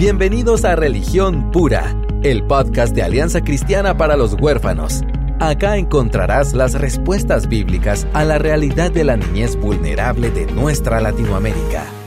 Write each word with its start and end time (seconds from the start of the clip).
Bienvenidos 0.00 0.64
a 0.64 0.76
Religión 0.76 1.50
Pura, 1.50 1.94
el 2.22 2.42
podcast 2.46 2.94
de 2.94 3.02
Alianza 3.02 3.42
Cristiana 3.42 3.98
para 3.98 4.16
los 4.16 4.32
Huérfanos. 4.32 5.02
Acá 5.40 5.76
encontrarás 5.76 6.54
las 6.54 6.72
respuestas 6.72 7.48
bíblicas 7.48 8.06
a 8.14 8.24
la 8.24 8.38
realidad 8.38 8.90
de 8.90 9.04
la 9.04 9.18
niñez 9.18 9.56
vulnerable 9.56 10.30
de 10.30 10.46
nuestra 10.46 11.02
Latinoamérica. 11.02 11.99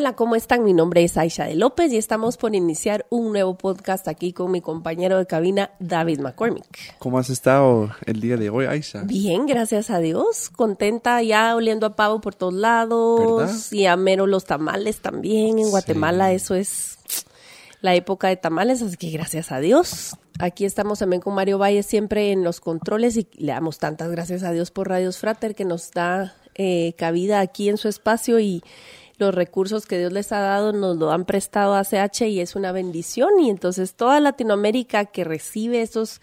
Hola, 0.00 0.14
¿cómo 0.14 0.34
están? 0.34 0.64
Mi 0.64 0.72
nombre 0.72 1.04
es 1.04 1.18
Aisha 1.18 1.44
de 1.44 1.56
López 1.56 1.92
y 1.92 1.98
estamos 1.98 2.38
por 2.38 2.54
iniciar 2.54 3.04
un 3.10 3.32
nuevo 3.32 3.58
podcast 3.58 4.08
aquí 4.08 4.32
con 4.32 4.50
mi 4.50 4.62
compañero 4.62 5.18
de 5.18 5.26
cabina, 5.26 5.72
David 5.78 6.20
McCormick. 6.20 6.96
¿Cómo 6.98 7.18
has 7.18 7.28
estado 7.28 7.90
el 8.06 8.18
día 8.22 8.38
de 8.38 8.48
hoy, 8.48 8.64
Aisha? 8.64 9.02
Bien, 9.02 9.44
gracias 9.44 9.90
a 9.90 9.98
Dios. 9.98 10.48
Contenta, 10.48 11.20
ya 11.22 11.54
oliendo 11.54 11.84
a 11.84 11.96
pavo 11.96 12.22
por 12.22 12.34
todos 12.34 12.54
lados. 12.54 13.36
¿Verdad? 13.40 13.54
Y 13.72 13.84
a 13.84 13.96
mero 13.96 14.26
los 14.26 14.46
tamales 14.46 15.02
también. 15.02 15.58
En 15.58 15.68
Guatemala 15.68 16.32
eso 16.32 16.54
es 16.54 16.96
la 17.82 17.94
época 17.94 18.28
de 18.28 18.36
tamales, 18.36 18.80
así 18.80 18.96
que 18.96 19.10
gracias 19.10 19.52
a 19.52 19.58
Dios. 19.58 20.16
Aquí 20.38 20.64
estamos 20.64 21.00
también 21.00 21.20
con 21.20 21.34
Mario 21.34 21.58
Valle 21.58 21.82
siempre 21.82 22.32
en 22.32 22.42
los 22.42 22.60
controles 22.60 23.18
y 23.18 23.28
le 23.34 23.52
damos 23.52 23.78
tantas 23.78 24.10
gracias 24.10 24.44
a 24.44 24.52
Dios 24.52 24.70
por 24.70 24.88
Radios 24.88 25.18
Frater 25.18 25.54
que 25.54 25.66
nos 25.66 25.90
da 25.90 26.34
eh, 26.54 26.94
cabida 26.96 27.40
aquí 27.40 27.68
en 27.68 27.76
su 27.76 27.88
espacio 27.88 28.40
y 28.40 28.62
los 29.20 29.34
recursos 29.34 29.86
que 29.86 29.98
Dios 29.98 30.12
les 30.12 30.32
ha 30.32 30.40
dado 30.40 30.72
nos 30.72 30.96
lo 30.96 31.12
han 31.12 31.26
prestado 31.26 31.74
a 31.74 31.84
CH 31.84 32.22
y 32.22 32.40
es 32.40 32.56
una 32.56 32.72
bendición 32.72 33.38
y 33.38 33.50
entonces 33.50 33.94
toda 33.94 34.18
Latinoamérica 34.18 35.04
que 35.04 35.22
recibe 35.22 35.82
estos 35.82 36.20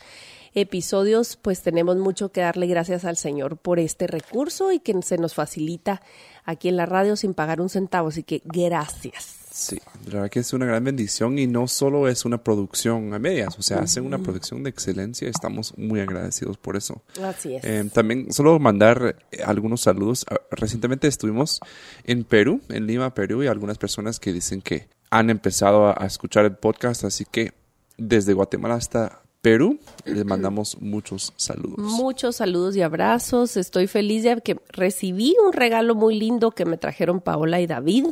episodios 0.56 1.38
pues 1.38 1.62
tenemos 1.62 1.98
mucho 1.98 2.32
que 2.32 2.42
darle 2.42 2.66
gracias 2.68 3.06
al 3.06 3.16
Señor 3.16 3.58
por 3.58 3.80
este 3.80 4.08
recurso 4.08 4.72
y 4.72 4.80
que 4.80 5.00
se 5.04 5.18
nos 5.18 5.36
facilita 5.36 6.02
aquí 6.44 6.68
en 6.68 6.78
la 6.78 6.88
radio 6.88 7.16
sin 7.16 7.34
pagar 7.34 7.62
un 7.62 7.70
centavo, 7.70 8.10
así 8.10 8.24
que 8.24 8.42
gracias. 8.44 9.37
Sí, 9.58 9.82
la 10.06 10.14
verdad 10.14 10.30
que 10.30 10.40
es 10.40 10.54
una 10.54 10.68
gran 10.68 10.84
bendición 10.84 11.40
y 11.40 11.48
no 11.48 11.68
solo 11.68 12.08
es 12.08 12.26
una 12.26 12.44
producción 12.44 13.12
a 13.16 13.18
medias, 13.18 13.58
o 13.58 13.64
sea, 13.64 13.80
hacen 13.80 14.06
una 14.06 14.20
producción 14.20 14.62
de 14.62 14.70
excelencia 14.70 15.28
y 15.28 15.32
estamos 15.32 15.76
muy 15.80 16.00
agradecidos 16.00 16.58
por 16.60 16.78
eso. 16.78 17.02
Así 17.24 17.56
es. 17.56 17.64
Eh, 17.64 17.90
también 17.92 18.32
solo 18.32 18.60
mandar 18.60 19.16
eh, 19.32 19.42
algunos 19.44 19.82
saludos. 19.82 20.28
Ah, 20.30 20.40
Recientemente 20.52 21.08
estuvimos 21.08 21.60
en 22.04 22.24
Perú, 22.24 22.62
en 22.70 22.86
Lima, 22.86 23.16
Perú, 23.16 23.42
y 23.42 23.48
algunas 23.48 23.80
personas 23.80 24.20
que 24.20 24.32
dicen 24.32 24.62
que 24.62 24.90
han 25.10 25.32
empezado 25.32 25.88
a, 25.88 25.96
a 25.98 26.06
escuchar 26.06 26.46
el 26.46 26.56
podcast, 26.56 27.04
así 27.04 27.26
que 27.26 27.54
desde 27.98 28.34
Guatemala 28.34 28.76
hasta 28.76 29.24
Perú 29.42 29.80
les 30.06 30.26
mandamos 30.26 30.78
muchos 30.82 31.34
saludos. 31.38 31.80
Muchos 31.80 32.36
saludos 32.36 32.76
y 32.76 32.82
abrazos. 32.82 33.56
Estoy 33.56 33.88
feliz 33.88 34.24
de 34.24 34.42
que 34.42 34.60
recibí 34.70 35.36
un 35.46 35.54
regalo 35.54 35.96
muy 35.96 36.20
lindo 36.20 36.52
que 36.52 36.66
me 36.66 36.78
trajeron 36.78 37.22
Paola 37.22 37.62
y 37.62 37.66
David. 37.68 38.08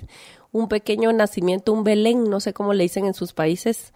Un 0.56 0.70
pequeño 0.70 1.12
nacimiento, 1.12 1.74
un 1.74 1.84
Belén, 1.84 2.30
no 2.30 2.40
sé 2.40 2.54
cómo 2.54 2.74
le 2.74 2.84
dicen 2.84 3.06
en 3.06 3.14
sus 3.14 3.34
países, 3.34 3.94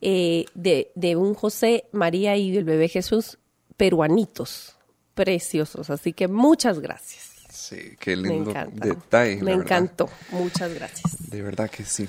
eh, 0.00 0.44
de, 0.54 0.92
de 0.94 1.16
un 1.16 1.34
José, 1.34 1.88
María 1.90 2.36
y 2.36 2.56
el 2.56 2.64
bebé 2.64 2.88
Jesús 2.88 3.38
peruanitos. 3.76 4.76
Preciosos. 5.14 5.90
Así 5.90 6.12
que 6.12 6.28
muchas 6.28 6.78
gracias. 6.78 7.35
Sí, 7.56 7.96
qué 7.98 8.14
lindo 8.14 8.52
detalle. 8.74 9.42
Me 9.42 9.52
encantó. 9.52 10.10
Muchas 10.30 10.72
gracias. 10.74 11.30
De 11.30 11.40
verdad 11.40 11.70
que 11.70 11.84
sí. 11.84 12.06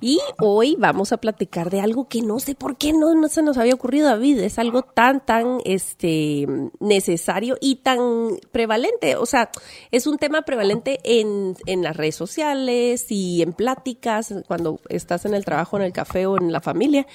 Y 0.00 0.18
hoy 0.40 0.74
vamos 0.78 1.12
a 1.12 1.18
platicar 1.18 1.68
de 1.68 1.80
algo 1.80 2.08
que 2.08 2.22
no 2.22 2.40
sé 2.40 2.54
por 2.54 2.78
qué 2.78 2.94
no, 2.94 3.14
no 3.14 3.28
se 3.28 3.42
nos 3.42 3.58
había 3.58 3.74
ocurrido, 3.74 4.08
David. 4.08 4.40
Es 4.40 4.58
algo 4.58 4.82
tan, 4.82 5.24
tan 5.24 5.58
este, 5.66 6.46
necesario 6.80 7.58
y 7.60 7.76
tan 7.76 8.38
prevalente. 8.50 9.16
O 9.16 9.26
sea, 9.26 9.50
es 9.90 10.06
un 10.06 10.16
tema 10.16 10.42
prevalente 10.42 10.98
en, 11.04 11.56
en 11.66 11.82
las 11.82 11.94
redes 11.94 12.16
sociales 12.16 13.06
y 13.10 13.42
en 13.42 13.52
pláticas, 13.52 14.34
cuando 14.48 14.80
estás 14.88 15.26
en 15.26 15.34
el 15.34 15.44
trabajo, 15.44 15.76
en 15.76 15.82
el 15.82 15.92
café 15.92 16.24
o 16.24 16.40
en 16.40 16.52
la 16.52 16.62
familia. 16.62 17.06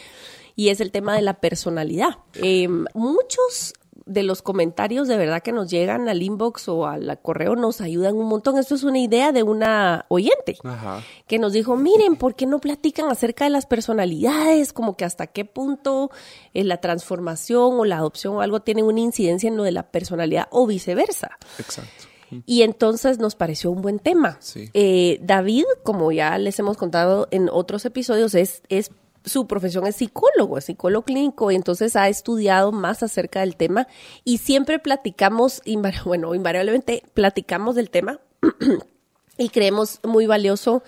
Y 0.55 0.69
es 0.69 0.81
el 0.81 0.91
tema 0.91 1.15
de 1.15 1.23
la 1.23 1.39
personalidad. 1.39 2.19
Eh, 2.35 2.67
muchos 2.93 3.73
de 4.11 4.23
los 4.23 4.41
comentarios 4.41 5.07
de 5.07 5.17
verdad 5.17 5.41
que 5.41 5.51
nos 5.51 5.69
llegan 5.69 6.09
al 6.09 6.21
inbox 6.21 6.67
o 6.67 6.87
al 6.87 7.19
correo 7.21 7.55
nos 7.55 7.81
ayudan 7.81 8.15
un 8.15 8.27
montón. 8.27 8.57
Esto 8.57 8.75
es 8.75 8.83
una 8.83 8.99
idea 8.99 9.31
de 9.31 9.43
una 9.43 10.05
oyente 10.09 10.57
Ajá. 10.63 11.01
que 11.27 11.39
nos 11.39 11.53
dijo, 11.53 11.75
miren, 11.77 12.15
¿por 12.15 12.35
qué 12.35 12.45
no 12.45 12.59
platican 12.59 13.09
acerca 13.09 13.45
de 13.45 13.49
las 13.51 13.65
personalidades? 13.65 14.73
Como 14.73 14.97
que 14.97 15.05
hasta 15.05 15.27
qué 15.27 15.45
punto 15.45 16.11
eh, 16.53 16.63
la 16.63 16.77
transformación 16.77 17.79
o 17.79 17.85
la 17.85 17.97
adopción 17.97 18.35
o 18.35 18.41
algo 18.41 18.61
tiene 18.61 18.83
una 18.83 18.99
incidencia 18.99 19.47
en 19.47 19.57
lo 19.57 19.63
de 19.63 19.71
la 19.71 19.91
personalidad 19.91 20.47
o 20.51 20.67
viceversa. 20.67 21.37
Exacto. 21.57 22.11
Y 22.45 22.61
entonces 22.61 23.19
nos 23.19 23.35
pareció 23.35 23.71
un 23.71 23.81
buen 23.81 23.99
tema. 23.99 24.37
Sí. 24.39 24.69
Eh, 24.73 25.19
David, 25.21 25.65
como 25.83 26.11
ya 26.11 26.37
les 26.37 26.57
hemos 26.59 26.77
contado 26.77 27.27
en 27.31 27.49
otros 27.51 27.83
episodios, 27.85 28.35
es, 28.35 28.63
es 28.69 28.91
su 29.25 29.47
profesión 29.47 29.85
es 29.87 29.97
psicólogo, 29.97 30.57
es 30.57 30.65
psicólogo 30.65 31.05
clínico, 31.05 31.51
y 31.51 31.55
entonces 31.55 31.95
ha 31.95 32.09
estudiado 32.09 32.71
más 32.71 33.03
acerca 33.03 33.41
del 33.41 33.55
tema 33.55 33.87
y 34.23 34.39
siempre 34.39 34.79
platicamos, 34.79 35.61
bueno, 36.05 36.35
invariablemente 36.35 37.03
platicamos 37.13 37.75
del 37.75 37.89
tema 37.89 38.19
y 39.37 39.49
creemos 39.49 39.99
muy 40.03 40.25
valioso 40.25 40.83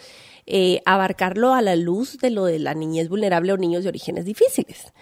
eh, 0.45 0.81
abarcarlo 0.85 1.53
a 1.53 1.61
la 1.61 1.75
luz 1.75 2.17
de 2.17 2.29
lo 2.29 2.45
de 2.45 2.59
la 2.59 2.73
niñez 2.73 3.07
vulnerable 3.07 3.53
o 3.53 3.57
niños 3.57 3.83
de 3.83 3.89
orígenes 3.89 4.25
difíciles. 4.25 4.93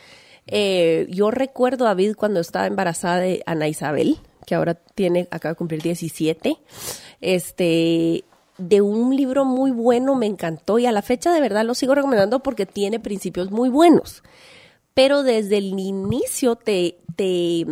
Eh, 0.47 1.07
yo 1.09 1.31
recuerdo, 1.31 1.85
David, 1.85 2.15
cuando 2.15 2.39
estaba 2.39 2.67
embarazada 2.67 3.17
de 3.19 3.41
Ana 3.45 3.67
Isabel, 3.67 4.17
que 4.45 4.55
ahora 4.55 4.75
tiene, 4.75 5.27
acaba 5.31 5.53
de 5.53 5.57
cumplir 5.57 5.81
17, 5.81 6.57
este, 7.21 8.23
de 8.61 8.81
un 8.81 9.15
libro 9.15 9.45
muy 9.45 9.71
bueno, 9.71 10.15
me 10.15 10.25
encantó 10.25 10.79
y 10.79 10.85
a 10.85 10.91
la 10.91 11.01
fecha 11.01 11.33
de 11.33 11.41
verdad 11.41 11.65
lo 11.65 11.75
sigo 11.75 11.95
recomendando 11.95 12.41
porque 12.43 12.65
tiene 12.65 12.99
principios 12.99 13.51
muy 13.51 13.69
buenos. 13.69 14.23
Pero 14.93 15.23
desde 15.23 15.57
el 15.57 15.79
inicio 15.79 16.55
te, 16.55 16.97
te 17.15 17.65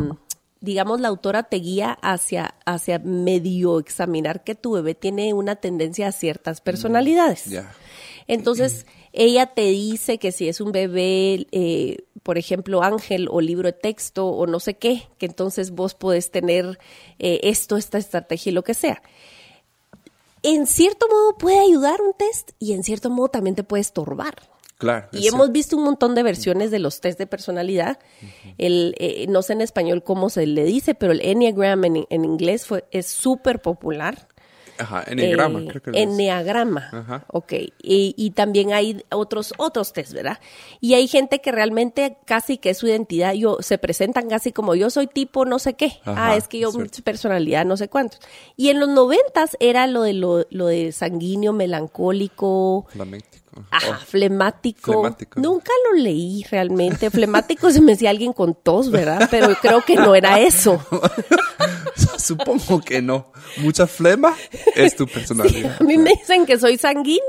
digamos, 0.60 1.00
la 1.00 1.08
autora 1.08 1.44
te 1.44 1.56
guía 1.56 1.98
hacia, 2.02 2.54
hacia 2.64 2.98
medio 2.98 3.78
examinar 3.78 4.44
que 4.44 4.54
tu 4.54 4.72
bebé 4.72 4.94
tiene 4.94 5.32
una 5.34 5.56
tendencia 5.56 6.08
a 6.08 6.12
ciertas 6.12 6.60
personalidades. 6.60 7.46
Ya. 7.46 7.72
Entonces, 8.26 8.86
ella 9.12 9.46
te 9.46 9.62
dice 9.62 10.18
que 10.18 10.32
si 10.32 10.48
es 10.48 10.60
un 10.60 10.72
bebé, 10.72 11.46
eh, 11.52 12.04
por 12.22 12.38
ejemplo, 12.38 12.82
ángel 12.82 13.28
o 13.30 13.40
libro 13.40 13.68
de 13.68 13.72
texto 13.72 14.26
o 14.26 14.46
no 14.46 14.60
sé 14.60 14.74
qué, 14.74 15.04
que 15.18 15.26
entonces 15.26 15.70
vos 15.70 15.94
podés 15.94 16.30
tener 16.30 16.78
eh, 17.18 17.40
esto, 17.42 17.76
esta 17.76 17.98
estrategia 17.98 18.50
y 18.50 18.54
lo 18.54 18.62
que 18.62 18.74
sea. 18.74 19.02
En 20.42 20.66
cierto 20.66 21.06
modo 21.08 21.36
puede 21.36 21.58
ayudar 21.58 22.00
un 22.00 22.14
test 22.14 22.52
y 22.58 22.72
en 22.72 22.82
cierto 22.82 23.10
modo 23.10 23.28
también 23.28 23.56
te 23.56 23.64
puede 23.64 23.82
estorbar. 23.82 24.34
Claro. 24.78 25.08
Y 25.12 25.28
hemos 25.28 25.52
visto 25.52 25.76
un 25.76 25.84
montón 25.84 26.14
de 26.14 26.22
versiones 26.22 26.70
de 26.70 26.78
los 26.78 27.02
test 27.02 27.18
de 27.18 27.26
personalidad. 27.26 27.98
El, 28.56 28.94
eh, 28.98 29.26
no 29.28 29.42
sé 29.42 29.52
en 29.52 29.60
español 29.60 30.02
cómo 30.02 30.30
se 30.30 30.46
le 30.46 30.64
dice, 30.64 30.94
pero 30.94 31.12
el 31.12 31.20
Enneagram 31.20 31.84
en, 31.84 32.06
en 32.08 32.24
inglés 32.24 32.64
fue, 32.66 32.86
es 32.90 33.06
súper 33.06 33.60
popular. 33.60 34.28
Ajá, 34.80 35.04
enneagrama, 35.06 35.60
Eh, 35.60 35.66
creo 35.68 35.82
que 35.82 35.90
es. 35.90 35.96
Enneagrama. 35.96 36.88
Ajá. 36.92 37.24
Ok. 37.28 37.52
Y, 37.82 38.14
y 38.16 38.30
también 38.30 38.72
hay 38.72 39.04
otros, 39.10 39.52
otros 39.58 39.92
test, 39.92 40.12
¿verdad? 40.12 40.38
Y 40.80 40.94
hay 40.94 41.06
gente 41.06 41.40
que 41.40 41.52
realmente 41.52 42.16
casi 42.24 42.58
que 42.58 42.74
su 42.74 42.86
identidad, 42.86 43.34
yo, 43.34 43.58
se 43.60 43.78
presentan 43.78 44.28
casi 44.28 44.52
como 44.52 44.74
yo 44.74 44.90
soy 44.90 45.06
tipo 45.06 45.44
no 45.44 45.58
sé 45.58 45.74
qué. 45.74 46.00
Ajá, 46.04 46.30
ah, 46.30 46.36
es 46.36 46.48
que 46.48 46.58
yo, 46.58 46.70
es 46.70 47.02
personalidad 47.02 47.64
no 47.64 47.76
sé 47.76 47.88
cuántos. 47.88 48.20
Y 48.56 48.68
en 48.68 48.80
los 48.80 48.88
noventas 48.88 49.56
era 49.60 49.86
lo 49.86 50.02
de 50.02 50.14
lo, 50.14 50.46
lo 50.50 50.66
de 50.66 50.92
sanguíneo, 50.92 51.52
melancólico, 51.52 52.86
Flamenco. 52.88 53.26
Ajá, 53.70 53.98
Oh, 54.00 54.04
flemático. 54.06 54.92
Flemático. 54.92 55.40
Nunca 55.40 55.72
lo 55.88 55.98
leí 55.98 56.44
realmente. 56.50 57.10
Flemático 57.10 57.70
se 57.70 57.80
me 57.80 57.92
decía 57.92 58.10
alguien 58.10 58.32
con 58.32 58.54
tos, 58.54 58.90
¿verdad? 58.90 59.28
Pero 59.30 59.54
creo 59.60 59.84
que 59.84 59.96
no 59.96 60.14
era 60.14 60.40
eso. 60.40 60.80
Supongo 62.18 62.80
que 62.80 63.02
no. 63.02 63.32
Mucha 63.58 63.86
flema 63.86 64.34
es 64.76 64.94
tu 64.96 65.06
personalidad. 65.06 65.76
A 65.80 65.84
mí 65.84 65.98
me 65.98 66.10
dicen 66.10 66.46
que 66.46 66.58
soy 66.58 66.78
sanguínea 66.78 67.20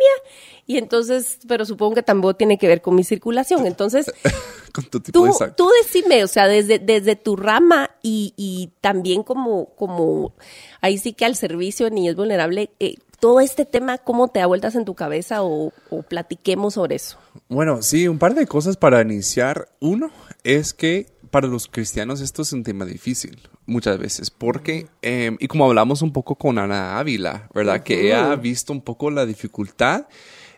y 0.68 0.78
entonces, 0.78 1.40
pero 1.48 1.66
supongo 1.66 1.96
que 1.96 2.04
tampoco 2.04 2.36
tiene 2.36 2.58
que 2.58 2.68
ver 2.68 2.82
con 2.82 2.96
mi 2.96 3.04
circulación. 3.04 3.66
Entonces, 3.66 4.12
Con 4.74 4.86
tu 4.86 5.02
tipo 5.02 5.20
tú, 5.20 5.26
de 5.26 5.34
sangre. 5.34 5.56
tú 5.58 5.70
decime, 5.84 6.24
o 6.24 6.28
sea, 6.28 6.48
desde, 6.48 6.80
desde 6.80 7.18
tu 7.18 7.36
rama 7.36 7.92
y, 8.02 8.34
y 8.38 8.72
también 8.80 9.22
como, 9.24 9.76
como, 9.76 10.34
ahí 10.80 10.98
sí 10.98 11.12
que 11.12 11.26
al 11.26 11.36
servicio 11.36 11.88
de 11.88 11.92
niñez 11.92 12.16
vulnerable, 12.16 12.70
eh, 12.80 12.96
todo 13.22 13.40
este 13.40 13.66
tema, 13.66 14.00
¿cómo 14.00 14.28
te 14.28 14.40
da 14.40 14.48
vueltas 14.48 14.76
en 14.76 14.84
tu 14.84 14.96
cabeza 14.96 15.44
o, 15.44 15.72
o 15.90 16.02
platiquemos 16.02 16.74
sobre 16.74 16.96
eso? 16.96 17.18
Bueno, 17.48 17.82
sí, 17.82 18.08
un 18.08 18.18
par 18.18 18.34
de 18.34 18.48
cosas 18.48 18.76
para 18.76 19.02
iniciar. 19.02 19.70
Uno 19.80 20.10
es 20.44 20.74
que 20.74 21.06
para 21.30 21.48
los 21.48 21.68
cristianos 21.68 22.20
esto 22.20 22.42
es 22.42 22.52
un 22.52 22.64
tema 22.64 22.84
difícil 22.84 23.40
muchas 23.66 23.98
veces, 23.98 24.30
porque, 24.32 24.88
eh, 25.02 25.38
y 25.40 25.48
como 25.48 25.66
hablamos 25.66 26.02
un 26.02 26.12
poco 26.12 26.36
con 26.36 26.58
Ana 26.58 27.00
Ávila, 27.00 27.48
¿verdad? 27.54 27.84
Que 27.84 28.08
ella 28.08 28.32
ha 28.32 28.36
visto 28.36 28.74
un 28.74 28.82
poco 28.82 29.10
la 29.12 29.26
dificultad 29.26 30.08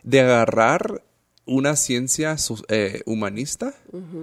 de 0.02 0.20
agarrar 0.20 1.04
una 1.46 1.76
ciencia 1.76 2.36
eh, 2.68 3.02
humanista 3.06 3.74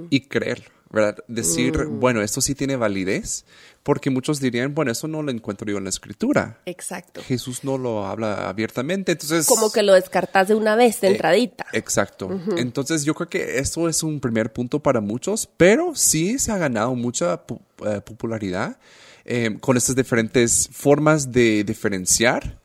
y 0.10 0.22
creer. 0.22 0.72
¿Verdad? 0.92 1.18
Decir, 1.28 1.86
bueno, 1.86 2.22
esto 2.22 2.42
sí 2.42 2.56
tiene 2.56 2.76
validez, 2.76 3.46
porque 3.84 4.10
muchos 4.10 4.40
dirían, 4.40 4.76
bueno, 4.76 4.92
eso 4.92 5.08
no 5.08 5.24
lo 5.24 5.32
encuentro 5.32 5.70
yo 5.72 5.78
en 5.78 5.86
la 5.86 5.90
escritura. 5.90 6.60
Exacto. 6.66 7.22
Jesús 7.22 7.64
no 7.64 7.78
lo 7.78 8.06
habla 8.06 8.50
abiertamente, 8.50 9.14
entonces... 9.14 9.48
Como 9.48 9.72
que 9.72 9.84
lo 9.84 9.94
descartas 9.94 10.50
de 10.50 10.56
una 10.56 10.76
vez, 10.76 11.02
de 11.02 11.08
Eh, 11.08 11.12
entradita. 11.12 11.66
Exacto. 11.74 12.30
Entonces 12.58 13.06
yo 13.06 13.14
creo 13.16 13.30
que 13.30 13.60
esto 13.60 13.88
es 13.88 14.04
un 14.04 14.20
primer 14.20 14.52
punto 14.52 14.80
para 14.80 15.02
muchos, 15.02 15.50
pero 15.58 15.96
sí 15.96 16.38
se 16.40 16.52
ha 16.52 16.58
ganado 16.58 16.94
mucha 16.96 17.42
eh, 17.86 18.02
popularidad 18.02 18.78
eh, 19.26 19.58
con 19.60 19.78
estas 19.78 19.96
diferentes 19.96 20.70
formas 20.72 21.32
de 21.32 21.64
diferenciar 21.64 22.60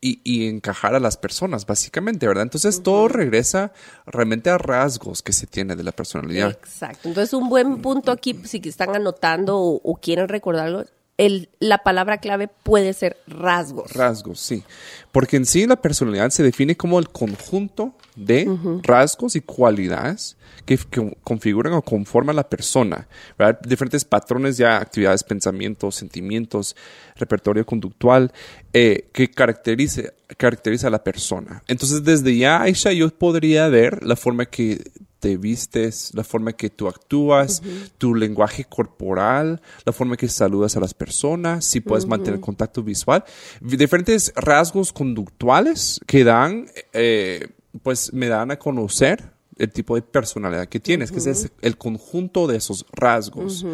y, 0.00 0.20
y 0.24 0.48
encajar 0.48 0.94
a 0.94 1.00
las 1.00 1.16
personas, 1.16 1.66
básicamente, 1.66 2.26
¿verdad? 2.26 2.44
Entonces 2.44 2.82
todo 2.82 3.08
regresa 3.08 3.72
realmente 4.06 4.50
a 4.50 4.58
rasgos 4.58 5.22
que 5.22 5.32
se 5.32 5.46
tiene 5.46 5.76
de 5.76 5.82
la 5.82 5.92
personalidad. 5.92 6.50
Exacto. 6.50 7.08
Entonces, 7.08 7.32
un 7.34 7.48
buen 7.48 7.82
punto 7.82 8.10
aquí, 8.10 8.40
si 8.44 8.60
están 8.64 8.94
anotando 8.94 9.58
o, 9.58 9.80
o 9.82 9.96
quieren 9.96 10.28
recordarlo, 10.28 10.86
el, 11.18 11.50
la 11.60 11.78
palabra 11.78 12.18
clave 12.18 12.48
puede 12.48 12.92
ser 12.94 13.16
rasgos. 13.26 13.92
Rasgos, 13.92 14.40
sí. 14.40 14.64
Porque 15.12 15.36
en 15.36 15.46
sí 15.46 15.66
la 15.66 15.76
personalidad 15.76 16.30
se 16.30 16.42
define 16.42 16.76
como 16.76 16.98
el 16.98 17.10
conjunto 17.10 17.94
de 18.16 18.80
rasgos 18.82 19.36
y 19.36 19.40
cualidades 19.40 20.36
que, 20.64 20.76
que 20.76 21.16
configuran 21.24 21.72
o 21.72 21.82
conforman 21.82 22.36
la 22.36 22.48
persona. 22.48 23.08
¿verdad? 23.38 23.60
Diferentes 23.62 24.04
patrones 24.04 24.56
ya, 24.56 24.78
actividades, 24.78 25.24
pensamientos, 25.24 25.96
sentimientos, 25.96 26.76
repertorio 27.16 27.64
conductual 27.66 28.32
eh, 28.72 29.08
que 29.12 29.30
caracterice, 29.30 30.14
caracteriza 30.36 30.88
a 30.88 30.90
la 30.90 31.04
persona. 31.04 31.62
Entonces, 31.68 32.04
desde 32.04 32.36
ya, 32.36 32.62
Aisha, 32.62 32.92
yo 32.92 33.08
podría 33.10 33.68
ver 33.68 34.04
la 34.04 34.16
forma 34.16 34.46
que 34.46 34.82
te 35.22 35.36
vistes, 35.36 36.10
la 36.14 36.24
forma 36.24 36.52
que 36.52 36.68
tú 36.68 36.88
actúas, 36.88 37.62
tu 37.96 38.12
lenguaje 38.12 38.64
corporal, 38.64 39.62
la 39.84 39.92
forma 39.92 40.16
que 40.16 40.26
saludas 40.26 40.76
a 40.76 40.80
las 40.80 40.94
personas, 40.94 41.64
si 41.64 41.78
puedes 41.78 42.06
mantener 42.06 42.40
contacto 42.40 42.82
visual, 42.82 43.22
diferentes 43.60 44.32
rasgos 44.34 44.92
conductuales 44.92 46.00
que 46.08 46.24
dan, 46.24 46.66
eh, 46.92 47.50
pues 47.82 48.12
me 48.12 48.28
dan 48.28 48.50
a 48.50 48.58
conocer 48.58 49.32
el 49.58 49.70
tipo 49.70 49.94
de 49.94 50.02
personalidad 50.02 50.68
que 50.68 50.80
tienes, 50.80 51.12
que 51.12 51.18
es 51.18 51.50
el 51.60 51.76
conjunto 51.76 52.46
de 52.46 52.56
esos 52.56 52.86
rasgos, 52.92 53.64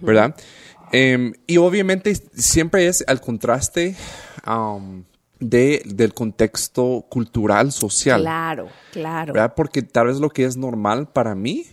¿verdad? 0.00 0.34
Em, 0.90 1.32
y 1.46 1.58
obviamente 1.58 2.14
siempre 2.34 2.86
es 2.86 3.04
el 3.06 3.20
contraste 3.20 3.94
de, 5.38 5.82
del 5.84 6.14
contexto 6.14 7.06
cultural, 7.08 7.72
social. 7.72 8.22
Claro, 8.22 8.68
claro. 8.92 9.34
¿verdad? 9.34 9.54
Porque 9.54 9.82
tal 9.82 10.06
vez 10.06 10.18
lo 10.18 10.30
que 10.30 10.44
es 10.44 10.56
normal 10.56 11.08
para 11.08 11.34
mí, 11.34 11.66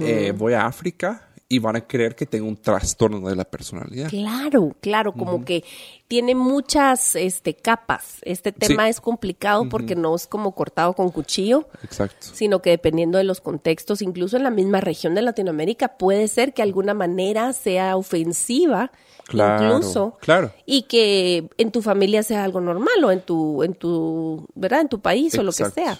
eh, 0.00 0.32
voy 0.36 0.54
a 0.54 0.66
África 0.66 1.29
y 1.52 1.58
van 1.58 1.74
a 1.74 1.80
creer 1.80 2.14
que 2.14 2.26
tengo 2.26 2.46
un 2.46 2.56
trastorno 2.56 3.28
de 3.28 3.34
la 3.34 3.44
personalidad. 3.44 4.08
Claro, 4.08 4.76
claro, 4.80 5.12
como 5.12 5.44
que 5.44 5.64
tiene 6.06 6.36
muchas 6.36 7.16
este, 7.16 7.54
capas. 7.54 8.18
Este 8.22 8.52
tema 8.52 8.88
es 8.88 9.00
complicado 9.00 9.68
porque 9.68 9.96
no 9.96 10.14
es 10.14 10.28
como 10.28 10.54
cortado 10.54 10.92
con 10.92 11.10
cuchillo, 11.10 11.68
Exacto. 11.82 12.28
sino 12.32 12.62
que 12.62 12.70
dependiendo 12.70 13.18
de 13.18 13.24
los 13.24 13.40
contextos, 13.40 14.00
incluso 14.00 14.36
en 14.36 14.44
la 14.44 14.52
misma 14.52 14.80
región 14.80 15.16
de 15.16 15.22
Latinoamérica, 15.22 15.98
puede 15.98 16.28
ser 16.28 16.54
que 16.54 16.62
de 16.62 16.68
alguna 16.68 16.94
manera 16.94 17.52
sea 17.52 17.96
ofensiva, 17.96 18.92
Claro, 19.24 19.64
incluso, 19.76 20.16
claro. 20.20 20.52
y 20.66 20.82
que 20.82 21.48
en 21.58 21.72
tu 21.72 21.82
familia 21.82 22.22
sea 22.22 22.44
algo 22.44 22.60
normal 22.60 23.04
o 23.04 23.10
en 23.10 23.22
tu, 23.22 23.64
en 23.64 23.74
tu, 23.74 24.46
¿verdad? 24.54 24.82
En 24.82 24.88
tu 24.88 25.00
país 25.00 25.36
o 25.36 25.42
lo 25.42 25.50
que 25.50 25.68
sea. 25.68 25.98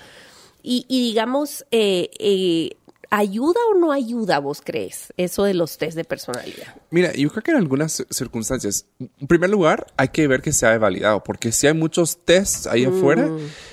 Y, 0.62 0.84
y 0.88 1.00
digamos, 1.00 1.64
eh, 1.70 2.10
eh, 2.18 2.76
¿ayuda 3.10 3.60
o 3.72 3.78
no 3.78 3.92
ayuda, 3.92 4.38
vos 4.38 4.62
crees, 4.64 5.12
eso 5.16 5.44
de 5.44 5.54
los 5.54 5.76
test 5.78 5.96
de 5.96 6.04
personalidad? 6.04 6.74
Mira, 6.90 7.12
yo 7.12 7.28
creo 7.30 7.42
que 7.42 7.50
en 7.50 7.56
algunas 7.56 8.06
circunstancias, 8.10 8.86
en 8.98 9.26
primer 9.26 9.50
lugar, 9.50 9.86
hay 9.96 10.08
que 10.08 10.26
ver 10.26 10.40
que 10.40 10.52
se 10.52 10.66
ha 10.66 10.78
validado, 10.78 11.22
porque 11.22 11.52
si 11.52 11.66
hay 11.66 11.74
muchos 11.74 12.24
tests 12.24 12.66
ahí 12.66 12.84
afuera 12.84 13.28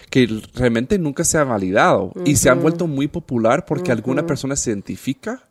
que 0.10 0.28
realmente 0.54 0.98
nunca 0.98 1.24
se 1.24 1.38
ha 1.38 1.44
validado 1.44 2.12
y 2.26 2.36
se 2.36 2.50
han 2.50 2.62
vuelto 2.62 2.88
muy 2.88 3.08
popular 3.08 3.66
porque 3.66 3.92
alguna 3.92 4.26
persona 4.26 4.56
se 4.56 4.72
identifica. 4.72 5.44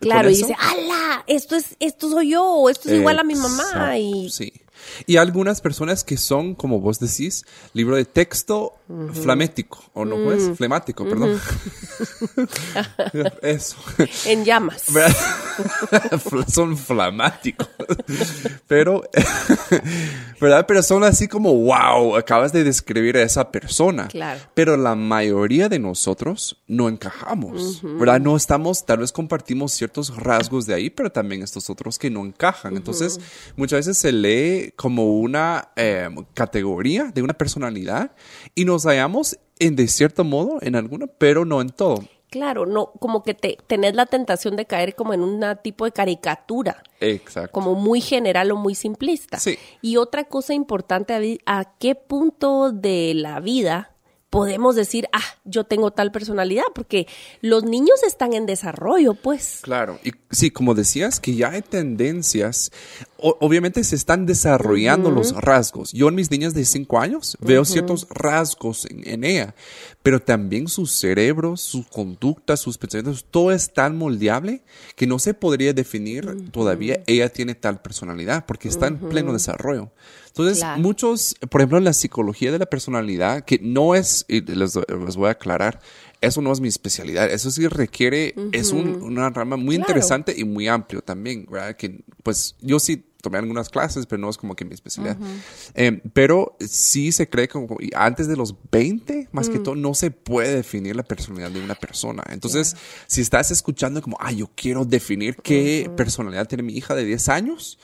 Claro, 0.00 0.30
y 0.30 0.36
dice, 0.36 0.54
¡ala! 0.58 1.24
Esto 1.26 1.54
es, 1.54 1.76
esto 1.78 2.10
soy 2.10 2.30
yo, 2.30 2.68
esto 2.70 2.88
es 2.88 2.96
igual 2.96 3.18
a 3.18 3.24
mi 3.24 3.34
mamá. 3.34 3.62
Exacto, 3.62 3.96
Y 3.98 4.30
Sí. 4.30 4.52
Y 5.06 5.16
algunas 5.16 5.60
personas 5.60 6.04
que 6.04 6.16
son, 6.16 6.54
como 6.54 6.80
vos 6.80 6.98
decís, 6.98 7.44
libro 7.72 7.96
de 7.96 8.04
texto 8.04 8.74
flamético, 9.22 9.82
o 9.94 10.04
no, 10.04 10.16
pues, 10.22 10.56
flemático, 10.56 11.04
perdón. 11.04 11.40
Eso. 13.42 13.76
en 14.26 14.44
llamas. 14.44 14.84
son 16.48 16.76
flamáticos. 16.76 17.68
Pero, 18.66 19.02
¿verdad? 20.40 20.66
Pero 20.66 20.82
son 20.82 21.04
así 21.04 21.28
como, 21.28 21.54
wow, 21.54 22.16
acabas 22.16 22.52
de 22.52 22.64
describir 22.64 23.16
a 23.16 23.22
esa 23.22 23.50
persona. 23.50 24.08
Claro. 24.08 24.40
Pero 24.54 24.76
la 24.76 24.94
mayoría 24.94 25.68
de 25.68 25.78
nosotros 25.78 26.62
no 26.66 26.88
encajamos, 26.88 27.80
¿verdad? 27.82 28.20
No 28.20 28.36
estamos, 28.36 28.84
tal 28.84 28.98
vez 28.98 29.12
compartimos 29.12 29.72
ciertos 29.72 30.14
rasgos 30.16 30.66
de 30.66 30.74
ahí, 30.74 30.90
pero 30.90 31.10
también 31.10 31.42
estos 31.42 31.70
otros 31.70 31.98
que 31.98 32.10
no 32.10 32.24
encajan. 32.24 32.76
Entonces, 32.76 33.20
muchas 33.56 33.86
veces 33.86 33.98
se 33.98 34.12
lee 34.12 34.71
como 34.76 35.18
una 35.18 35.70
eh, 35.76 36.08
categoría 36.34 37.12
de 37.14 37.22
una 37.22 37.34
personalidad 37.34 38.12
y 38.54 38.64
nos 38.64 38.84
hallamos 38.84 39.38
en, 39.58 39.76
de 39.76 39.86
cierto 39.88 40.24
modo, 40.24 40.58
en 40.60 40.76
alguna, 40.76 41.06
pero 41.06 41.44
no 41.44 41.60
en 41.60 41.70
todo. 41.70 42.04
Claro, 42.32 42.64
no, 42.64 42.92
como 42.98 43.22
que 43.22 43.34
te 43.34 43.58
tenés 43.66 43.94
la 43.94 44.06
tentación 44.06 44.56
de 44.56 44.64
caer 44.64 44.94
como 44.94 45.12
en 45.12 45.20
un 45.20 45.44
tipo 45.62 45.84
de 45.84 45.92
caricatura, 45.92 46.82
Exacto. 46.98 47.52
como 47.52 47.74
muy 47.74 48.00
general 48.00 48.50
o 48.52 48.56
muy 48.56 48.74
simplista. 48.74 49.38
Sí. 49.38 49.58
Y 49.82 49.98
otra 49.98 50.24
cosa 50.24 50.54
importante, 50.54 51.12
David, 51.12 51.40
¿a 51.44 51.76
qué 51.78 51.94
punto 51.94 52.72
de 52.72 53.12
la 53.14 53.38
vida 53.40 53.92
podemos 54.30 54.76
decir, 54.76 55.10
ah, 55.12 55.20
yo 55.44 55.64
tengo 55.64 55.90
tal 55.90 56.10
personalidad? 56.10 56.64
Porque 56.74 57.06
los 57.42 57.64
niños 57.64 58.02
están 58.02 58.32
en 58.32 58.46
desarrollo, 58.46 59.12
pues. 59.12 59.58
Claro, 59.60 59.98
y 60.02 60.12
sí, 60.30 60.50
como 60.50 60.74
decías, 60.74 61.20
que 61.20 61.34
ya 61.34 61.50
hay 61.50 61.60
tendencias, 61.60 62.72
o- 63.22 63.38
obviamente 63.40 63.82
se 63.84 63.94
están 63.96 64.26
desarrollando 64.26 65.10
los 65.10 65.32
rasgos. 65.40 65.92
Yo 65.92 66.08
en 66.08 66.14
mis 66.16 66.30
niñas 66.30 66.52
de 66.54 66.64
5 66.64 66.98
años 67.00 67.38
veo 67.40 67.64
ciertos 67.64 68.06
rasgos 68.10 68.86
en, 68.86 69.08
en 69.08 69.24
ella, 69.24 69.54
pero 70.02 70.20
también 70.20 70.68
su 70.68 70.86
cerebro, 70.86 71.56
sus 71.56 71.86
conductas, 71.86 72.60
sus 72.60 72.76
pensamientos, 72.78 73.24
todo 73.30 73.52
es 73.52 73.72
tan 73.72 73.96
moldeable 73.96 74.62
que 74.96 75.06
no 75.06 75.18
se 75.18 75.34
podría 75.34 75.72
definir 75.72 76.50
todavía 76.50 77.02
ella 77.06 77.28
tiene 77.28 77.54
tal 77.54 77.80
personalidad, 77.80 78.44
porque 78.46 78.68
está 78.68 78.88
en 78.88 78.98
pleno 78.98 79.32
desarrollo. 79.32 79.90
Entonces, 80.26 80.58
Claro. 80.58 80.80
muchos, 80.80 81.36
por 81.50 81.60
ejemplo, 81.60 81.78
en 81.78 81.84
la 81.84 81.92
psicología 81.92 82.50
de 82.52 82.58
la 82.58 82.66
personalidad, 82.66 83.44
que 83.44 83.58
no 83.62 83.94
es, 83.94 84.24
y 84.28 84.40
les, 84.40 84.74
les 84.76 85.16
voy 85.16 85.28
a 85.28 85.32
aclarar, 85.32 85.80
eso 86.22 86.40
no 86.40 86.52
es 86.52 86.60
mi 86.60 86.68
especialidad, 86.68 87.30
eso 87.30 87.50
sí 87.50 87.66
requiere, 87.68 88.34
es 88.52 88.72
un- 88.72 89.02
una 89.02 89.28
rama 89.30 89.56
muy 89.56 89.76
Claro. 89.76 89.90
interesante 89.90 90.34
y 90.36 90.44
muy 90.44 90.68
amplio 90.68 91.02
también, 91.02 91.46
¿verdad? 91.50 91.76
Que, 91.76 92.02
pues 92.22 92.54
yo 92.60 92.78
sí 92.78 93.04
tomé 93.22 93.38
algunas 93.38 93.70
clases, 93.70 94.04
pero 94.04 94.20
no 94.20 94.28
es 94.28 94.36
como 94.36 94.54
que 94.54 94.66
mi 94.66 94.74
especialidad. 94.74 95.16
Eh, 95.74 96.02
pero 96.12 96.56
sí 96.60 97.10
se 97.12 97.28
cree 97.30 97.48
y 97.80 97.90
antes 97.94 98.28
de 98.28 98.36
los 98.36 98.54
20, 98.70 99.28
más 99.32 99.48
que 99.48 99.58
todo, 99.60 99.74
no 99.74 99.94
se 99.94 100.10
puede 100.10 100.54
definir 100.56 100.94
la 100.96 101.04
personalidad 101.04 101.50
de 101.50 101.62
una 101.64 101.74
persona. 101.76 102.22
Entonces, 102.30 102.76
si 103.06 103.20
estás 103.22 103.50
escuchando 103.50 104.02
como, 104.02 104.18
ah, 104.20 104.32
yo 104.32 104.50
quiero 104.54 104.84
definir 104.84 105.36
qué 105.36 105.90
personalidad 105.96 106.46
tiene 106.46 106.62
mi 106.64 106.74
hija 106.76 106.94
de 106.94 107.04
10 107.06 107.28
años, 107.30 107.78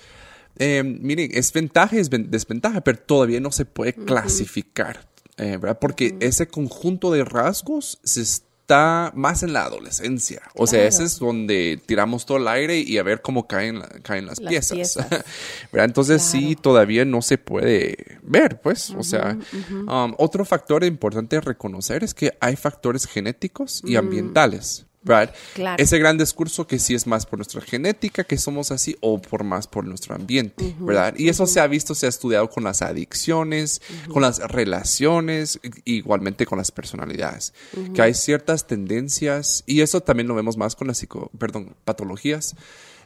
eh, 0.58 0.82
miren, 0.82 1.30
es 1.32 1.52
ventaja 1.52 1.96
y 1.96 2.00
es 2.00 2.10
ven- 2.10 2.30
desventaja, 2.30 2.80
pero 2.82 2.98
todavía 2.98 3.40
no 3.40 3.52
se 3.52 3.64
puede 3.64 3.94
clasificar, 3.94 5.08
eh, 5.36 5.56
¿verdad? 5.56 5.78
Porque 5.80 6.16
ese 6.20 6.48
conjunto 6.48 7.10
de 7.12 7.24
rasgos 7.24 8.00
se 8.02 8.24
está 8.68 9.12
más 9.14 9.42
en 9.42 9.54
la 9.54 9.64
adolescencia. 9.64 10.42
O 10.54 10.66
sea, 10.66 10.84
ese 10.86 11.02
es 11.04 11.18
donde 11.18 11.80
tiramos 11.86 12.26
todo 12.26 12.36
el 12.36 12.46
aire 12.48 12.78
y 12.78 12.98
a 12.98 13.02
ver 13.02 13.22
cómo 13.22 13.46
caen, 13.48 13.78
la- 13.78 13.88
caen 14.02 14.26
las, 14.26 14.38
Las 14.40 14.50
piezas. 14.50 14.72
piezas. 14.76 15.06
¿verdad? 15.72 15.86
Entonces 15.86 16.20
sí, 16.22 16.54
todavía 16.54 17.06
no 17.06 17.22
se 17.22 17.38
puede 17.38 18.18
ver, 18.22 18.60
pues. 18.60 18.90
o 18.90 19.02
sea, 19.02 19.38
um, 19.70 20.14
otro 20.18 20.44
factor 20.44 20.84
importante 20.84 21.36
a 21.38 21.40
reconocer 21.40 22.04
es 22.04 22.12
que 22.12 22.36
hay 22.40 22.56
factores 22.56 23.06
genéticos 23.06 23.80
y 23.86 23.96
ambientales. 23.96 24.84
Claro. 25.04 25.32
Ese 25.78 25.98
gran 25.98 26.18
discurso 26.18 26.66
que 26.66 26.78
sí 26.78 26.94
es 26.94 27.06
más 27.06 27.24
por 27.24 27.38
nuestra 27.38 27.60
genética, 27.60 28.24
que 28.24 28.36
somos 28.36 28.70
así, 28.70 28.96
o 29.00 29.20
por 29.20 29.44
más 29.44 29.66
por 29.66 29.86
nuestro 29.86 30.14
ambiente, 30.14 30.74
¿verdad? 30.80 31.14
Y 31.16 31.28
eso 31.28 31.46
se 31.46 31.60
ha 31.60 31.66
visto, 31.66 31.94
se 31.94 32.06
ha 32.06 32.08
estudiado 32.08 32.50
con 32.50 32.64
las 32.64 32.82
adicciones, 32.82 33.80
con 34.12 34.22
las 34.22 34.38
relaciones, 34.38 35.60
igualmente 35.84 36.46
con 36.46 36.58
las 36.58 36.70
personalidades. 36.70 37.54
Que 37.94 38.02
hay 38.02 38.14
ciertas 38.14 38.66
tendencias, 38.66 39.62
y 39.66 39.80
eso 39.80 40.00
también 40.00 40.28
lo 40.28 40.34
vemos 40.34 40.56
más 40.56 40.76
con 40.76 40.88
las 40.88 40.98
psico, 40.98 41.30
perdón, 41.38 41.74
patologías, 41.84 42.54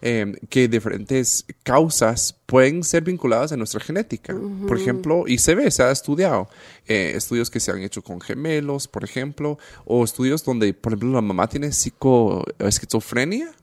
eh, 0.02 0.35
que 0.49 0.68
diferentes 0.68 1.47
causas 1.62 2.37
pueden 2.47 2.82
ser 2.82 3.04
vinculadas 3.04 3.52
a 3.52 3.56
nuestra 3.56 3.80
genética. 3.80 4.37
Por 4.66 4.76
ejemplo, 4.76 5.25
y 5.26 5.38
se 5.38 5.54
ve, 5.54 5.71
se 5.71 5.82
ha 5.82 5.90
estudiado, 5.90 6.49
eh, 6.87 7.12
estudios 7.14 7.50
que 7.50 7.61
se 7.61 7.71
han 7.71 7.80
hecho 7.82 8.02
con 8.02 8.21
gemelos, 8.21 8.88
por 8.88 9.04
ejemplo, 9.04 9.59
o 9.85 10.04
estudios 10.04 10.44
donde, 10.44 10.75
por 10.75 10.92
ejemplo, 10.92 11.12
la 11.12 11.23
mamá 11.23 11.49
tiene 11.49 11.73
psico, 11.73 12.44
esquizofrenia 12.59 13.54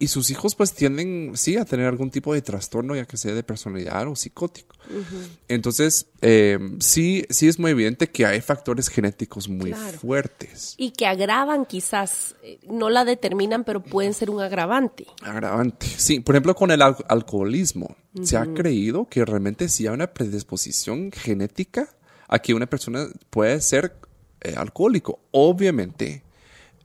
y 0.00 0.06
sus 0.08 0.30
hijos 0.30 0.54
pues 0.54 0.72
tienden, 0.74 1.32
sí, 1.34 1.56
a 1.56 1.64
tener 1.64 1.86
algún 1.86 2.10
tipo 2.10 2.32
de 2.32 2.40
trastorno, 2.42 2.94
ya 2.94 3.04
que 3.04 3.16
sea 3.16 3.34
de 3.34 3.42
personalidad 3.42 4.06
o 4.06 4.14
psicótico. 4.14 4.76
Entonces, 5.48 6.06
eh, 6.22 6.58
sí, 6.80 7.24
sí 7.30 7.48
es 7.48 7.58
muy 7.58 7.72
evidente 7.72 8.08
que 8.08 8.24
hay 8.26 8.40
factores 8.40 8.88
genéticos 8.88 9.48
muy 9.48 9.72
Claro. 9.72 9.98
fuertes. 9.98 10.74
Y 10.76 10.92
que 10.92 11.06
agravan 11.06 11.66
quizás, 11.66 12.36
eh, 12.42 12.58
no 12.70 12.90
la 12.90 13.04
determinan, 13.04 13.64
pero 13.64 13.82
pueden 13.82 14.14
ser 14.14 14.30
un 14.30 14.40
agravante. 14.40 15.06
Agravante. 15.22 15.86
Sí, 15.96 16.20
por 16.20 16.34
ejemplo, 16.36 16.54
con 16.54 16.70
el 16.70 16.82
al- 16.82 17.04
alcoholismo, 17.08 17.96
se 18.22 18.36
ha 18.36 18.46
creído 18.54 19.06
que 19.08 19.24
realmente 19.24 19.68
sí 19.68 19.86
hay 19.86 19.94
una 19.94 20.08
predisposición 20.12 21.10
genética 21.12 21.88
a 22.28 22.38
que 22.40 22.54
una 22.54 22.66
persona 22.66 23.06
puede 23.30 23.60
ser 23.60 23.94
eh, 24.42 24.54
alcohólico. 24.56 25.20
Obviamente, 25.32 26.22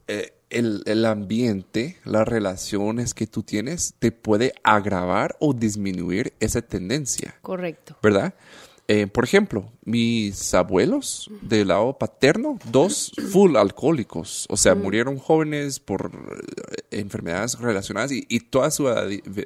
eh, 0.08 0.34
el, 0.54 0.84
el 0.86 1.06
ambiente, 1.06 1.98
las 2.06 2.28
relaciones 2.28 3.14
que 3.14 3.28
tú 3.28 3.44
tienes, 3.44 3.96
te 4.00 4.12
puede 4.12 4.54
agravar 4.64 5.36
o 5.40 5.54
disminuir 5.54 6.34
esa 6.40 6.62
tendencia. 6.62 7.36
Correcto. 7.42 7.98
¿verdad? 8.02 8.34
Eh, 8.90 9.08
por 9.08 9.24
ejemplo, 9.24 9.72
mis 9.86 10.54
abuelos 10.54 11.32
del 11.42 11.70
lado 11.70 11.98
paterno, 11.98 12.60
dos 12.70 13.14
full 13.32 13.56
alcohólicos, 13.56 14.46
o 14.50 14.58
sea, 14.58 14.76
murieron 14.76 15.18
jóvenes 15.18 15.80
por 15.80 16.12
eh, 16.12 17.00
enfermedades 17.00 17.58
relacionadas 17.60 18.12
y, 18.12 18.26
y 18.28 18.42
toda 18.42 18.72
su 18.72 18.84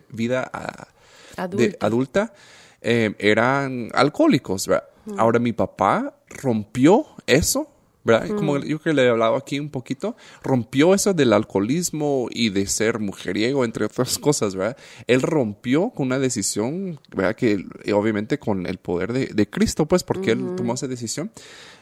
vida 0.10 0.52
de 0.52 1.38
Adulta. 1.38 1.86
adulta 1.86 2.34
eh, 2.82 3.14
eran 3.20 3.90
alcohólicos, 3.94 4.68
¿verdad? 4.68 4.86
Ahora 5.18 5.40
mi 5.40 5.54
papá 5.54 6.16
rompió 6.30 7.06
eso. 7.28 7.72
¿Verdad? 8.08 8.34
Como 8.38 8.58
yo 8.60 8.80
que 8.80 8.94
le 8.94 9.04
he 9.04 9.10
hablado 9.10 9.36
aquí 9.36 9.60
un 9.60 9.70
poquito, 9.70 10.16
rompió 10.42 10.94
eso 10.94 11.14
del 11.14 11.34
alcoholismo 11.34 12.30
y 12.32 12.50
de 12.52 12.66
ser 12.66 13.00
mujeriego, 13.00 13.66
entre 13.66 13.84
otras 13.84 14.18
cosas, 14.20 14.56
¿verdad? 14.56 14.78
Él 15.08 15.22
rompió 15.22 15.90
con 15.90 16.08
una 16.08 16.18
decisión, 16.18 17.02
¿verdad? 17.14 17.36
Que 17.36 17.66
obviamente 17.94 18.40
con 18.40 18.66
el 18.66 18.78
poder 18.78 19.12
de, 19.12 19.26
de 19.28 19.50
Cristo, 19.50 19.88
pues, 19.88 20.06
porque 20.06 20.32
él 20.32 20.56
tomó 20.56 20.76
esa 20.76 20.88
decisión. 20.88 21.32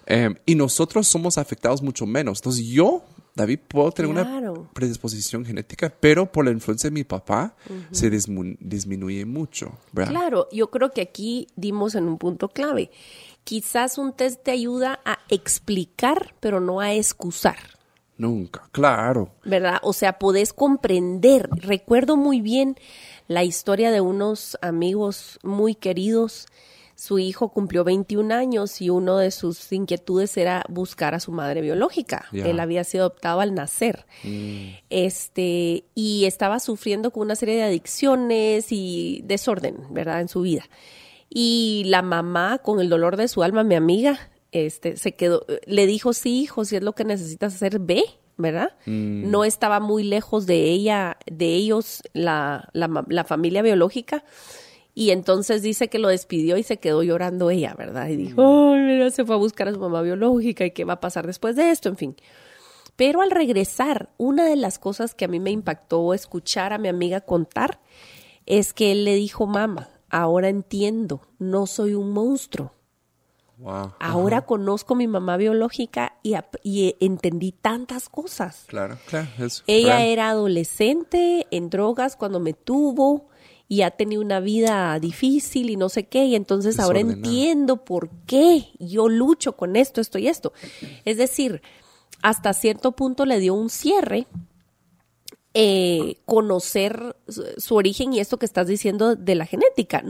Eh, 0.07 0.33
y 0.47 0.55
nosotros 0.55 1.07
somos 1.07 1.37
afectados 1.37 1.83
mucho 1.83 2.07
menos. 2.07 2.39
Entonces 2.39 2.65
yo, 2.65 3.03
David, 3.35 3.59
puedo 3.67 3.91
tener 3.91 4.09
una 4.09 4.65
predisposición 4.73 5.45
genética, 5.45 5.93
pero 5.99 6.31
por 6.31 6.45
la 6.45 6.51
influencia 6.51 6.89
de 6.89 6.93
mi 6.93 7.03
papá 7.03 7.55
se 7.91 8.09
disminuye 8.09 9.25
mucho, 9.25 9.77
¿verdad? 9.91 10.11
Claro, 10.11 10.47
yo 10.51 10.71
creo 10.71 10.91
que 10.91 11.01
aquí 11.01 11.47
dimos 11.55 11.93
en 11.93 12.05
un 12.05 12.17
punto 12.17 12.49
clave. 12.49 12.89
Quizás 13.45 13.99
un 13.99 14.11
test 14.11 14.41
te 14.41 14.49
ayuda 14.49 14.99
a 15.05 15.19
explicar, 15.29 16.33
pero 16.39 16.59
no 16.59 16.79
a 16.79 16.93
excusar. 16.93 17.57
Nunca, 18.17 18.67
claro. 18.71 19.35
¿verdad? 19.43 19.77
O 19.83 19.93
sea, 19.93 20.17
podés 20.17 20.51
comprender. 20.51 21.47
Recuerdo 21.51 22.17
muy 22.17 22.41
bien 22.41 22.75
la 23.27 23.43
historia 23.43 23.91
de 23.91 24.01
unos 24.01 24.57
amigos 24.63 25.39
muy 25.43 25.75
queridos. 25.75 26.47
Su 26.95 27.19
hijo 27.19 27.49
cumplió 27.49 27.83
21 27.83 28.33
años 28.33 28.81
y 28.81 28.89
uno 28.89 29.17
de 29.17 29.29
sus 29.29 29.71
inquietudes 29.71 30.35
era 30.37 30.63
buscar 30.67 31.13
a 31.13 31.19
su 31.19 31.31
madre 31.31 31.61
biológica. 31.61 32.25
Ya. 32.31 32.47
Él 32.47 32.59
había 32.59 32.83
sido 32.83 33.03
adoptado 33.03 33.41
al 33.41 33.53
nacer. 33.53 34.07
Este, 34.89 35.83
y 35.93 36.25
estaba 36.25 36.59
sufriendo 36.59 37.11
con 37.11 37.23
una 37.23 37.35
serie 37.35 37.57
de 37.57 37.63
adicciones 37.63 38.71
y 38.71 39.21
desorden, 39.23 39.77
¿verdad? 39.91 40.21
En 40.21 40.29
su 40.29 40.41
vida. 40.41 40.63
Y 41.29 41.83
la 41.87 42.01
mamá, 42.01 42.59
con 42.59 42.79
el 42.79 42.89
dolor 42.89 43.17
de 43.17 43.27
su 43.27 43.43
alma, 43.43 43.63
mi 43.63 43.75
amiga, 43.75 44.31
este, 44.51 44.95
se 44.95 45.13
quedó, 45.13 45.45
le 45.65 45.85
dijo, 45.87 46.13
sí, 46.13 46.41
hijo, 46.41 46.65
si 46.65 46.77
es 46.77 46.83
lo 46.83 46.93
que 46.93 47.03
necesitas 47.03 47.55
hacer, 47.55 47.79
ve, 47.79 48.03
¿verdad? 48.37 48.73
No 48.85 49.43
estaba 49.43 49.79
muy 49.79 50.03
lejos 50.03 50.45
de 50.45 50.63
ella, 50.69 51.17
de 51.25 51.55
ellos, 51.55 52.03
la, 52.13 52.69
la, 52.73 53.23
familia 53.23 53.61
biológica. 53.61 54.23
Y 54.93 55.11
entonces 55.11 55.61
dice 55.61 55.89
que 55.89 55.99
lo 55.99 56.07
despidió 56.07 56.57
y 56.57 56.63
se 56.63 56.77
quedó 56.77 57.03
llorando 57.03 57.49
ella, 57.49 57.75
¿verdad? 57.77 58.07
Y 58.07 58.15
dijo, 58.15 58.41
ay, 58.41 58.81
mira, 58.81 59.09
se 59.11 59.25
fue 59.25 59.35
a 59.35 59.39
buscar 59.39 59.67
a 59.67 59.73
su 59.73 59.79
mamá 59.79 60.01
biológica 60.01 60.65
y 60.65 60.71
qué 60.71 60.85
va 60.85 60.93
a 60.93 60.99
pasar 61.01 61.27
después 61.27 61.55
de 61.55 61.71
esto, 61.71 61.89
en 61.89 61.97
fin. 61.97 62.15
Pero 62.95 63.21
al 63.21 63.31
regresar, 63.31 64.09
una 64.17 64.45
de 64.45 64.55
las 64.55 64.79
cosas 64.79 65.13
que 65.13 65.25
a 65.25 65.27
mí 65.27 65.39
me 65.39 65.51
impactó 65.51 66.13
escuchar 66.13 66.71
a 66.71 66.77
mi 66.77 66.87
amiga 66.87 67.21
contar 67.21 67.81
es 68.45 68.73
que 68.73 68.93
él 68.93 69.03
le 69.03 69.15
dijo, 69.15 69.47
mamá, 69.47 69.89
ahora 70.21 70.47
entiendo, 70.47 71.21
no 71.39 71.67
soy 71.67 71.93
un 71.93 72.11
monstruo. 72.11 72.71
Wow. 73.57 73.93
Ahora 73.99 74.41
conozco 74.45 74.95
mi 74.95 75.07
mamá 75.07 75.37
biológica 75.37 76.17
y, 76.23 76.35
y 76.63 76.95
entendí 76.99 77.51
tantas 77.51 78.09
cosas. 78.09 78.63
Claro, 78.67 78.97
claro. 79.07 79.27
es 79.39 79.63
Ella 79.67 79.97
real. 79.97 80.07
era 80.07 80.29
adolescente 80.29 81.47
en 81.51 81.69
drogas 81.69 82.15
cuando 82.15 82.39
me 82.39 82.53
tuvo 82.53 83.27
y 83.67 83.81
ha 83.81 83.91
tenido 83.91 84.21
una 84.21 84.39
vida 84.39 84.97
difícil 84.99 85.69
y 85.69 85.75
no 85.75 85.89
sé 85.89 86.07
qué. 86.07 86.25
Y 86.25 86.35
entonces 86.35 86.79
ahora 86.79 86.99
entiendo 86.99 87.83
por 87.83 88.09
qué 88.25 88.69
yo 88.79 89.09
lucho 89.09 89.55
con 89.57 89.75
esto, 89.75 90.01
esto 90.01 90.17
y 90.17 90.27
esto. 90.27 90.53
Es 91.03 91.17
decir, 91.17 91.61
hasta 92.21 92.53
cierto 92.53 92.93
punto 92.93 93.25
le 93.25 93.39
dio 93.39 93.53
un 93.53 93.69
cierre 93.69 94.27
eh, 95.57 96.17
conocer 96.25 97.15
su, 97.29 97.45
su 97.55 97.75
origen 97.75 98.11
y 98.11 98.19
esto 98.19 98.37
que 98.37 98.45
estás 98.45 98.67
diciendo 98.67 99.15
de 99.15 99.35
la 99.35 99.45
genética. 99.45 100.03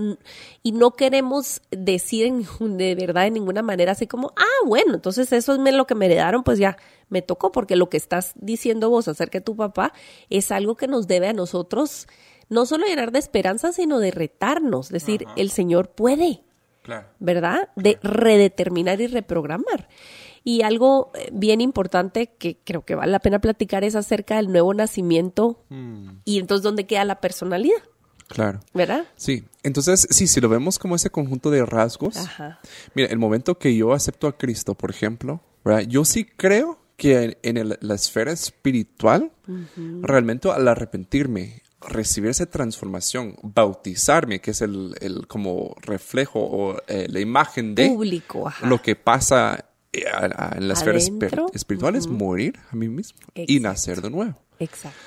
Y 0.64 0.72
no 0.72 0.96
queremos 0.96 1.62
decir 1.70 2.26
en 2.26 2.78
de 2.78 2.96
verdad 2.96 3.26
de 3.26 3.32
ninguna 3.32 3.62
manera 3.62 3.92
así 3.92 4.08
como, 4.08 4.34
ah, 4.38 4.66
bueno, 4.66 4.96
entonces 4.96 5.32
eso 5.32 5.54
es 5.54 5.74
lo 5.74 5.86
que 5.86 5.94
me 5.94 6.08
heredaron, 6.08 6.44
pues 6.44 6.58
ya 6.58 6.78
me 7.10 7.22
tocó, 7.22 7.52
porque 7.52 7.76
lo 7.76 7.90
que 7.90 7.98
estás 7.98 8.32
diciendo 8.34 8.90
vos 8.90 9.08
acerca 9.08 9.38
de 9.38 9.46
tu 9.46 9.56
papá 9.56 9.94
es 10.32 10.50
algo 10.50 10.76
que 10.76 10.88
nos 10.88 11.06
debe 11.06 11.28
a 11.28 11.34
nosotros 11.34 12.08
no 12.50 12.66
solo 12.66 12.88
llenar 12.88 13.12
de 13.12 13.20
esperanza, 13.20 13.72
sino 13.72 14.00
de 14.00 14.10
retarnos, 14.10 14.90
decir, 14.90 15.26
el 15.36 15.52
Señor 15.52 15.90
puede. 15.90 16.45
Claro. 16.86 17.08
¿verdad? 17.20 17.70
De 17.76 17.98
redeterminar 18.04 19.02
y 19.02 19.08
reprogramar. 19.08 19.90
Y 20.44 20.62
algo 20.62 21.12
eh, 21.16 21.30
bien 21.34 21.60
importante 21.60 22.28
que 22.38 22.60
creo 22.64 22.86
que 22.86 22.94
vale 22.94 23.12
la 23.12 23.18
pena 23.20 23.40
platicar 23.40 23.84
es 23.84 23.96
acerca 23.96 24.36
del 24.36 24.52
nuevo 24.52 24.72
nacimiento 24.76 25.64
y 26.26 26.38
entonces 26.38 26.62
dónde 26.62 26.86
queda 26.86 27.04
la 27.04 27.20
personalidad, 27.20 27.82
Claro. 28.28 28.60
¿verdad? 28.74 29.06
Sí, 29.16 29.44
entonces, 29.64 30.08
sí, 30.12 30.28
si 30.28 30.40
lo 30.42 30.48
vemos 30.50 30.78
como 30.78 30.96
ese 30.96 31.10
conjunto 31.10 31.50
de 31.50 31.66
rasgos, 31.66 32.18
Ajá. 32.18 32.60
mira, 32.94 33.10
el 33.10 33.18
momento 33.18 33.58
que 33.58 33.76
yo 33.76 33.92
acepto 33.94 34.28
a 34.28 34.38
Cristo, 34.38 34.76
por 34.76 34.92
ejemplo, 34.92 35.42
¿verdad? 35.64 35.82
yo 35.88 36.06
sí 36.06 36.26
creo 36.26 36.78
que 36.98 37.24
en, 37.24 37.38
en 37.42 37.58
el- 37.58 37.78
la 37.82 37.96
esfera 37.96 38.32
espiritual, 38.32 39.32
realmente 40.02 40.50
al 40.52 40.68
arrepentirme, 40.68 41.64
recibir 41.88 42.30
esa 42.32 42.46
transformación, 42.46 43.36
bautizarme, 43.44 44.40
que 44.42 44.52
es 44.52 44.62
el, 44.62 44.96
el 45.02 45.28
como 45.28 45.76
reflejo 45.82 46.40
o 46.40 46.78
eh, 46.88 47.08
la 47.10 47.20
imagen 47.20 47.76
de 47.76 47.88
Público, 47.90 48.52
lo 48.64 48.82
que 48.82 48.96
pasa 48.96 49.66
eh, 49.94 50.06
a- 50.08 50.52
a- 50.54 50.58
en 50.58 50.68
la 50.68 50.74
esfera 50.74 50.98
espe- 50.98 51.18
Adentro, 51.28 51.48
espiritual, 51.54 51.96
es 51.96 52.08
morir 52.08 52.60
a 52.72 52.76
mí 52.76 52.88
mismo 52.90 53.20
y 53.36 53.60
nacer 53.60 54.02
de 54.02 54.10
nuevo. 54.10 54.36
Exacto. 54.60 54.98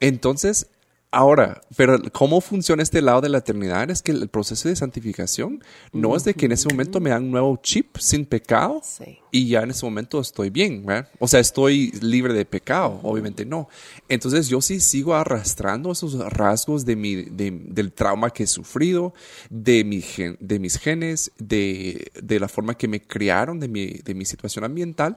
Entonces, 0.00 0.68
ahora, 1.10 1.60
pero 1.76 1.98
cómo 2.12 2.40
funciona 2.40 2.82
este 2.82 3.00
lado 3.00 3.20
de 3.20 3.28
la 3.30 3.38
eternidad 3.38 3.90
es 3.90 4.02
que 4.02 4.12
el 4.12 4.28
proceso 4.28 4.68
de 4.68 4.76
santificación 4.76 5.62
no 5.92 6.14
es 6.14 6.24
de 6.24 6.34
que 6.34 6.46
en 6.46 6.52
ese 6.52 6.68
momento 6.68 7.00
me 7.00 7.10
dan 7.10 7.24
un 7.24 7.30
nuevo 7.30 7.58
chip 7.62 7.96
sin 7.98 8.26
pecado 8.26 8.80
Sí. 8.84 9.18
y 9.30 9.48
ya 9.48 9.62
en 9.62 9.70
ese 9.70 9.86
momento 9.86 10.20
estoy 10.20 10.50
bien, 10.50 10.84
¿verdad? 10.84 11.08
O 11.18 11.26
sea, 11.26 11.40
estoy 11.40 11.92
libre 12.02 12.34
de 12.34 12.44
pecado, 12.44 13.00
obviamente 13.02 13.44
no. 13.46 13.68
Entonces 14.08 14.48
yo 14.48 14.60
sí 14.60 14.80
sigo 14.80 15.14
arrastrando 15.14 15.92
esos 15.92 16.18
rasgos 16.32 16.84
de 16.84 16.96
mi, 16.96 17.14
de- 17.16 17.50
del 17.68 17.92
trauma 17.92 18.30
que 18.30 18.42
he 18.44 18.46
sufrido, 18.46 19.14
de, 19.50 19.84
mi 19.84 20.02
gen- 20.02 20.36
de 20.40 20.58
mis 20.58 20.76
genes, 20.78 21.32
de, 21.38 22.10
de 22.22 22.38
la 22.40 22.48
forma 22.48 22.76
que 22.76 22.86
me 22.88 23.00
criaron, 23.00 23.60
de 23.60 23.68
mi, 23.68 23.86
de 24.04 24.14
mi 24.14 24.24
situación 24.24 24.64
ambiental. 24.64 25.16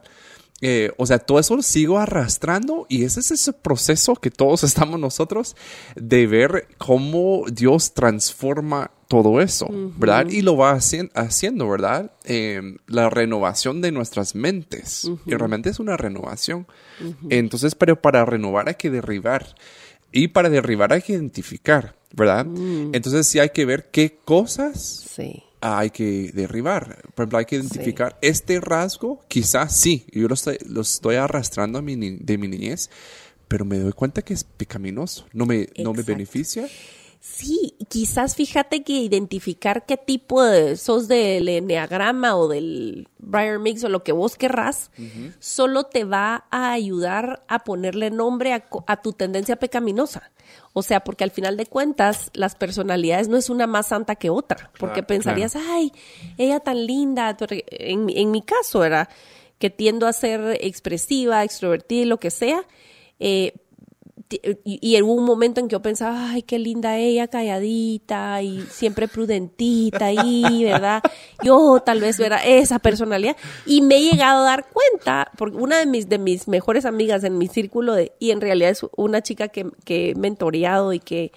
Eh, 0.64 0.92
o 0.96 1.06
sea, 1.06 1.18
todo 1.18 1.40
eso 1.40 1.56
lo 1.56 1.62
sigo 1.62 1.98
arrastrando 1.98 2.86
y 2.88 3.02
ese 3.02 3.18
es 3.20 3.32
ese 3.32 3.52
proceso 3.52 4.14
que 4.14 4.30
todos 4.30 4.62
estamos 4.64 4.98
nosotros 5.00 5.56
de 5.96 6.26
ver 6.28 6.68
cómo 6.78 7.44
Dios 7.52 7.92
transforma 7.94 8.92
todo 9.08 9.40
eso, 9.42 9.66
¿verdad? 9.98 10.28
Y 10.30 10.40
lo 10.40 10.56
va 10.56 10.72
hacien- 10.74 11.10
haciendo, 11.14 11.68
¿verdad? 11.68 12.12
Eh, 12.24 12.62
la 12.86 13.10
renovación 13.10 13.82
de 13.82 13.92
nuestras 13.92 14.34
mentes. 14.34 15.10
Y 15.26 15.34
realmente 15.34 15.68
es 15.68 15.78
una 15.80 15.98
renovación. 15.98 16.66
Entonces, 17.28 17.74
pero 17.74 18.00
para 18.00 18.24
renovar 18.24 18.68
hay 18.68 18.76
que 18.76 18.88
derribar. 18.88 19.54
Y 20.12 20.28
para 20.28 20.48
derribar 20.48 20.92
hay 20.94 21.02
que 21.02 21.12
identificar, 21.14 21.94
¿verdad? 22.14 22.46
Entonces 22.92 23.26
sí 23.26 23.38
hay 23.38 23.50
que 23.50 23.66
ver 23.66 23.90
qué 23.90 24.18
cosas 24.24 25.04
Sí. 25.14 25.42
Hay 25.62 25.90
que 25.90 26.30
derribar. 26.34 27.02
Por 27.14 27.22
ejemplo, 27.24 27.38
hay 27.38 27.44
que 27.44 27.56
identificar 27.56 28.18
este 28.20 28.60
rasgo, 28.60 29.24
quizás 29.28 29.74
sí, 29.76 30.04
yo 30.12 30.26
lo 30.28 30.34
estoy, 30.34 30.58
lo 30.66 30.80
estoy 30.82 31.16
arrastrando 31.16 31.78
a 31.78 31.82
mi 31.82 31.96
ni- 31.96 32.16
de 32.18 32.36
mi 32.36 32.48
niñez, 32.48 32.90
pero 33.48 33.64
me 33.64 33.78
doy 33.78 33.92
cuenta 33.92 34.22
que 34.22 34.34
es 34.34 34.44
pecaminoso, 34.44 35.26
no 35.32 35.46
me, 35.46 35.68
no 35.84 35.92
me 35.92 36.02
beneficia. 36.02 36.68
Sí, 37.24 37.76
quizás 37.88 38.34
fíjate 38.34 38.82
que 38.82 38.94
identificar 38.94 39.86
qué 39.86 39.96
tipo 39.96 40.42
de 40.42 40.76
sos 40.76 41.06
del 41.06 41.48
enneagrama 41.48 42.34
o 42.36 42.48
del 42.48 43.06
Briar 43.18 43.60
Mix 43.60 43.84
o 43.84 43.88
lo 43.88 44.02
que 44.02 44.10
vos 44.10 44.34
querrás, 44.34 44.90
solo 45.38 45.84
te 45.84 46.02
va 46.02 46.46
a 46.50 46.72
ayudar 46.72 47.44
a 47.46 47.60
ponerle 47.62 48.10
nombre 48.10 48.52
a, 48.54 48.64
a 48.88 49.00
tu 49.02 49.12
tendencia 49.12 49.54
pecaminosa. 49.54 50.32
O 50.72 50.82
sea, 50.82 51.04
porque 51.04 51.22
al 51.22 51.30
final 51.30 51.56
de 51.56 51.66
cuentas, 51.66 52.28
las 52.34 52.56
personalidades 52.56 53.28
no 53.28 53.36
es 53.36 53.50
una 53.50 53.68
más 53.68 53.86
santa 53.86 54.16
que 54.16 54.28
otra. 54.28 54.72
Porque 54.76 54.94
Claro, 54.94 55.06
pensarías, 55.06 55.54
ay, 55.54 55.92
ella 56.38 56.58
tan 56.58 56.86
linda. 56.86 57.36
En, 57.70 58.04
mi- 58.04 58.18
en 58.18 58.32
mi 58.32 58.42
caso 58.42 58.82
era 58.82 59.08
que 59.60 59.70
tiendo 59.70 60.08
a 60.08 60.12
ser 60.12 60.58
expresiva, 60.60 61.44
extrovertida 61.44 62.02
y 62.02 62.06
lo 62.06 62.18
que 62.18 62.32
sea. 62.32 62.66
eh, 63.20 63.54
y, 64.64 65.02
hubo 65.02 65.14
un 65.14 65.24
momento 65.24 65.60
en 65.60 65.68
que 65.68 65.72
yo 65.72 65.82
pensaba, 65.82 66.30
ay, 66.30 66.42
qué 66.42 66.58
linda 66.58 66.96
ella, 66.96 67.28
calladita 67.28 68.42
y 68.42 68.60
siempre 68.70 69.08
prudentita 69.08 70.06
ahí, 70.06 70.64
¿verdad? 70.64 71.02
Yo 71.42 71.80
tal 71.84 72.00
vez 72.00 72.18
era 72.20 72.44
esa 72.44 72.78
personalidad. 72.78 73.36
Y 73.66 73.82
me 73.82 73.96
he 73.96 74.10
llegado 74.10 74.42
a 74.42 74.44
dar 74.44 74.66
cuenta, 74.68 75.30
porque 75.36 75.56
una 75.56 75.78
de 75.78 75.86
mis, 75.86 76.08
de 76.08 76.18
mis 76.18 76.48
mejores 76.48 76.84
amigas 76.84 77.24
en 77.24 77.38
mi 77.38 77.48
círculo, 77.48 77.94
de, 77.94 78.12
y 78.18 78.30
en 78.30 78.40
realidad 78.40 78.70
es 78.70 78.86
una 78.96 79.22
chica 79.22 79.48
que, 79.48 79.70
que 79.84 80.10
he 80.10 80.14
mentoreado 80.14 80.92
y 80.92 80.98
que 80.98 81.32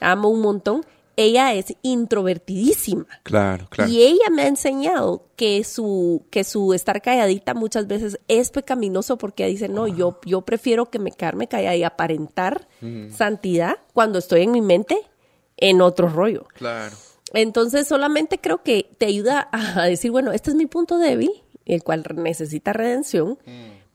amo 0.00 0.28
un 0.28 0.40
montón, 0.40 0.84
ella 1.16 1.54
es 1.54 1.74
introvertidísima. 1.82 3.06
Claro, 3.22 3.66
claro. 3.70 3.90
Y 3.90 4.02
ella 4.02 4.30
me 4.30 4.42
ha 4.42 4.46
enseñado 4.46 5.28
que 5.34 5.64
su, 5.64 6.26
que 6.30 6.44
su 6.44 6.74
estar 6.74 7.00
calladita 7.00 7.54
muchas 7.54 7.86
veces 7.86 8.20
es 8.28 8.50
pecaminoso 8.50 9.16
porque 9.16 9.46
dice, 9.46 9.68
no, 9.68 9.86
yo, 9.88 10.20
yo 10.24 10.42
prefiero 10.42 10.90
que 10.90 10.98
me 10.98 11.10
quedarme 11.10 11.48
callada 11.48 11.74
y 11.74 11.84
aparentar 11.84 12.68
santidad 13.10 13.78
cuando 13.94 14.18
estoy 14.18 14.42
en 14.42 14.52
mi 14.52 14.60
mente 14.60 14.98
en 15.56 15.80
otro 15.80 16.08
rollo. 16.08 16.46
Claro. 16.54 16.94
Entonces 17.32 17.88
solamente 17.88 18.38
creo 18.38 18.62
que 18.62 18.90
te 18.98 19.06
ayuda 19.06 19.48
a 19.52 19.86
decir, 19.86 20.10
bueno, 20.10 20.32
este 20.32 20.50
es 20.50 20.56
mi 20.56 20.66
punto 20.66 20.98
débil, 20.98 21.30
el 21.64 21.82
cual 21.82 22.04
necesita 22.16 22.72
redención, 22.72 23.38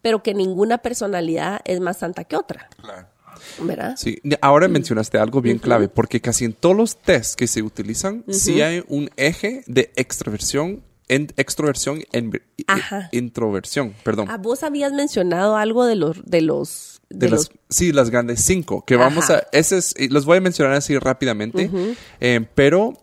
pero 0.01 0.23
que 0.23 0.33
ninguna 0.33 0.79
personalidad 0.79 1.61
es 1.65 1.79
más 1.79 1.97
santa 1.97 2.23
que 2.23 2.35
otra, 2.35 2.69
Claro. 2.81 3.07
¿Verdad? 3.61 3.95
Sí, 3.97 4.19
ahora 4.41 4.67
mencionaste 4.67 5.17
algo 5.17 5.41
bien 5.41 5.59
clave, 5.59 5.87
porque 5.87 6.21
casi 6.21 6.45
en 6.45 6.53
todos 6.53 6.75
los 6.75 6.97
tests 6.97 7.35
que 7.35 7.47
se 7.47 7.61
utilizan, 7.61 8.23
sí 8.29 8.61
hay 8.61 8.83
un 8.87 9.09
eje 9.17 9.63
de 9.67 9.91
extroversión, 9.95 10.83
en, 11.07 11.31
extroversión 11.37 12.03
en, 12.11 12.41
Ajá. 12.67 13.09
introversión, 13.11 13.93
perdón. 14.03 14.27
Ah, 14.29 14.37
vos 14.37 14.63
habías 14.63 14.93
mencionado 14.93 15.57
algo 15.57 15.85
de 15.85 15.95
los, 15.95 16.23
de 16.25 16.41
los, 16.41 17.01
de, 17.09 17.29
los 17.29 17.51
sí, 17.69 17.91
las 17.91 18.09
grandes 18.09 18.41
cinco, 18.43 18.85
que 18.85 18.95
vamos 18.95 19.29
a, 19.29 19.43
ese 19.51 19.77
es, 19.77 19.95
los 20.09 20.25
voy 20.25 20.37
a 20.37 20.41
mencionar 20.41 20.73
así 20.73 20.97
rápidamente, 20.97 21.69
eh, 22.19 22.45
pero 22.55 22.97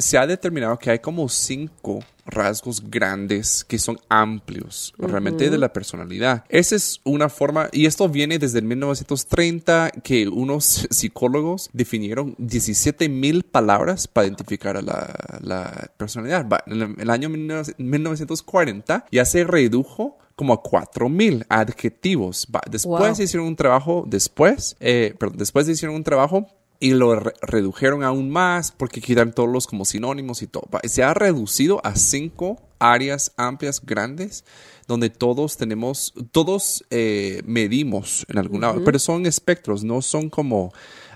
se 0.00 0.18
ha 0.18 0.26
determinado 0.26 0.78
que 0.78 0.90
hay 0.90 0.98
como 0.98 1.28
cinco 1.28 2.00
rasgos 2.26 2.80
grandes 2.88 3.64
que 3.64 3.76
son 3.78 3.98
amplios 4.08 4.94
realmente 4.98 5.50
de 5.50 5.58
la 5.58 5.72
personalidad. 5.72 6.44
Esa 6.48 6.76
es 6.76 7.00
una 7.02 7.28
forma, 7.28 7.68
y 7.72 7.86
esto 7.86 8.08
viene 8.08 8.38
desde 8.38 8.60
el 8.60 8.66
1930, 8.66 9.90
que 10.04 10.28
unos 10.28 10.86
psicólogos 10.90 11.70
definieron 11.72 12.34
17 12.38 13.08
mil 13.08 13.42
palabras 13.42 14.06
para 14.06 14.26
identificar 14.28 14.76
a 14.76 14.82
la, 14.82 15.12
la 15.40 15.90
personalidad. 15.96 16.46
En 16.66 16.94
el, 17.00 17.10
año 17.10 17.28
19- 17.28 17.74
1940 17.78 19.06
ya 19.10 19.24
se 19.24 19.44
redujo 19.44 20.18
como 20.36 20.54
a 20.54 20.62
4000 20.62 21.44
adjetivos. 21.48 22.46
Después 22.70 23.16
Wow. 23.18 23.22
hicieron 23.24 23.46
un 23.48 23.56
trabajo, 23.56 24.04
después, 24.06 24.76
eh, 24.80 25.14
perdón, 25.18 25.36
después 25.38 25.68
hicieron 25.68 25.96
un 25.96 26.04
trabajo 26.04 26.46
y 26.80 26.94
lo 26.94 27.14
re- 27.14 27.34
redujeron 27.42 28.02
aún 28.02 28.30
más 28.30 28.72
porque 28.72 29.00
quitan 29.00 29.32
todos 29.32 29.48
los 29.50 29.66
como 29.66 29.84
sinónimos 29.84 30.42
y 30.42 30.46
todo. 30.46 30.64
Se 30.84 31.02
ha 31.02 31.14
reducido 31.14 31.80
a 31.84 31.94
cinco 31.94 32.60
áreas 32.78 33.32
amplias, 33.36 33.82
grandes, 33.84 34.44
donde 34.88 35.10
todos 35.10 35.58
tenemos, 35.58 36.14
todos 36.32 36.84
eh, 36.90 37.42
medimos 37.44 38.24
en 38.28 38.38
algún 38.38 38.62
lado, 38.62 38.82
pero 38.84 38.98
son 38.98 39.26
espectros, 39.26 39.84
no 39.84 40.00
son 40.02 40.30
como 40.30 40.72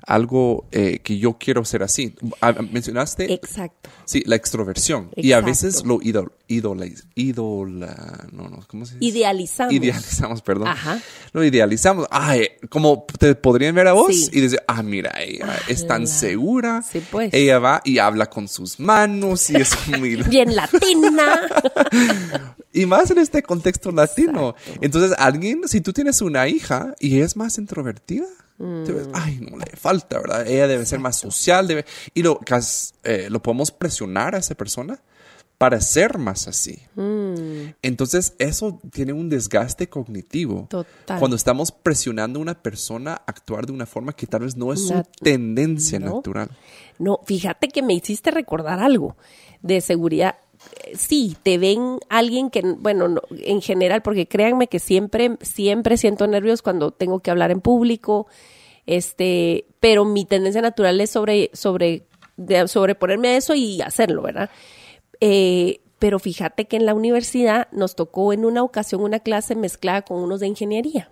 algo 0.06 0.66
eh, 0.72 1.00
que 1.02 1.18
yo 1.18 1.38
quiero 1.38 1.64
ser 1.64 1.82
así. 1.82 2.14
Ah, 2.40 2.52
Mencionaste 2.70 3.32
Exacto. 3.32 3.90
Sí, 4.04 4.22
la 4.26 4.36
extroversión. 4.36 5.10
Y 5.16 5.32
a 5.32 5.40
veces 5.40 5.84
lo 5.84 6.00
idol, 6.02 6.32
idola, 6.46 6.86
idola, 7.14 8.26
no, 8.32 8.48
no, 8.48 8.60
¿cómo 8.68 8.84
se 8.86 8.98
dice? 8.98 9.18
Idealizamos. 9.18 9.72
Idealizamos, 9.72 10.42
perdón. 10.42 10.68
Ajá. 10.68 11.00
Lo 11.32 11.42
idealizamos. 11.44 12.06
Ay, 12.10 12.48
como 12.68 13.06
te 13.18 13.34
podrían 13.34 13.74
ver 13.74 13.88
a 13.88 13.92
vos 13.92 14.14
Sí. 14.14 14.28
y 14.32 14.40
decir, 14.40 14.60
ah, 14.68 14.82
mira, 14.82 15.12
ella 15.20 15.58
es 15.68 15.86
tan 15.86 16.02
la- 16.02 16.06
segura. 16.08 16.82
Sí, 16.82 17.02
pues. 17.10 17.32
Ella 17.32 17.58
va 17.58 17.80
y 17.84 17.98
habla 17.98 18.26
con 18.26 18.46
sus 18.48 18.78
manos 18.78 19.48
y 19.50 19.56
es 19.56 19.70
muy... 19.98 20.16
Bien 20.16 20.54
latina. 20.54 21.40
y 22.72 22.86
más 22.86 23.10
en 23.10 23.18
este 23.18 23.42
contexto 23.42 23.90
latino. 23.90 24.54
Entonces, 24.80 25.16
alguien, 25.18 25.62
si 25.66 25.80
tú 25.80 25.92
tienes 25.92 26.20
una 26.20 26.46
hija 26.48 26.94
y 27.00 27.16
ella 27.16 27.24
es 27.24 27.36
más 27.36 27.58
introvertida, 27.58 28.26
ves, 28.58 29.08
ay, 29.14 29.40
no 29.40 29.56
le 29.56 29.66
falta, 29.76 30.18
¿verdad? 30.18 30.46
Ella 30.46 30.66
debe 30.68 30.86
ser 30.86 31.00
más 31.00 31.16
social, 31.16 31.66
debe... 31.66 31.84
Y 32.14 32.22
lo, 32.22 32.40
eh, 33.02 33.28
lo 33.30 33.42
podemos 33.42 33.70
presionar 33.70 34.34
a 34.34 34.38
esa 34.38 34.54
persona 34.54 35.00
para 35.58 35.80
ser 35.80 36.18
más 36.18 36.48
así. 36.48 36.80
Entonces, 37.82 38.34
eso 38.38 38.80
tiene 38.92 39.12
un 39.12 39.28
desgaste 39.28 39.88
cognitivo. 39.88 40.66
Total. 40.68 41.18
Cuando 41.18 41.36
estamos 41.36 41.72
presionando 41.72 42.38
a 42.38 42.42
una 42.42 42.62
persona 42.62 43.12
a 43.14 43.22
actuar 43.26 43.66
de 43.66 43.72
una 43.72 43.86
forma 43.86 44.14
que 44.14 44.26
tal 44.26 44.42
vez 44.42 44.56
no 44.56 44.72
es 44.72 44.86
su 44.88 44.94
Nat- 44.94 45.08
tendencia 45.22 45.98
no. 45.98 46.16
natural. 46.16 46.50
No, 46.98 47.20
fíjate 47.24 47.68
que 47.68 47.82
me 47.82 47.94
hiciste 47.94 48.30
recordar 48.30 48.80
algo 48.80 49.16
de 49.62 49.80
seguridad. 49.80 50.36
Sí, 50.94 51.36
te 51.42 51.58
ven 51.58 51.98
alguien 52.08 52.50
que, 52.50 52.62
bueno, 52.62 53.08
no, 53.08 53.22
en 53.30 53.60
general, 53.62 54.02
porque 54.02 54.26
créanme 54.28 54.68
que 54.68 54.78
siempre, 54.78 55.36
siempre 55.40 55.96
siento 55.96 56.26
nervios 56.26 56.62
cuando 56.62 56.90
tengo 56.90 57.20
que 57.20 57.30
hablar 57.30 57.50
en 57.50 57.60
público, 57.60 58.26
este, 58.86 59.66
pero 59.80 60.04
mi 60.04 60.24
tendencia 60.24 60.62
natural 60.62 61.00
es 61.00 61.10
sobre, 61.10 61.50
sobre, 61.52 62.06
de, 62.36 62.68
sobreponerme 62.68 63.28
a 63.28 63.36
eso 63.36 63.54
y 63.54 63.80
hacerlo, 63.80 64.22
¿verdad? 64.22 64.50
Eh, 65.20 65.80
pero 65.98 66.18
fíjate 66.18 66.66
que 66.66 66.76
en 66.76 66.86
la 66.86 66.94
universidad 66.94 67.68
nos 67.72 67.96
tocó 67.96 68.32
en 68.32 68.44
una 68.44 68.62
ocasión 68.62 69.02
una 69.02 69.20
clase 69.20 69.54
mezclada 69.54 70.02
con 70.02 70.22
unos 70.22 70.40
de 70.40 70.48
ingeniería. 70.48 71.10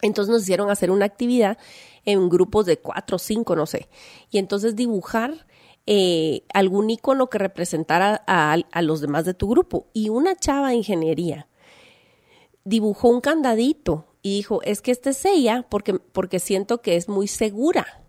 Entonces 0.00 0.32
nos 0.32 0.42
hicieron 0.42 0.70
hacer 0.70 0.90
una 0.90 1.04
actividad 1.04 1.58
en 2.04 2.28
grupos 2.28 2.66
de 2.66 2.78
cuatro 2.78 3.16
o 3.16 3.18
cinco, 3.18 3.56
no 3.56 3.66
sé. 3.66 3.88
Y 4.30 4.38
entonces 4.38 4.74
dibujar 4.74 5.46
eh, 5.86 6.42
algún 6.52 6.90
icono 6.90 7.28
que 7.28 7.38
representara 7.38 8.22
a, 8.26 8.56
a 8.70 8.82
los 8.82 9.00
demás 9.00 9.24
de 9.24 9.34
tu 9.34 9.48
grupo. 9.48 9.86
Y 9.92 10.08
una 10.08 10.36
chava 10.36 10.70
de 10.70 10.76
ingeniería 10.76 11.48
dibujó 12.64 13.08
un 13.08 13.20
candadito 13.20 14.06
y 14.22 14.36
dijo, 14.36 14.60
es 14.62 14.82
que 14.82 14.90
este 14.90 15.10
es 15.10 15.24
ella 15.24 15.66
porque, 15.68 15.94
porque 15.94 16.38
siento 16.38 16.82
que 16.82 16.96
es 16.96 17.08
muy 17.08 17.26
segura. 17.26 18.04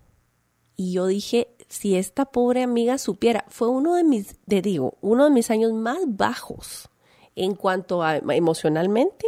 Y 0.76 0.92
yo 0.92 1.06
dije, 1.06 1.48
si 1.68 1.96
esta 1.96 2.26
pobre 2.26 2.62
amiga 2.62 2.98
supiera, 2.98 3.44
fue 3.48 3.68
uno 3.68 3.94
de 3.94 4.04
mis, 4.04 4.36
te 4.46 4.60
digo, 4.60 4.98
uno 5.00 5.24
de 5.24 5.30
mis 5.30 5.50
años 5.50 5.72
más 5.72 5.98
bajos 6.06 6.90
en 7.34 7.54
cuanto 7.54 8.02
a 8.02 8.16
emocionalmente. 8.16 9.26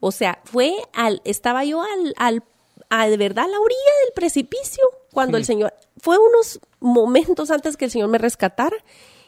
O 0.00 0.12
sea, 0.12 0.40
fue 0.44 0.74
al, 0.92 1.20
estaba 1.24 1.64
yo 1.64 1.82
al, 1.82 2.14
al, 2.16 2.42
a 2.90 3.08
de 3.08 3.16
verdad 3.16 3.44
a 3.44 3.48
la 3.48 3.60
orilla 3.60 3.80
del 4.04 4.12
precipicio 4.14 4.84
cuando 5.14 5.38
el 5.38 5.44
Señor, 5.46 5.72
fue 5.96 6.18
unos 6.18 6.60
momentos 6.80 7.50
antes 7.50 7.76
que 7.78 7.86
el 7.86 7.90
Señor 7.90 8.08
me 8.08 8.18
rescatara. 8.18 8.76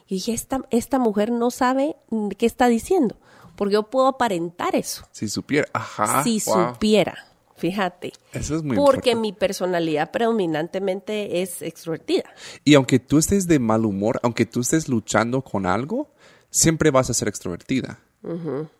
Y 0.08 0.16
dije, 0.16 0.34
esta, 0.34 0.60
esta 0.70 0.98
mujer 0.98 1.30
no 1.32 1.50
sabe 1.50 1.96
qué 2.38 2.46
está 2.46 2.68
diciendo, 2.68 3.16
porque 3.56 3.74
yo 3.74 3.84
puedo 3.84 4.06
aparentar 4.06 4.76
eso, 4.76 5.04
Si 5.12 5.28
supiera, 5.28 5.66
ajá. 5.72 6.22
si 6.22 6.40
wow. 6.46 6.74
supiera, 6.74 7.26
fíjate. 7.56 8.12
Eso 8.32 8.54
es 8.56 8.62
muy 8.62 8.76
Porque 8.76 9.10
importante. 9.10 9.20
mi 9.20 9.32
personalidad 9.32 10.10
predominantemente 10.12 11.42
es 11.42 11.60
extrovertida. 11.62 12.24
Y 12.64 12.74
aunque 12.74 12.98
tú 13.00 13.18
estés 13.18 13.48
de 13.48 13.58
mal 13.58 13.84
humor, 13.84 14.20
aunque 14.22 14.46
tú 14.46 14.60
estés 14.60 14.88
luchando 14.88 15.42
con 15.42 15.66
algo, 15.66 16.08
siempre 16.50 16.90
vas 16.92 17.10
a 17.10 17.14
ser 17.14 17.26
extrovertida. 17.28 17.98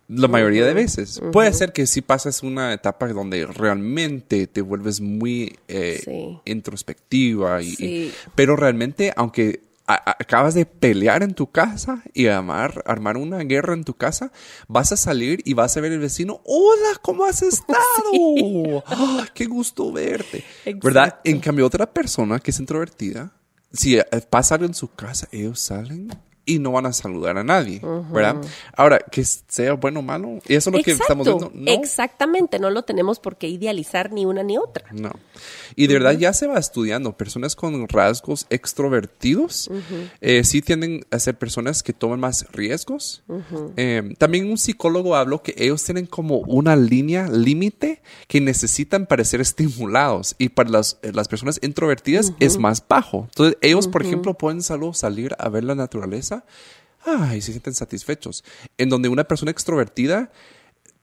La 0.08 0.28
mayoría 0.28 0.64
de 0.64 0.74
veces. 0.74 1.20
Puede 1.32 1.52
ser 1.52 1.72
que 1.72 1.86
sí 1.86 2.00
pasas 2.00 2.42
una 2.42 2.72
etapa 2.72 3.08
donde 3.08 3.46
realmente 3.46 4.46
te 4.46 4.60
vuelves 4.60 5.00
muy 5.00 5.58
eh, 5.68 6.00
Sí. 6.04 6.38
introspectiva. 6.44 7.62
Y, 7.62 7.70
Sí. 7.76 7.84
y- 7.86 8.12
pero 8.34 8.56
realmente, 8.56 9.12
aunque 9.16 9.60
acabas 9.88 10.54
de 10.54 10.66
pelear 10.66 11.22
en 11.22 11.32
tu 11.34 11.48
casa 11.52 12.02
y 12.12 12.26
armar, 12.26 12.82
armar 12.86 13.16
una 13.16 13.38
guerra 13.38 13.72
en 13.72 13.84
tu 13.84 13.94
casa, 13.94 14.32
vas 14.66 14.90
a 14.90 14.96
salir 14.96 15.40
y 15.44 15.54
vas 15.54 15.76
a 15.76 15.80
ver 15.80 15.92
al 15.92 16.00
vecino, 16.00 16.40
hola, 16.44 16.98
¿cómo 17.02 17.24
has 17.24 17.42
estado? 17.42 18.82
¡Ah, 18.86 19.26
¡Qué 19.32 19.44
gusto 19.46 19.92
verte! 19.92 20.42
¿Verdad? 20.82 21.20
En 21.22 21.38
cambio, 21.38 21.66
otra 21.66 21.86
persona 21.86 22.40
que 22.40 22.50
es 22.50 22.58
introvertida, 22.58 23.30
si 23.72 23.96
eh, 23.96 24.04
pasa 24.28 24.56
algo 24.56 24.66
en 24.66 24.74
su 24.74 24.88
casa, 24.92 25.28
ellos 25.30 25.60
salen 25.60 26.08
y 26.46 26.58
no 26.58 26.72
van 26.72 26.86
a 26.86 26.92
saludar 26.92 27.36
a 27.36 27.44
nadie, 27.44 27.82
¿verdad? 28.10 28.40
Ahora, 28.74 28.98
que 28.98 29.24
sea 29.24 29.74
bueno 29.74 30.00
o 30.00 30.02
malo, 30.02 30.38
y 30.48 30.54
eso 30.54 30.70
es 30.70 30.76
lo 30.76 30.82
que 30.82 30.92
estamos 30.92 31.26
viendo. 31.26 31.50
¿no? 31.52 31.70
Exactamente, 31.72 32.58
no 32.58 32.70
lo 32.70 32.84
tenemos 32.84 33.18
por 33.18 33.36
qué 33.36 33.48
idealizar 33.48 34.12
ni 34.12 34.24
una 34.24 34.42
ni 34.42 34.56
otra. 34.56 34.86
No. 34.92 35.10
Y 35.74 35.88
de 35.88 35.94
verdad 35.94 36.12
ya 36.12 36.32
se 36.32 36.46
va 36.46 36.58
estudiando, 36.58 37.16
personas 37.16 37.56
con 37.56 37.88
rasgos 37.88 38.46
extrovertidos 38.48 39.70
eh, 40.20 40.44
sí 40.44 40.62
tienden 40.62 41.04
a 41.10 41.18
ser 41.18 41.36
personas 41.38 41.82
que 41.82 41.92
toman 41.92 42.20
más 42.20 42.46
riesgos. 42.52 43.22
Eh, 43.76 44.14
también 44.18 44.50
un 44.50 44.58
psicólogo 44.58 45.16
habló 45.16 45.42
que 45.42 45.54
ellos 45.56 45.82
tienen 45.82 46.06
como 46.06 46.38
una 46.38 46.76
línea 46.76 47.28
límite 47.28 48.02
que 48.28 48.40
necesitan 48.40 49.06
para 49.06 49.24
ser 49.24 49.40
estimulados 49.40 50.34
y 50.38 50.50
para 50.50 50.70
las, 50.70 50.98
eh, 51.02 51.12
las 51.12 51.28
personas 51.28 51.58
introvertidas 51.62 52.32
es 52.38 52.58
más 52.58 52.82
bajo. 52.86 53.26
Entonces 53.30 53.58
ellos, 53.60 53.88
por 53.88 54.02
ejemplo, 54.02 54.34
pueden 54.34 54.62
solo 54.62 54.92
salir 54.92 55.34
a 55.38 55.48
ver 55.48 55.64
la 55.64 55.74
naturaleza 55.74 56.35
y 57.34 57.40
se 57.40 57.52
sienten 57.52 57.74
satisfechos. 57.74 58.44
En 58.78 58.88
donde 58.88 59.08
una 59.08 59.24
persona 59.24 59.50
extrovertida, 59.50 60.30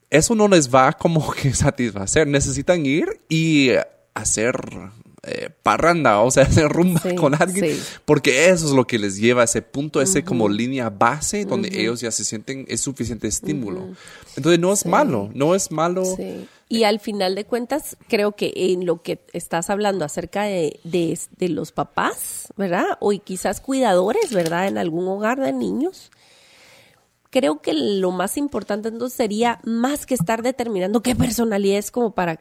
eso 0.10 0.36
no 0.36 0.48
les 0.48 0.74
va 0.74 0.94
como 0.94 1.32
que 1.42 1.54
satisfacer. 1.54 2.28
Necesitan 2.28 2.86
ir 2.86 3.22
y 3.30 3.72
hacer 4.14 4.56
eh, 5.26 5.50
parranda, 5.64 6.20
o 6.20 6.32
sea, 6.32 6.44
hacer 6.50 6.68
rumba 6.68 7.02
con 7.16 7.34
alguien, 7.34 7.78
porque 8.04 8.50
eso 8.50 8.66
es 8.66 8.72
lo 8.74 8.86
que 8.86 9.00
les 9.00 9.18
lleva 9.18 9.42
a 9.42 9.46
ese 9.46 9.62
punto, 9.62 10.02
ese 10.02 10.26
como 10.26 10.50
línea 10.50 10.90
base 10.90 11.46
donde 11.46 11.70
ellos 11.80 12.02
ya 12.02 12.12
se 12.12 12.26
sienten, 12.26 12.66
es 12.68 12.82
suficiente 12.82 13.28
estímulo. 13.28 13.88
Entonces 14.36 14.60
no 14.60 14.74
es 14.74 14.86
malo, 14.86 15.30
no 15.34 15.56
es 15.56 15.72
malo. 15.72 16.04
Y 16.68 16.84
al 16.84 17.00
final 17.00 17.36
de 17.36 17.46
cuentas, 17.46 17.96
creo 18.10 18.34
que 18.34 18.52
en 18.54 18.86
lo 18.86 19.02
que 19.02 19.20
estás 19.32 19.70
hablando 19.70 20.04
acerca 20.04 20.44
de, 20.44 20.80
de, 20.84 21.18
de 21.38 21.50
los 21.50 21.72
papás, 21.72 22.52
¿verdad? 22.58 22.86
O 23.00 23.12
quizás 23.12 23.62
cuidadores, 23.62 24.34
¿verdad? 24.34 24.68
En 24.68 24.78
algún 24.78 25.08
hogar 25.08 25.40
de 25.40 25.54
niños 25.54 26.12
creo 27.30 27.62
que 27.62 27.74
lo 27.74 28.12
más 28.12 28.38
importante 28.38 28.90
entonces 28.90 29.18
sería 29.18 29.60
más 29.64 30.06
que 30.06 30.14
estar 30.14 30.44
determinando 30.44 31.02
qué 31.02 31.16
personalidad 31.16 31.80
es 31.80 31.90
como 31.90 32.12
para 32.12 32.40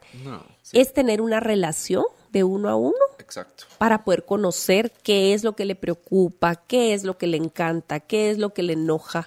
es 0.72 0.92
tener 0.92 1.22
una 1.22 1.40
relación 1.40 2.04
de 2.32 2.44
uno 2.44 2.68
a 2.68 2.76
uno 2.76 2.96
Exacto. 3.18 3.64
para 3.78 4.04
poder 4.04 4.24
conocer 4.24 4.92
qué 5.02 5.34
es 5.34 5.44
lo 5.44 5.54
que 5.54 5.64
le 5.64 5.74
preocupa, 5.74 6.56
qué 6.56 6.94
es 6.94 7.04
lo 7.04 7.18
que 7.18 7.26
le 7.26 7.36
encanta, 7.36 8.00
qué 8.00 8.30
es 8.30 8.38
lo 8.38 8.52
que 8.54 8.62
le 8.62 8.72
enoja 8.72 9.26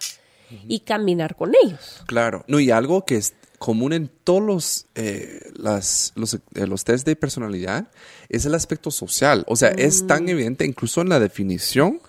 y 0.67 0.81
caminar 0.81 1.35
con 1.35 1.53
ellos. 1.63 2.03
Claro, 2.05 2.43
no 2.47 2.59
y 2.59 2.71
algo 2.71 3.05
que 3.05 3.17
es 3.17 3.33
común 3.57 3.93
en 3.93 4.09
todos 4.23 4.43
los, 4.43 4.85
eh, 4.95 5.39
las, 5.55 6.13
los, 6.15 6.35
eh, 6.35 6.67
los 6.67 6.83
test 6.83 7.05
de 7.05 7.15
personalidad 7.15 7.87
es 8.29 8.45
el 8.45 8.53
aspecto 8.53 8.91
social. 8.91 9.43
O 9.47 9.55
sea, 9.55 9.69
es 9.69 10.05
tan 10.07 10.25
mm. 10.25 10.29
evidente, 10.29 10.65
incluso 10.65 11.01
en 11.01 11.09
la 11.09 11.19
definición, 11.19 12.01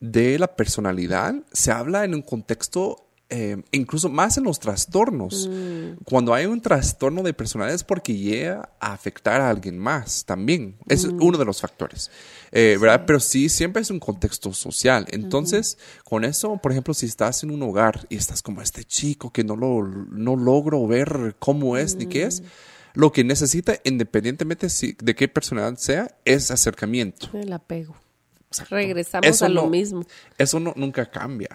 de 0.00 0.38
la 0.38 0.54
personalidad 0.54 1.34
se 1.52 1.72
habla 1.72 2.04
en 2.04 2.14
un 2.14 2.22
contexto 2.22 3.07
eh, 3.30 3.62
incluso 3.72 4.08
más 4.08 4.38
en 4.38 4.44
los 4.44 4.58
trastornos. 4.58 5.48
Mm. 5.48 6.02
Cuando 6.04 6.32
hay 6.32 6.46
un 6.46 6.62
trastorno 6.62 7.22
de 7.22 7.34
personalidad 7.34 7.74
es 7.74 7.84
porque 7.84 8.16
llega 8.16 8.70
a 8.80 8.92
afectar 8.92 9.40
a 9.42 9.50
alguien 9.50 9.78
más 9.78 10.24
también. 10.24 10.76
Es 10.88 11.04
mm. 11.04 11.22
uno 11.22 11.36
de 11.36 11.44
los 11.44 11.60
factores, 11.60 12.10
eh, 12.52 12.78
¿verdad? 12.80 13.04
Pero 13.06 13.20
sí, 13.20 13.50
siempre 13.50 13.82
es 13.82 13.90
un 13.90 14.00
contexto 14.00 14.54
social. 14.54 15.06
Entonces, 15.10 15.76
con 16.04 16.24
eso, 16.24 16.56
por 16.56 16.72
ejemplo, 16.72 16.94
si 16.94 17.04
estás 17.04 17.42
en 17.42 17.50
un 17.50 17.62
hogar 17.62 18.06
y 18.08 18.16
estás 18.16 18.40
como 18.40 18.62
este 18.62 18.84
chico 18.84 19.30
que 19.30 19.44
no, 19.44 19.56
lo, 19.56 19.86
no 19.86 20.34
logro 20.34 20.86
ver 20.86 21.36
cómo 21.38 21.76
es 21.76 21.96
ni 21.96 22.06
qué 22.06 22.24
es, 22.24 22.40
mm. 22.40 22.44
lo 22.94 23.12
que 23.12 23.24
necesita, 23.24 23.74
independientemente 23.84 24.68
de 24.68 25.14
qué 25.14 25.28
personalidad 25.28 25.78
sea, 25.78 26.16
es 26.24 26.50
acercamiento. 26.50 27.28
El 27.34 27.52
apego. 27.52 27.94
Regresamos 28.70 29.42
a 29.42 29.48
lo 29.48 29.66
mismo. 29.66 30.04
Eso 30.36 30.60
no, 30.60 30.72
nunca 30.76 31.10
cambia. 31.10 31.50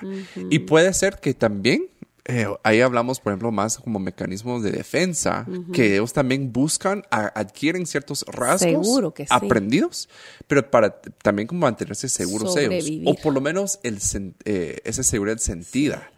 Y 0.49 0.59
puede 0.59 0.93
ser 0.93 1.19
que 1.19 1.33
también, 1.33 1.87
eh, 2.25 2.47
ahí 2.63 2.81
hablamos, 2.81 3.19
por 3.19 3.31
ejemplo, 3.31 3.51
más 3.51 3.77
como 3.77 3.99
mecanismos 3.99 4.63
de 4.63 4.71
defensa, 4.71 5.45
que 5.73 5.95
ellos 5.95 6.13
también 6.13 6.53
buscan, 6.53 7.03
adquieren 7.09 7.85
ciertos 7.85 8.25
rasgos 8.27 8.87
aprendidos, 9.29 10.09
pero 10.47 10.69
para 10.69 11.01
también 11.01 11.47
como 11.47 11.61
mantenerse 11.61 12.09
seguros 12.09 12.55
ellos. 12.57 12.85
O 13.05 13.15
por 13.15 13.33
lo 13.33 13.41
menos 13.41 13.79
el, 13.83 13.99
eh, 14.45 14.79
esa 14.83 15.03
seguridad 15.03 15.37
sentida. 15.37 16.09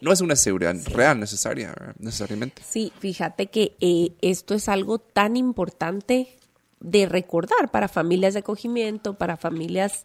No 0.00 0.12
es 0.12 0.20
una 0.20 0.36
seguridad 0.36 0.76
real 0.86 1.18
necesaria, 1.18 1.74
necesariamente. 1.98 2.62
Sí, 2.68 2.92
fíjate 3.00 3.46
que 3.46 3.74
eh, 3.80 4.12
esto 4.20 4.54
es 4.54 4.68
algo 4.68 4.98
tan 4.98 5.36
importante 5.36 6.36
de 6.82 7.06
recordar 7.06 7.70
para 7.70 7.88
familias 7.88 8.34
de 8.34 8.40
acogimiento, 8.40 9.14
para 9.14 9.36
familias 9.36 10.04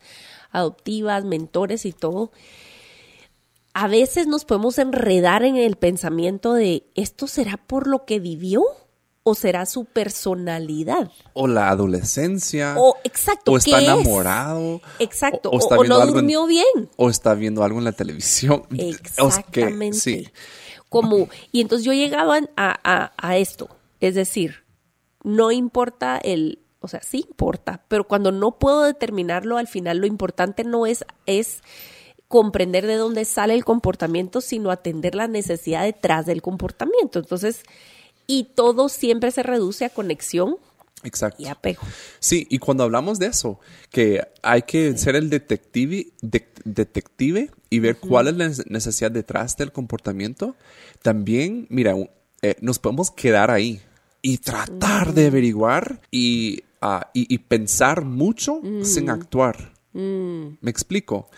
adoptivas, 0.51 1.25
mentores 1.25 1.85
y 1.85 1.91
todo. 1.91 2.31
A 3.73 3.87
veces 3.87 4.27
nos 4.27 4.45
podemos 4.45 4.77
enredar 4.77 5.43
en 5.43 5.55
el 5.55 5.75
pensamiento 5.75 6.53
de 6.53 6.83
esto 6.95 7.27
será 7.27 7.57
por 7.57 7.87
lo 7.87 8.05
que 8.05 8.19
vivió 8.19 8.63
o 9.23 9.35
será 9.35 9.65
su 9.65 9.85
personalidad. 9.85 11.11
O 11.33 11.47
la 11.47 11.69
adolescencia. 11.69 12.75
O 12.77 12.95
exacto. 13.03 13.51
O 13.51 13.57
está 13.57 13.81
enamorado. 13.81 14.81
Exacto. 14.99 15.49
O, 15.51 15.83
no 15.83 16.05
durmió 16.05 16.45
bien. 16.45 16.89
O 16.95 17.09
está 17.09 17.33
viendo 17.33 17.63
algo 17.63 17.77
en 17.79 17.85
la 17.85 17.91
televisión. 17.91 18.63
Exactamente. 18.71 19.97
sí. 19.97 20.29
Como, 20.89 21.27
y 21.51 21.59
entonces 21.59 21.85
yo 21.85 21.91
he 21.91 21.97
llegado 21.97 22.31
a 22.55 23.37
esto. 23.37 23.67
Es 23.99 24.15
decir, 24.15 24.63
no 25.23 25.51
importa 25.51 26.17
el, 26.17 26.59
o 26.87 26.89
sea, 26.89 27.01
sí 27.03 27.25
importa, 27.29 27.83
pero 27.89 28.05
cuando 28.05 28.31
no 28.31 28.57
puedo 28.57 28.83
determinarlo, 28.83 29.57
al 29.57 29.67
final 29.67 29.97
lo 29.97 30.07
importante 30.07 30.63
no 30.63 30.85
es, 30.85 31.05
es 31.25 31.61
comprender 32.29 32.87
de 32.87 32.95
dónde 32.95 33.25
sale 33.25 33.53
el 33.53 33.65
comportamiento, 33.65 34.39
sino 34.39 34.71
atender 34.71 35.15
la 35.15 35.27
necesidad 35.27 35.83
detrás 35.83 36.25
del 36.25 36.41
comportamiento. 36.41 37.19
Entonces, 37.19 37.63
y 38.25 38.45
todo 38.55 38.87
siempre 38.87 39.31
se 39.31 39.43
reduce 39.43 39.85
a 39.85 39.89
conexión 39.89 40.57
Exacto. 41.03 41.43
Y 41.43 41.47
apego. 41.47 41.81
Sí, 42.19 42.47
y 42.49 42.57
cuando 42.57 42.83
hablamos 42.83 43.19
de 43.19 43.27
eso, 43.27 43.59
que 43.91 44.27
hay 44.41 44.63
que 44.63 44.97
ser 44.97 45.15
el 45.15 45.29
detective, 45.29 46.07
detective 46.63 47.51
y 47.69 47.79
ver 47.79 47.97
cuál 47.97 48.27
es 48.27 48.35
la 48.35 48.63
necesidad 48.67 49.11
detrás 49.11 49.57
del 49.57 49.71
comportamiento, 49.71 50.55
también, 51.03 51.67
mira, 51.69 51.93
eh, 52.41 52.55
nos 52.61 52.79
podemos 52.79 53.11
quedar 53.11 53.51
ahí 53.51 53.79
y 54.23 54.39
tratar 54.39 55.13
de 55.13 55.27
averiguar 55.27 56.01
y 56.11 56.63
Y, 57.13 57.37
pensar 57.39 58.05
mucho 58.05 58.61
sin 58.83 59.05
mm. 59.05 59.09
actuar. 59.09 59.73
Mm. 59.93 60.57
¿Me 60.61 60.71
explico? 60.71 61.29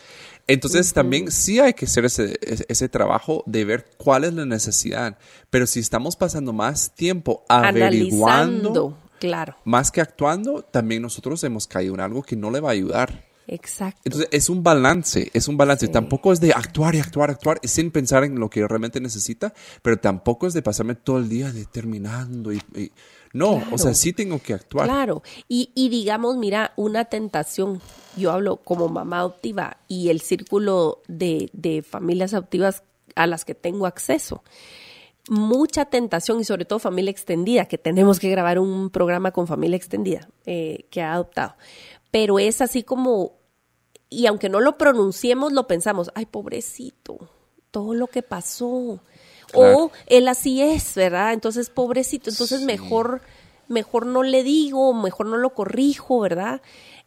Entonces 0.49 0.93
también 0.93 1.31
sí 1.31 1.59
hay 1.59 1.73
que 1.73 1.85
hacer 1.85 2.05
ese, 2.05 2.39
ese, 2.41 2.89
trabajo 2.89 3.43
de 3.45 3.65
ver 3.65 3.91
cuál 3.97 4.23
es 4.23 4.33
la 4.33 4.45
necesidad. 4.45 5.17
Pero 5.51 5.67
si 5.67 5.79
estamos 5.79 6.15
pasando 6.15 6.53
más 6.53 6.95
tiempo 6.95 7.45
averiguando, 7.47 8.97
claro. 9.19 9.55
más 9.63 9.91
que 9.91 10.01
actuando, 10.01 10.63
también 10.63 11.03
nosotros 11.03 11.43
hemos 11.43 11.67
caído 11.67 11.93
en 11.93 11.99
algo 11.99 12.23
que 12.23 12.35
no 12.35 12.49
le 12.49 12.61
va 12.61 12.69
a 12.69 12.73
ayudar. 12.73 13.29
Exacto. 13.45 14.01
Entonces 14.05 14.29
es 14.31 14.49
un 14.49 14.63
balance, 14.63 15.29
es 15.33 15.47
un 15.47 15.55
balance. 15.55 15.87
Tampoco 15.87 16.33
es 16.33 16.39
de 16.39 16.51
actuar 16.51 16.95
y 16.95 16.99
actuar, 16.99 17.29
actuar 17.29 17.59
sin 17.63 17.91
pensar 17.91 18.23
en 18.23 18.39
lo 18.39 18.49
que 18.49 18.67
realmente 18.67 18.99
necesita, 18.99 19.53
pero 19.83 19.97
tampoco 19.97 20.47
es 20.47 20.55
de 20.55 20.63
pasarme 20.63 20.95
todo 20.95 21.19
el 21.19 21.29
día 21.29 21.51
determinando 21.51 22.51
y 22.51 22.61
no, 23.33 23.61
o 23.71 23.77
sea, 23.77 23.93
sí 23.93 24.13
tengo 24.13 24.39
que 24.41 24.53
actuar. 24.53 24.87
Claro, 24.87 25.23
y, 25.47 25.71
y 25.75 25.89
digamos, 25.89 26.37
mira, 26.37 26.73
una 26.75 27.05
tentación, 27.05 27.81
yo 28.17 28.31
hablo 28.31 28.57
como 28.57 28.87
mamá 28.87 29.19
adoptiva 29.19 29.77
y 29.87 30.09
el 30.09 30.21
círculo 30.21 31.01
de, 31.07 31.49
de 31.53 31.83
familias 31.83 32.33
adoptivas 32.33 32.83
a 33.15 33.27
las 33.27 33.45
que 33.45 33.55
tengo 33.55 33.85
acceso 33.85 34.43
mucha 35.29 35.85
tentación 35.85 36.39
y 36.39 36.43
sobre 36.43 36.65
todo 36.65 36.79
familia 36.79 37.11
extendida, 37.11 37.65
que 37.65 37.77
tenemos 37.77 38.19
que 38.19 38.29
grabar 38.29 38.59
un 38.59 38.89
programa 38.89 39.31
con 39.31 39.47
familia 39.47 39.77
extendida 39.77 40.27
eh, 40.45 40.85
que 40.89 41.01
ha 41.01 41.13
adoptado. 41.13 41.55
Pero 42.11 42.39
es 42.39 42.61
así 42.61 42.83
como, 42.83 43.33
y 44.09 44.25
aunque 44.25 44.49
no 44.49 44.59
lo 44.59 44.77
pronunciemos, 44.77 45.53
lo 45.53 45.67
pensamos, 45.67 46.11
ay, 46.15 46.25
pobrecito, 46.25 47.29
todo 47.71 47.93
lo 47.93 48.07
que 48.07 48.23
pasó, 48.23 49.01
o 49.53 49.91
él 50.07 50.27
así 50.27 50.61
es, 50.61 50.95
¿verdad? 50.95 51.33
Entonces, 51.33 51.69
pobrecito, 51.69 52.29
entonces 52.29 52.61
mejor, 52.61 53.21
mejor 53.67 54.05
no 54.05 54.23
le 54.23 54.43
digo, 54.43 54.93
mejor 54.93 55.27
no 55.27 55.37
lo 55.37 55.53
corrijo, 55.53 56.19
¿verdad? 56.19 56.61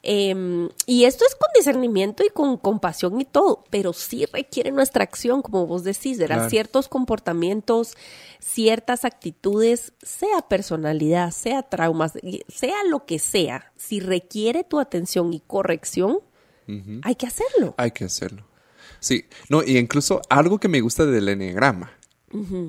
Em, 0.05 0.69
y 0.85 1.05
esto 1.05 1.25
es 1.25 1.37
con 1.37 1.49
discernimiento 1.55 2.25
y 2.25 2.31
con 2.31 2.57
compasión 2.57 3.21
y 3.21 3.25
todo, 3.25 3.65
pero 3.71 3.93
sí 3.93 4.27
requiere 4.33 4.73
nuestra 4.73 5.05
acción, 5.05 5.43
como 5.43 5.65
vos 5.67 5.85
decís, 5.85 6.19
¿verdad? 6.19 6.49
Ciertos 6.49 6.89
comportamientos, 6.89 7.97
ciertas 8.41 9.05
actitudes, 9.05 9.93
sea 10.03 10.43
personalidad, 10.49 11.31
sea 11.31 11.63
traumas, 11.63 12.15
sea 12.49 12.83
lo 12.89 13.07
que 13.07 13.21
sea, 13.21 13.73
si 13.77 14.01
requiere 14.01 14.65
tu 14.65 14.81
atención 14.81 15.33
y 15.33 15.41
corrección, 15.41 16.19
hay 17.03 17.15
que 17.15 17.27
hacerlo. 17.27 17.75
Hay 17.77 17.91
que 17.93 18.05
hacerlo. 18.05 18.47
Sí, 18.99 19.27
no, 19.49 19.63
y 19.63 19.79
incluso 19.79 20.21
algo 20.29 20.59
que 20.59 20.69
me 20.69 20.81
gusta 20.81 21.07
del 21.07 21.29
enneagrama 21.29 21.93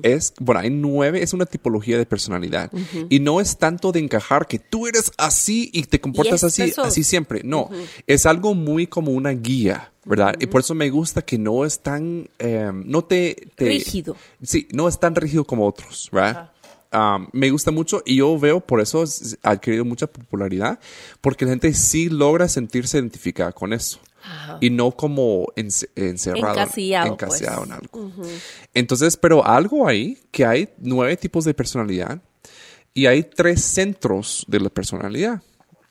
es, 0.02 0.34
bueno, 0.40 0.60
hay 0.60 0.70
nueve, 0.70 1.22
es 1.22 1.32
una 1.32 1.46
tipología 1.46 1.98
de 1.98 2.06
personalidad. 2.06 2.70
Y 3.08 3.20
no 3.20 3.40
es 3.40 3.56
tanto 3.58 3.92
de 3.92 4.00
encajar 4.00 4.46
que 4.46 4.58
tú 4.58 4.86
eres 4.86 5.10
así 5.18 5.70
y 5.72 5.84
te 5.84 6.00
comportas 6.00 6.42
así, 6.44 6.62
así 6.84 7.04
siempre. 7.04 7.40
No, 7.44 7.70
es 8.06 8.26
algo 8.26 8.54
muy 8.54 8.86
como 8.86 9.12
una 9.12 9.30
guía. 9.30 9.90
¿verdad? 10.06 10.34
Y 10.38 10.46
por 10.48 10.60
eso 10.60 10.74
me 10.74 10.90
gusta 10.90 11.22
que 11.22 11.38
no 11.38 11.64
es 11.64 11.78
tan, 11.80 12.28
eh, 12.38 12.70
no 12.74 13.04
te, 13.04 13.48
te- 13.54 13.64
Rígido. 13.64 14.16
Sí, 14.42 14.68
no 14.70 14.86
es 14.86 15.00
tan 15.00 15.14
rígido 15.14 15.44
como 15.46 15.66
otros, 15.66 16.10
¿verdad? 16.12 16.50
Um, 16.92 17.26
me 17.32 17.48
gusta 17.50 17.70
mucho 17.70 18.02
y 18.04 18.16
yo 18.16 18.38
veo 18.38 18.60
por 18.60 18.82
eso 18.82 19.02
es- 19.02 19.38
ha 19.42 19.52
adquirido 19.52 19.86
mucha 19.86 20.06
popularidad, 20.06 20.78
porque 21.22 21.46
la 21.46 21.52
gente 21.52 21.72
sí 21.72 22.10
logra 22.10 22.48
sentirse 22.48 22.98
identificada 22.98 23.52
con 23.52 23.72
eso. 23.72 23.98
Y 24.60 24.70
no 24.70 24.90
como 24.92 25.46
ence- 25.56 25.88
encerrado, 25.96 26.58
Encasillado, 26.60 27.12
encasillado 27.12 27.58
pues. 27.58 27.68
en 27.68 27.72
algo. 27.74 28.12
Entonces, 28.74 29.16
pero 29.16 29.44
algo 29.46 29.86
ahí, 29.86 30.18
que 30.30 30.44
hay 30.46 30.68
nueve 30.78 31.16
tipos 31.16 31.44
de 31.44 31.54
personalidad 31.54 32.20
y 32.94 33.06
hay 33.06 33.22
tres 33.24 33.62
centros 33.62 34.44
de 34.48 34.60
la 34.60 34.70
personalidad. 34.70 35.42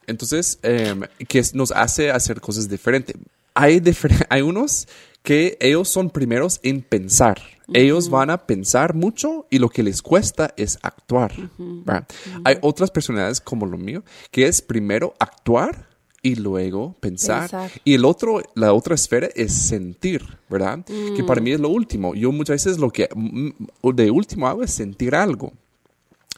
Entonces, 0.07 0.59
em, 0.63 1.01
que 1.27 1.43
nos 1.53 1.71
hace 1.71 2.11
hacer 2.11 2.41
cosas 2.41 2.67
diferentes. 2.69 3.15
Hay, 3.53 3.79
difer- 3.79 4.25
hay 4.29 4.41
unos 4.41 4.87
que 5.21 5.57
ellos 5.61 5.87
son 5.87 6.09
primeros 6.09 6.59
en 6.63 6.81
pensar. 6.81 7.41
Ellos 7.73 8.09
van 8.09 8.29
a 8.29 8.45
pensar 8.45 8.93
mucho 8.93 9.47
y 9.49 9.57
lo 9.59 9.69
que 9.69 9.83
les 9.83 10.01
cuesta 10.01 10.53
es 10.57 10.77
actuar. 10.81 11.31
¿verdad? 11.57 12.05
Hay 12.43 12.57
otras 12.61 12.91
personalidades 12.91 13.39
como 13.39 13.65
lo 13.65 13.77
mío, 13.77 14.03
que 14.31 14.47
es 14.47 14.61
primero 14.61 15.13
actuar 15.17 15.87
y 16.23 16.36
luego 16.36 16.95
pensar. 17.01 17.41
Pensar. 17.41 17.71
Y 17.83 17.93
el 17.93 18.05
otro, 18.05 18.41
la 18.55 18.73
otra 18.73 18.95
esfera 18.95 19.27
es 19.36 19.53
sentir, 19.53 20.25
¿verdad? 20.49 20.79
Que 21.15 21.23
para 21.23 21.41
mí 21.41 21.51
es 21.51 21.59
lo 21.59 21.69
último. 21.69 22.15
Yo 22.15 22.31
muchas 22.31 22.65
veces 22.65 22.79
lo 22.79 22.89
que 22.89 23.09
mm, 23.13 23.49
de 23.93 24.09
último 24.09 24.47
hago 24.47 24.63
es 24.63 24.71
sentir 24.71 25.13
algo. 25.13 25.51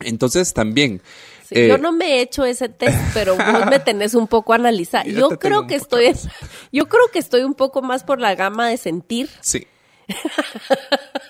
Entonces 0.02 0.54
también... 0.54 1.02
Sí, 1.48 1.54
eh, 1.56 1.67
yo 1.67 1.78
no 1.78 1.91
me 1.91 2.15
he 2.15 2.21
hecho 2.21 2.43
ese 2.43 2.67
test, 2.69 2.98
pero 3.13 3.36
vos 3.38 3.67
me 3.69 3.80
tenés 3.80 4.15
un 4.15 4.28
poco 4.28 4.54
analizada. 4.54 5.04
Yo 5.08 5.30
Yo 5.30 5.38
creo 5.38 5.67
que 5.67 5.76
estoy, 5.76 6.12
yo 6.71 6.88
creo 6.88 7.08
que 7.13 7.19
estoy 7.19 7.43
un 7.43 7.54
poco 7.54 7.84
más 7.84 8.04
por 8.04 8.19
la 8.19 8.34
gama 8.34 8.67
de 8.67 8.78
sentir. 8.78 9.30
Sí. 9.41 9.67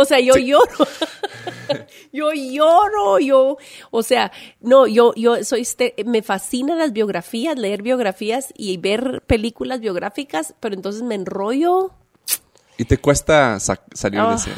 O 0.00 0.04
sea, 0.04 0.20
yo 0.20 0.34
lloro. 0.36 0.68
yo 2.12 2.32
lloro, 2.32 3.18
yo, 3.18 3.56
o 3.90 4.02
sea, 4.04 4.30
no, 4.60 4.86
yo, 4.86 5.12
yo 5.16 5.42
soy, 5.44 5.62
este, 5.62 5.94
me 6.06 6.22
fascinan 6.22 6.78
las 6.78 6.92
biografías, 6.92 7.58
leer 7.58 7.82
biografías 7.82 8.54
y 8.56 8.76
ver 8.76 9.22
películas 9.26 9.80
biográficas, 9.80 10.54
pero 10.60 10.76
entonces 10.76 11.02
me 11.02 11.16
enrollo. 11.16 11.90
Y 12.76 12.84
te 12.84 12.98
cuesta 12.98 13.58
sa- 13.58 13.82
salir 13.92 14.20
Ah. 14.20 14.30
de 14.30 14.36
ese. 14.36 14.50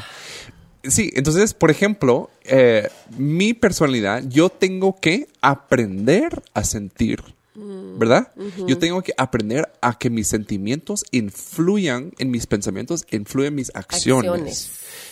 Sí, 0.90 1.10
entonces, 1.14 1.54
por 1.54 1.70
ejemplo, 1.70 2.30
eh, 2.44 2.88
mi 3.16 3.54
personalidad, 3.54 4.22
yo 4.28 4.50
tengo 4.50 4.96
que 5.00 5.26
aprender 5.40 6.42
a 6.52 6.64
sentir, 6.64 7.22
¿verdad? 7.54 8.32
Yo 8.66 8.78
tengo 8.78 9.02
que 9.02 9.12
aprender 9.16 9.70
a 9.82 9.98
que 9.98 10.08
mis 10.10 10.28
sentimientos 10.28 11.04
influyan 11.10 12.12
en 12.18 12.30
mis 12.30 12.46
pensamientos, 12.46 13.04
influyan 13.10 13.48
en 13.52 13.54
mis 13.56 13.70
acciones. 13.74 14.30
Acciones. 14.30 14.70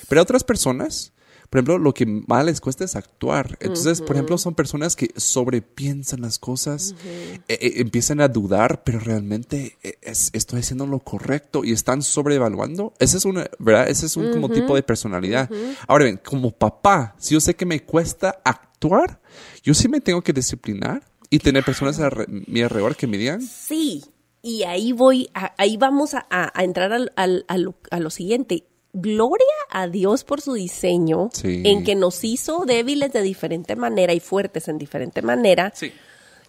Pero 0.08 0.20
a 0.20 0.22
otras 0.22 0.44
personas, 0.44 1.12
por 1.50 1.58
ejemplo, 1.58 1.78
lo 1.78 1.94
que 1.94 2.04
más 2.06 2.44
les 2.44 2.60
cuesta 2.60 2.84
es 2.84 2.94
actuar. 2.94 3.56
Entonces, 3.60 4.00
por 4.02 4.16
ejemplo, 4.16 4.36
son 4.38 4.54
personas 4.54 4.96
que 4.96 5.10
sobrepiensan 5.16 6.20
las 6.20 6.38
cosas, 6.38 6.94
eh, 7.04 7.40
eh, 7.48 7.72
empiezan 7.76 8.20
a 8.20 8.28
dudar, 8.28 8.84
pero 8.84 9.00
realmente 9.00 9.76
eh, 9.82 9.94
es- 10.02 10.30
estoy 10.34 10.60
haciendo 10.60 10.86
lo 10.86 10.98
correcto 11.00 11.64
y 11.64 11.72
están 11.72 12.02
sobrevaluando. 12.02 12.92
Ese 12.98 13.16
es 13.16 13.24
una, 13.24 13.48
¿verdad? 13.58 13.88
Ese 13.88 14.06
es 14.06 14.16
un 14.16 14.30
como 14.30 14.48
tipo 14.50 14.74
de 14.74 14.82
personalidad. 14.82 15.50
Ahora 15.86 16.04
bien, 16.04 16.20
como 16.22 16.50
papá, 16.50 17.14
si 17.18 17.34
yo 17.34 17.40
sé 17.40 17.54
que 17.54 17.64
me 17.66 17.82
cuesta 17.82 18.40
actuar, 18.44 19.20
yo 19.62 19.72
sí 19.74 19.88
me 19.88 20.00
tengo 20.00 20.22
que 20.22 20.32
disciplinar 20.32 21.02
y 21.30 21.38
tener 21.38 21.64
personas 21.64 21.98
a 22.00 22.10
re- 22.10 22.26
mi 22.28 22.62
alrededor 22.62 22.96
que 22.96 23.06
me 23.06 23.18
digan, 23.18 23.42
Sí, 23.42 24.04
y 24.42 24.62
ahí 24.64 24.92
voy, 24.92 25.28
a- 25.34 25.52
ahí 25.58 25.76
vamos 25.76 26.14
a, 26.14 26.52
entrar 26.62 26.92
al- 26.92 27.12
al- 27.16 27.44
a, 27.48 27.58
lo, 27.58 27.74
a 27.90 28.00
lo 28.00 28.10
siguiente. 28.10 28.64
Gloria 28.94 29.44
a 29.70 29.86
Dios 29.88 30.24
por 30.24 30.40
su 30.40 30.54
diseño, 30.54 31.28
Sí. 31.32 31.62
en 31.66 31.84
que 31.84 31.94
nos 31.94 32.24
hizo 32.24 32.64
débiles 32.64 33.12
de 33.12 33.22
diferente 33.22 33.76
manera 33.76 34.14
y 34.14 34.20
fuertes 34.20 34.68
en 34.68 34.78
diferente 34.78 35.20
manera. 35.22 35.72
sí, 35.74 35.92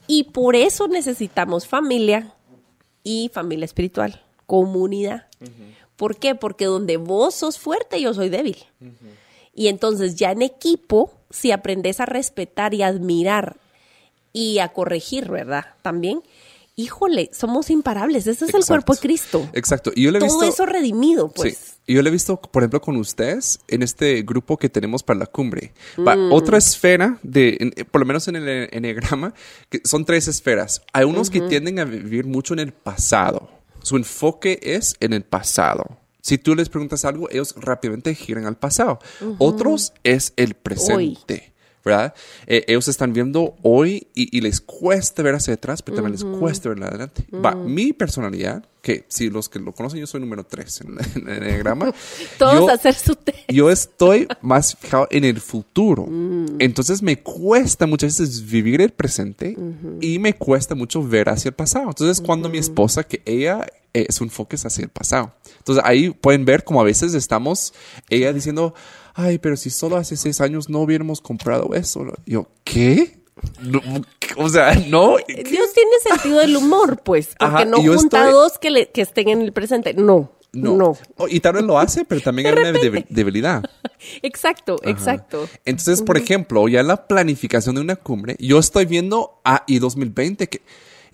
Y 0.08 0.24
por 0.26 0.56
eso 0.56 0.88
necesitamos 0.88 1.68
familia 1.68 2.34
y 3.04 3.30
familia 3.34 3.66
espiritual, 3.66 4.24
comunidad. 4.46 5.28
¿Por 5.98 6.16
qué? 6.16 6.34
Porque 6.34 6.66
donde 6.66 6.96
vos 6.98 7.36
sos 7.36 7.60
fuerte, 7.60 8.02
yo 8.02 8.14
soy 8.14 8.30
débil. 8.30 8.58
Y 9.54 9.68
entonces 9.68 10.16
ya 10.16 10.32
en 10.32 10.42
equipo, 10.42 11.12
si 11.30 11.52
aprendes 11.52 12.00
a 12.00 12.06
respetar 12.06 12.74
y 12.74 12.82
admirar 12.82 13.58
y 14.34 14.60
a 14.60 14.70
corregir, 14.70 15.30
¿verdad? 15.30 15.66
También, 15.82 16.22
híjole, 16.76 17.30
somos 17.34 17.70
imparables. 17.70 18.28
Ese 18.28 18.46
es 18.46 18.54
el 18.54 18.66
cuerpo 18.66 18.94
de 18.94 19.00
Cristo. 19.02 19.50
exacto. 19.54 19.92
Y 19.96 20.04
yo 20.04 20.12
le 20.12 20.20
he 20.20 20.22
Todo 20.22 20.40
visto... 20.40 20.54
eso 20.54 20.66
redimido, 20.66 21.30
pues. 21.30 21.58
Sí. 21.58 21.74
Y 21.88 21.96
yo 21.96 22.04
lo 22.04 22.10
he 22.10 22.12
visto, 22.12 22.40
por 22.40 22.62
ejemplo, 22.62 22.82
con 22.82 22.96
ustedes 22.98 23.60
en 23.68 23.82
este 23.82 24.22
grupo 24.22 24.58
que 24.58 24.70
tenemos 24.70 25.02
para 25.02 25.18
la 25.20 25.26
cumbre. 25.26 25.74
Mm. 25.98 26.32
Otra 26.32 26.58
esfera, 26.60 27.18
de, 27.24 27.58
en- 27.60 27.74
eh, 27.76 27.84
por 27.86 28.00
lo 28.00 28.06
menos 28.06 28.28
en 28.28 28.36
el 28.36 28.70
enneagrama, 28.72 29.34
que 29.70 29.82
son 29.84 30.06
tres 30.06 30.28
esferas. 30.28 30.84
Hay 30.94 31.06
unos 31.06 31.30
que 31.32 31.42
tienden 31.42 31.80
a 31.80 31.86
vivir 31.86 32.26
mucho 32.26 32.54
en 32.54 32.60
el 32.60 32.72
pasado. 32.74 33.50
Su 33.82 33.96
enfoque 33.98 34.60
es 34.62 34.96
en 35.00 35.14
el 35.14 35.24
pasado. 35.24 35.98
Si 36.22 36.38
tú 36.38 36.54
les 36.54 36.70
preguntas 36.70 37.06
algo, 37.06 37.28
ellos 37.32 37.56
rápidamente 37.58 38.14
giran 38.14 38.46
al 38.46 38.58
pasado. 38.58 39.00
Otros 39.40 39.94
es 40.04 40.34
el 40.36 40.54
presente. 40.54 41.54
¿Verdad? 41.84 42.14
Eh, 42.46 42.66
ellos 42.68 42.88
están 42.90 43.14
viendo 43.14 43.56
hoy 43.64 44.08
y, 44.14 44.36
y 44.38 44.42
les 44.42 44.60
cuesta 44.60 45.24
ver 45.24 45.36
hacia 45.36 45.54
atrás, 45.54 45.82
pero 45.82 45.96
también 45.96 46.12
les 46.12 46.24
cuesta 46.26 46.70
ver 46.70 46.84
adelante. 46.84 47.26
Va, 47.34 47.56
mi 47.56 47.94
personalidad, 47.94 48.66
que 48.82 49.06
si 49.08 49.30
los 49.30 49.48
que 49.48 49.60
lo 49.60 49.72
conocen, 49.72 50.00
yo 50.00 50.06
soy 50.08 50.20
número 50.20 50.44
3 50.44 50.82
en, 50.82 50.98
el 51.28 51.38
enneagrama. 51.38 51.94
Todos 52.38 52.54
yo- 52.56 52.70
a 52.70 52.74
hacer 52.74 52.94
su 52.96 53.16
test. 53.16 53.40
yo 53.48 53.70
estoy 53.72 54.28
más 54.42 54.76
fijado 54.76 55.08
en 55.10 55.24
el 55.24 55.40
futuro. 55.40 56.06
Entonces 56.60 57.02
me 57.02 57.18
cuesta 57.22 57.88
muchas 57.88 58.18
veces 58.20 58.46
vivir 58.46 58.82
el 58.82 58.92
presente 58.92 59.56
y 60.02 60.20
me 60.20 60.34
cuesta 60.36 60.76
mucho 60.76 61.02
ver 61.02 61.30
hacia 61.30 61.50
el 61.50 61.56
pasado. 61.56 61.88
Entonces 61.88 62.22
cuando 62.22 62.50
mi 62.50 62.58
esposa, 62.58 63.04
que 63.04 63.22
ella 63.26 63.66
eh, 63.94 64.06
su 64.10 64.24
enfoque 64.26 64.56
es 64.58 64.66
hacia 64.66 64.84
el 64.84 64.90
pasado. 64.90 65.34
Entonces 65.58 65.84
ahí 65.86 66.10
pueden 66.12 66.46
ver 66.46 66.64
como 66.64 66.82
a 66.82 66.84
veces 66.84 67.14
estamos, 67.14 67.74
ella 68.10 68.32
diciendo, 68.34 68.74
ay, 69.20 69.38
pero 69.38 69.56
si 69.58 69.70
solo 69.70 69.98
hace 69.98 70.16
seis 70.18 70.40
años 70.42 70.70
no 70.70 70.80
hubiéramos 70.80 71.22
comprado 71.22 71.74
eso. 71.74 72.06
Yo, 72.26 72.48
¿qué? 72.64 73.20
No, 73.62 73.80
o 74.38 74.50
sea, 74.50 74.76
no. 74.88 75.16
Dios 75.28 75.74
tiene 75.74 75.92
sentido 76.08 76.40
del 76.40 76.58
humor, 76.58 77.02
pues, 77.04 77.36
porque 77.40 77.56
Ajá, 77.56 77.66
no 77.66 77.78
junta 77.78 78.20
estoy- 78.28 78.32
dos 78.34 78.58
que, 78.60 78.70
le- 78.70 78.90
que 78.90 79.02
estén 79.02 79.30
en 79.30 79.42
el 79.42 79.54
presente. 79.54 79.94
No, 79.94 80.32
no. 80.52 80.76
No. 80.76 80.98
Oh, 81.18 81.28
y 81.30 81.40
tal 81.40 81.54
vez 81.54 81.64
lo 81.64 81.80
hace, 81.80 82.04
pero 82.06 82.20
también 82.22 82.48
hay 82.48 82.54
una 82.54 82.72
debil- 82.74 83.06
debilidad. 83.10 83.64
Exacto, 84.22 84.78
exacto. 84.84 85.48
Entonces, 85.66 86.02
por 86.02 86.18
ejemplo, 86.18 86.68
ya 86.68 86.80
en 86.80 86.88
la 86.88 87.06
planificación 87.08 87.76
de 87.76 87.82
una 87.82 87.96
cumbre, 87.98 88.36
yo 88.40 88.58
estoy 88.60 88.86
viendo 88.86 89.40
a 89.44 89.64
y 89.68 89.80
2020 89.80 90.48
que 90.48 90.62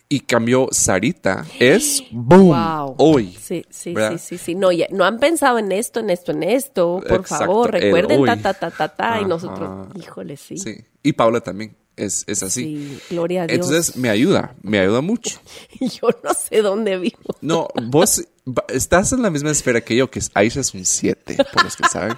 y 0.07 0.19
cambió 0.21 0.67
Sarita 0.71 1.45
es 1.59 2.03
boom 2.11 2.49
Wow. 2.49 2.95
hoy. 2.97 3.35
Sí, 3.41 3.65
sí, 3.69 3.93
¿verdad? 3.93 4.11
sí, 4.13 4.17
sí, 4.19 4.37
sí. 4.37 4.55
No, 4.55 4.71
ya, 4.71 4.87
no 4.91 5.03
han 5.03 5.19
pensado 5.19 5.57
en 5.57 5.71
esto, 5.71 5.99
en 5.99 6.09
esto, 6.09 6.31
en 6.31 6.43
esto. 6.43 7.01
Por 7.07 7.21
Exacto, 7.21 7.45
favor, 7.45 7.71
recuerden 7.71 8.23
ta, 8.25 8.37
ta, 8.41 8.53
ta, 8.53 8.71
ta, 8.71 8.87
ta. 8.89 9.21
Y 9.21 9.25
nosotros, 9.25 9.87
híjole, 9.95 10.37
sí. 10.37 10.57
Sí. 10.57 10.77
Y 11.03 11.13
Paula 11.13 11.41
también 11.41 11.75
es, 11.95 12.23
es 12.27 12.43
así. 12.43 12.63
Sí, 12.63 12.99
gloria 13.09 13.43
a 13.43 13.47
Dios. 13.47 13.67
Entonces 13.67 13.95
me 13.97 14.09
ayuda, 14.09 14.55
me 14.61 14.79
ayuda 14.79 15.01
mucho. 15.01 15.39
yo 15.79 16.09
no 16.23 16.33
sé 16.33 16.61
dónde 16.61 16.97
vivo. 16.97 17.35
No, 17.41 17.67
vos 17.85 18.23
estás 18.69 19.11
en 19.11 19.21
la 19.21 19.29
misma 19.29 19.51
esfera 19.51 19.81
que 19.81 19.95
yo, 19.95 20.09
que 20.11 20.19
es 20.19 20.29
Aisha 20.33 20.59
es 20.61 20.73
un 20.73 20.85
7, 20.85 21.37
por 21.51 21.63
los 21.63 21.75
que 21.75 21.87
saben. 21.89 22.15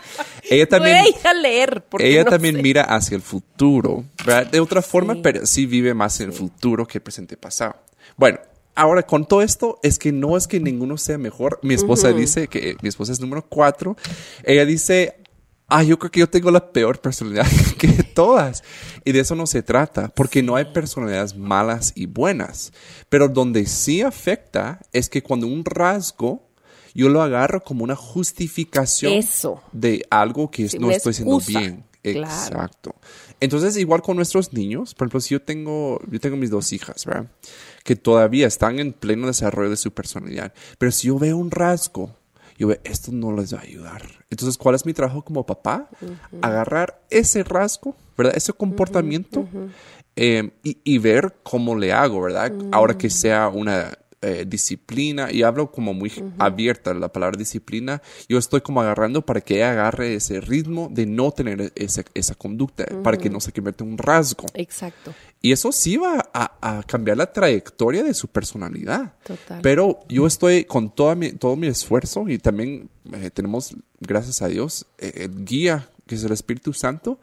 Ella 0.49 0.65
también 0.69 1.03
Voy 1.03 1.13
a 1.23 1.33
leer. 1.33 1.83
porque 1.87 2.09
ella 2.09 2.23
no 2.25 2.31
también 2.31 2.55
sé. 2.55 2.61
mira 2.61 2.83
hacia 2.83 3.15
el 3.15 3.21
futuro, 3.21 4.03
¿verdad? 4.25 4.47
De 4.47 4.59
otra 4.59 4.81
forma, 4.81 5.13
Sí. 5.15 5.19
pero 5.23 5.45
sí 5.45 5.65
vive 5.65 5.93
más 5.93 6.19
en 6.19 6.27
el 6.27 6.33
futuro 6.33 6.85
que 6.87 6.97
el 6.97 7.01
presente 7.01 7.37
pasado. 7.37 7.75
Bueno, 8.17 8.39
ahora 8.75 9.03
con 9.03 9.25
todo 9.27 9.41
esto 9.41 9.79
es 9.83 9.97
que 9.99 10.11
no 10.11 10.35
es 10.37 10.47
que 10.47 10.59
ninguno 10.59 10.97
sea 10.97 11.17
mejor. 11.17 11.59
Mi 11.63 11.73
esposa 11.73 12.11
dice 12.11 12.47
que 12.47 12.75
mi 12.81 12.89
esposa 12.89 13.11
es 13.13 13.19
número 13.19 13.45
4. 13.47 13.95
Ella 14.43 14.65
dice, 14.65 15.15
ah, 15.67 15.83
yo 15.83 15.99
creo 15.99 16.11
que 16.11 16.19
yo 16.19 16.29
tengo 16.29 16.51
la 16.51 16.71
peor 16.71 16.99
personalidad 16.99 17.47
que 17.77 17.87
todas. 18.03 18.63
Y 19.05 19.11
de 19.11 19.19
eso 19.19 19.35
no 19.35 19.47
se 19.47 19.63
trata, 19.63 20.09
porque 20.09 20.43
no 20.43 20.55
hay 20.55 20.65
personalidades 20.65 21.35
malas 21.35 21.93
y 21.95 22.05
buenas. 22.05 22.73
Pero 23.09 23.27
donde 23.27 23.65
sí 23.65 24.01
afecta 24.01 24.79
es 24.93 25.09
que 25.09 25.23
cuando 25.23 25.47
un 25.47 25.65
rasgo 25.65 26.47
yo 26.97 27.09
lo 27.09 27.21
agarro 27.21 27.63
como 27.63 27.83
una 27.83 27.95
justificación 27.95 29.13
Eso. 29.13 29.61
de 29.71 30.03
algo 30.09 30.49
que 30.49 30.67
Sí, 30.67 30.79
no 30.79 30.89
estoy 30.89 31.11
haciendo 31.11 31.39
bien. 31.39 31.85
Claro. 32.01 32.25
Exacto. 32.25 32.95
Entonces, 33.39 33.77
igual 33.77 34.01
con 34.01 34.15
nuestros 34.15 34.53
niños, 34.53 34.95
por 34.95 35.05
ejemplo, 35.05 35.21
si 35.21 35.35
yo 35.35 35.41
tengo, 35.41 35.99
yo 36.09 36.19
tengo 36.19 36.37
mis 36.37 36.49
dos 36.49 36.73
hijas, 36.73 37.05
¿verdad? 37.05 37.29
Que 37.83 37.95
todavía 37.95 38.47
están 38.47 38.79
en 38.79 38.93
pleno 38.93 39.27
desarrollo 39.27 39.69
de 39.69 39.77
su 39.77 39.91
personalidad. 39.91 40.53
Pero 40.79 40.91
si 40.91 41.07
yo 41.07 41.19
veo 41.19 41.37
un 41.37 41.51
rasgo, 41.51 42.15
yo 42.57 42.67
veo, 42.67 42.79
esto 42.83 43.11
no 43.11 43.31
les 43.35 43.53
va 43.53 43.59
a 43.59 43.63
ayudar. 43.63 44.01
Entonces, 44.29 44.57
¿cuál 44.57 44.75
es 44.75 44.85
mi 44.85 44.93
trabajo 44.93 45.23
como 45.23 45.45
papá? 45.45 45.89
Agarrar 46.41 47.01
ese 47.09 47.43
rasgo, 47.43 47.95
¿verdad? 48.17 48.33
Ese 48.35 48.53
comportamiento 48.53 49.47
eh, 50.15 50.51
y, 50.63 50.79
y 50.83 50.97
ver 50.97 51.35
cómo 51.43 51.75
le 51.75 51.93
hago, 51.93 52.21
¿verdad? 52.21 52.51
Ahora 52.71 52.97
que 52.97 53.09
sea 53.09 53.47
una 53.49 53.97
eh, 54.21 54.45
disciplina, 54.47 55.31
y 55.31 55.43
hablo 55.43 55.71
como 55.71 55.93
muy 55.93 56.11
abierta 56.39 56.93
la 56.93 57.11
palabra 57.11 57.37
disciplina, 57.37 58.01
yo 58.27 58.37
estoy 58.37 58.61
como 58.61 58.81
agarrando 58.81 59.25
para 59.25 59.41
que 59.41 59.55
ella 59.57 59.71
agarre 59.71 60.15
ese 60.15 60.41
ritmo 60.41 60.89
de 60.91 61.05
no 61.05 61.31
tener 61.31 61.71
ese- 61.75 62.05
esa 62.13 62.35
conducta, 62.35 62.85
para 63.03 63.17
que 63.17 63.29
no 63.29 63.39
se 63.39 63.51
convierta 63.51 63.83
en 63.83 63.91
un 63.91 63.97
rasgo. 63.97 64.45
Exacto. 64.55 65.13
Y 65.41 65.51
eso 65.51 65.71
sí 65.71 65.97
va 65.97 66.29
a, 66.33 66.57
a 66.79 66.83
cambiar 66.83 67.17
la 67.17 67.31
trayectoria 67.31 68.03
de 68.03 68.13
su 68.15 68.27
personalidad. 68.27 69.13
Total. 69.23 69.59
Pero 69.61 69.99
yo 70.09 70.25
estoy 70.25 70.65
con 70.65 70.89
toda 70.93 71.13
mi, 71.15 71.31
todo 71.33 71.55
mi 71.55 71.67
esfuerzo 71.67 72.27
y 72.27 72.39
también 72.39 72.89
eh, 73.13 73.29
tenemos, 73.29 73.75
gracias 73.99 74.41
a 74.41 74.47
Dios, 74.47 74.87
eh, 74.97 75.11
el 75.15 75.45
guía 75.45 75.89
que 76.07 76.15
es 76.15 76.23
el 76.23 76.31
Espíritu 76.31 76.73
Santo. 76.73 77.19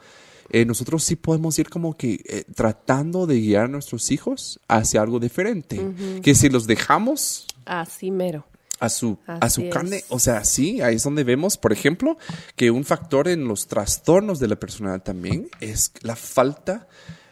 Eh, 0.51 0.65
nosotros 0.65 1.03
sí 1.05 1.17
podemos 1.17 1.59
ir 1.59 1.69
como 1.71 1.97
que 1.97 2.21
eh, 2.29 2.45
tratando 2.55 3.27
de 3.27 3.41
guiar 3.41 3.65
a 3.65 3.69
nuestros 3.69 4.11
hijos 4.11 4.61
hacia 4.69 5.03
algo 5.03 5.19
diferente. 5.21 5.81
Que 6.23 6.35
si 6.35 6.49
los 6.49 6.67
dejamos 6.67 7.47
Así 7.65 8.11
mero. 8.11 8.47
a 8.81 8.89
su, 8.89 9.19
a 9.27 9.49
su 9.51 9.69
carne. 9.71 9.97
es. 9.99 10.05
O 10.09 10.19
sea, 10.19 10.45
sí, 10.45 10.81
ahí 10.83 10.97
es 10.97 11.03
donde 11.05 11.25
vemos, 11.25 11.57
por 11.57 11.73
ejemplo, 11.73 12.19
que 12.57 12.71
un 12.71 12.85
factor 12.85 13.29
en 13.29 13.47
los 13.49 13.67
trastornos 13.67 14.39
de 14.39 14.49
la 14.49 14.57
personalidad 14.57 15.03
también 15.03 15.49
es 15.61 15.93
la 16.03 16.17
falta 16.17 16.87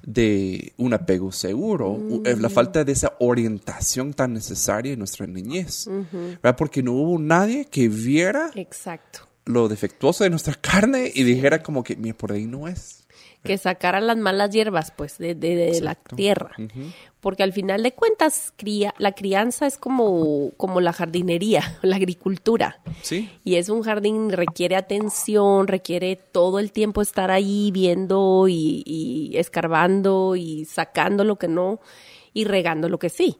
de 0.05 0.73
un 0.79 0.95
apego 0.95 1.31
seguro, 1.31 1.91
u- 1.93 2.23
eh, 2.25 2.37
la 2.37 2.49
falta 2.49 2.83
de 2.85 2.91
esa 2.91 3.13
orientación 3.21 4.15
tan 4.15 4.33
necesaria 4.35 4.93
en 4.95 4.99
nuestra 4.99 5.27
niñez, 5.29 5.89
¿verdad? 6.43 6.57
Porque 6.57 6.83
no 6.83 6.93
hubo 6.93 7.19
nadie 7.21 7.67
que 7.67 7.89
viera 7.89 8.51
Exacto. 8.57 9.29
Lo 9.45 9.69
defectuoso 9.69 10.25
de 10.25 10.31
nuestra 10.31 10.55
carne 10.55 11.11
y 11.15 11.23
dijera 11.25 11.63
como 11.63 11.83
que, 11.85 11.97
mira, 11.97 12.17
por 12.17 12.33
ahí 12.33 12.47
no 12.47 12.69
es. 12.69 12.99
que 13.45 13.59
sacaran 13.59 14.07
las 14.07 14.17
malas 14.17 14.51
hierbas, 14.51 14.93
pues, 14.97 15.19
de, 15.19 15.35
de- 15.35 15.57
de 15.57 15.81
la 15.81 15.97
tierra. 15.97 16.53
Porque 17.21 17.43
al 17.43 17.53
final 17.53 17.83
de 17.83 17.91
cuentas, 17.93 18.53
cría, 18.57 18.95
la 18.99 19.13
crianza 19.13 19.67
es 19.67 19.79
como, 19.79 20.51
como 20.57 20.81
la 20.81 20.93
jardinería, 20.93 21.79
la 21.83 21.97
agricultura. 21.97 22.81
Sí, 23.03 23.29
Y 23.43 23.57
es 23.57 23.69
un 23.69 23.83
jardín, 23.83 24.31
requiere 24.31 24.77
atención, 24.77 25.67
requiere 25.67 26.15
todo 26.15 26.61
el 26.61 26.71
tiempo 26.71 27.03
estar 27.03 27.33
ahí 27.33 27.71
viendo 27.73 28.47
y, 28.49 28.83
y 28.87 29.37
escarbando 29.37 30.37
y 30.37 30.65
sacando 30.65 31.25
lo 31.25 31.37
que 31.37 31.49
no 31.49 31.81
y 32.33 32.45
regando 32.45 32.89
lo 32.89 32.99
que 32.99 33.11
sí. 33.11 33.37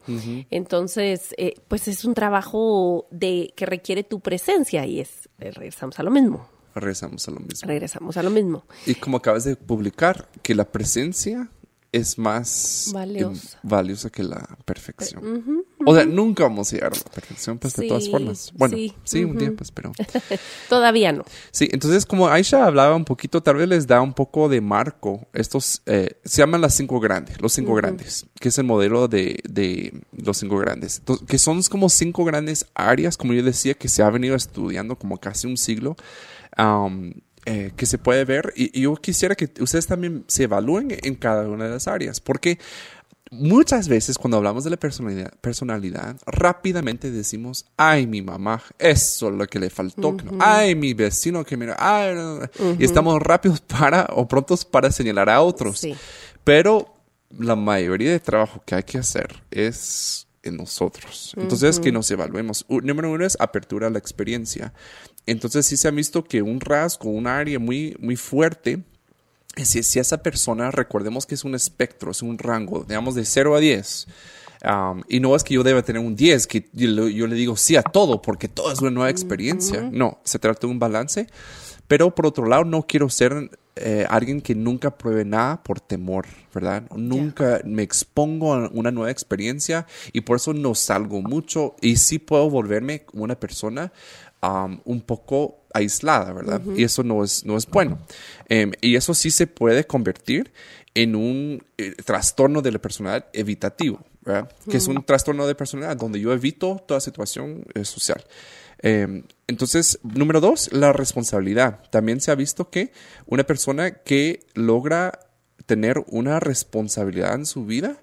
Entonces, 0.51 1.35
eh, 1.39 1.55
pues 1.69 1.89
es 1.89 2.05
un 2.05 2.15
trabajo 2.15 3.07
de 3.11 3.53
que 3.57 3.67
requiere 3.67 4.05
tu 4.05 4.21
presencia 4.21 4.87
y 4.87 5.01
es, 5.01 5.29
eh, 5.39 5.51
regresamos 5.51 5.99
a 5.99 6.03
lo 6.03 6.11
mismo, 6.11 6.49
regresamos 6.75 7.27
a 7.29 7.31
lo 7.31 7.41
mismo. 7.41 7.69
regresamos 7.69 8.17
a 8.17 8.23
lo 8.23 8.31
mismo. 8.31 8.65
Y 8.87 8.95
como 8.95 9.17
acabas 9.17 9.45
de 9.45 9.57
publicar, 9.57 10.29
que 10.43 10.55
la 10.55 10.65
presencia 10.65 11.51
es 11.93 12.17
más 12.17 12.89
eh, 12.89 13.29
Valiosa. 13.63 14.11
que 14.11 14.23
la 14.25 14.57
perfección. 14.65 15.65
O 15.85 15.95
sea, 15.95 16.07
nunca 16.07 16.45
vamos 16.45 16.73
a 16.73 16.77
llegar 16.77 16.93
a 16.95 16.97
la 16.97 17.11
perfección, 17.13 17.59
pues 17.59 17.75
de 17.77 17.87
todas 17.87 18.09
formas. 18.09 18.51
Bueno, 18.55 18.77
sí, 18.77 18.95
sí, 19.05 19.25
un 19.25 19.37
día, 19.37 19.53
pues, 19.57 19.71
pero. 19.71 19.93
Todavía 20.71 21.13
no. 21.13 21.25
Sí, 21.51 21.69
entonces, 21.71 22.07
como 22.07 22.29
Aisha 22.29 22.65
hablaba 22.65 22.97
un 22.97 23.05
poquito, 23.05 23.43
tal 23.43 23.57
vez 23.57 23.69
les 23.69 23.87
da 23.87 24.01
un 24.01 24.15
poco 24.15 24.49
de 24.49 24.63
marco. 24.63 25.29
Estos 25.35 25.83
eh, 25.85 26.17
se 26.25 26.39
llaman 26.39 26.63
las 26.63 26.75
cinco 26.75 26.99
grandes, 26.99 27.41
los 27.41 27.53
cinco 27.53 27.75
grandes, 27.75 28.27
que 28.41 28.49
es 28.49 28.59
el 28.59 28.65
modelo 28.65 29.07
de, 29.07 29.41
de 29.45 30.03
los 30.13 30.39
cinco 30.39 30.57
grandes. 30.57 30.99
Entonces, 30.99 31.27
que 31.29 31.39
son 31.39 31.63
como 31.65 31.91
cinco 31.91 32.25
grandes 32.25 32.67
áreas, 32.75 33.19
como 33.19 33.35
yo 33.35 33.43
decía, 33.43 33.75
que 33.75 33.89
se 33.89 34.03
ha 34.03 34.09
venido 34.09 34.35
estudiando 34.35 34.97
como 34.97 35.19
casi 35.19 35.47
un 35.47 35.59
siglo. 35.59 35.97
um, 36.59 37.13
eh, 37.45 37.73
que 37.77 37.87
se 37.87 37.99
puede 37.99 38.25
ver 38.25 38.53
y, 38.57 38.79
y 38.79 38.83
yo 38.83 38.95
quisiera 38.97 39.35
que 39.35 39.51
ustedes 39.61 39.87
también 39.87 40.25
se 40.29 40.45
evalúen 40.45 40.89
en 41.03 41.15
cada 41.17 41.49
una 41.49 41.65
de 41.65 41.71
las 41.71 41.89
áreas 41.89 42.21
porque 42.21 42.59
muchas 43.31 43.89
veces 43.89 44.19
cuando 44.19 44.37
hablamos 44.37 44.63
de 44.63 44.71
la 44.71 44.77
personalidad, 44.77 45.33
personalidad 45.41 46.17
rápidamente 46.27 47.11
decimos 47.11 47.65
ay 47.77 48.07
mi 48.07 48.21
mamá 48.23 48.63
eso 48.79 49.29
es 49.31 49.35
lo 49.35 49.47
que 49.47 49.59
le 49.59 49.71
faltó 49.71 50.17
que 50.17 50.25
no. 50.25 50.33
ay 50.41 50.75
mi 50.75 50.93
vecino 50.95 51.45
que 51.45 51.57
mira 51.57 51.75
ay, 51.79 52.15
no, 52.15 52.41
no". 52.41 52.49
y 52.79 52.85
estamos 52.85 53.21
rápidos 53.21 53.61
para 53.79 54.07
o 54.13 54.29
prontos 54.29 54.65
para 54.65 54.91
señalar 54.93 55.31
a 55.31 55.41
otros 55.41 55.81
Sí. 55.81 55.95
pero 56.45 56.95
la 57.39 57.57
mayoría 57.57 58.11
de 58.11 58.21
trabajo 58.21 58.63
que 58.67 58.75
hay 58.75 58.83
que 58.83 58.99
hacer 58.99 59.43
es 59.51 60.27
en 60.43 60.57
nosotros. 60.57 61.35
Entonces, 61.37 61.79
que 61.79 61.93
nos 61.93 62.11
evaluemos. 62.11 62.67
Número 62.69 63.11
uno 63.11 63.25
es 63.25 63.37
apertura 63.41 63.87
a 63.87 63.91
la 63.91 63.99
experiencia. 63.99 64.73
Entonces, 65.27 65.67
sí 65.67 65.77
se 65.77 65.89
ha 65.89 65.93
visto 65.93 66.25
que 66.25 66.43
un 66.43 66.61
rasgo, 66.61 67.11
un 67.11 67.27
área 67.27 67.59
muy, 67.59 67.97
muy 68.01 68.17
fuerte, 68.17 68.83
es 69.57 69.69
si, 69.69 69.83
si 69.83 69.99
esa 69.99 70.23
persona, 70.23 70.71
recordemos 70.71 71.27
que 71.27 71.35
es 71.35 71.45
un 71.45 71.55
espectro, 71.55 72.11
es 72.11 72.23
un 72.23 72.39
rango, 72.39 72.85
digamos, 72.89 73.15
de 73.15 73.25
0 73.25 73.55
a 73.55 73.61
10. 73.61 74.07
Um, 74.65 75.03
y 75.09 75.19
no 75.21 75.35
es 75.35 75.43
que 75.45 75.55
yo 75.55 75.63
deba 75.65 75.83
tener 75.83 76.01
un 76.01 76.15
10, 76.17 76.47
que 76.47 76.69
yo, 76.73 76.89
le- 76.89 77.13
yo 77.15 77.27
le 77.27 77.35
digo 77.35 77.57
sí 77.57 77.77
a 77.77 77.83
todo, 77.83 78.23
porque 78.23 78.49
todo 78.49 78.73
es 78.73 78.81
una 78.81 78.91
nueva 78.93 79.11
experiencia. 79.11 79.89
No, 79.93 80.21
se 80.25 80.39
trata 80.39 80.67
de 80.67 80.73
un 80.73 80.79
balance. 80.79 81.27
Pero 81.89 82.15
por 82.15 82.27
otro 82.27 82.47
lado, 82.47 82.65
no 82.65 82.87
quiero 82.87 83.11
ser 83.11 83.51
eh, 83.77 84.07
alguien 84.09 84.41
que 84.41 84.55
nunca 84.55 84.97
pruebe 84.97 85.25
nada 85.25 85.63
por 85.63 85.81
temor, 85.81 86.27
¿verdad? 86.55 86.85
Nunca 86.97 87.61
me 87.65 87.83
expongo 87.83 88.55
a 88.55 88.69
una 88.73 88.91
nueva 88.91 89.11
experiencia 89.11 89.87
y 90.13 90.21
por 90.23 90.37
eso 90.37 90.55
no 90.55 90.75
salgo 90.75 91.21
mucho 91.23 91.75
y 91.81 91.97
sí 91.97 92.19
puedo 92.19 92.49
volverme 92.49 93.05
una 93.13 93.35
persona 93.39 93.93
um, 94.43 94.81
un 94.85 95.01
poco 95.01 95.65
aislada, 95.73 96.33
¿verdad? 96.33 96.61
Y 96.77 96.85
eso 96.85 97.03
no 97.03 97.25
es, 97.25 97.45
no 97.45 97.57
es 97.57 97.67
bueno. 97.67 97.99
Em, 98.49 98.73
y 98.81 98.97
eso 98.97 99.15
sí 99.15 99.31
se 99.31 99.47
puede 99.47 99.85
convertir 99.85 100.53
en 100.95 101.15
un 101.17 101.65
eh, 101.79 101.95
trastorno 102.05 102.61
de 102.61 102.73
la 102.73 102.79
personalidad 102.79 103.27
evitativo, 103.33 104.05
¿verdad? 104.21 104.53
Que 104.69 104.77
es 104.77 104.87
un 104.87 105.03
trastorno 105.05 105.47
de 105.47 105.55
personalidad 105.55 105.97
donde 105.97 106.21
yo 106.21 106.33
evito 106.33 106.83
toda 106.87 107.01
situación 107.01 107.65
eh, 107.75 107.85
social. 107.85 108.23
Eh, 108.83 109.23
entonces, 109.47 109.99
número 110.03 110.41
dos, 110.41 110.71
la 110.73 110.93
responsabilidad. 110.93 111.81
También 111.91 112.21
se 112.21 112.31
ha 112.31 112.35
visto 112.35 112.69
que 112.69 112.93
una 113.27 113.45
persona 113.45 113.93
que 113.93 114.41
logra 114.55 115.21
tener 115.67 116.05
una 116.09 116.41
responsabilidad 116.41 117.35
en 117.35 117.47
su 117.47 117.65
vida, 117.65 118.03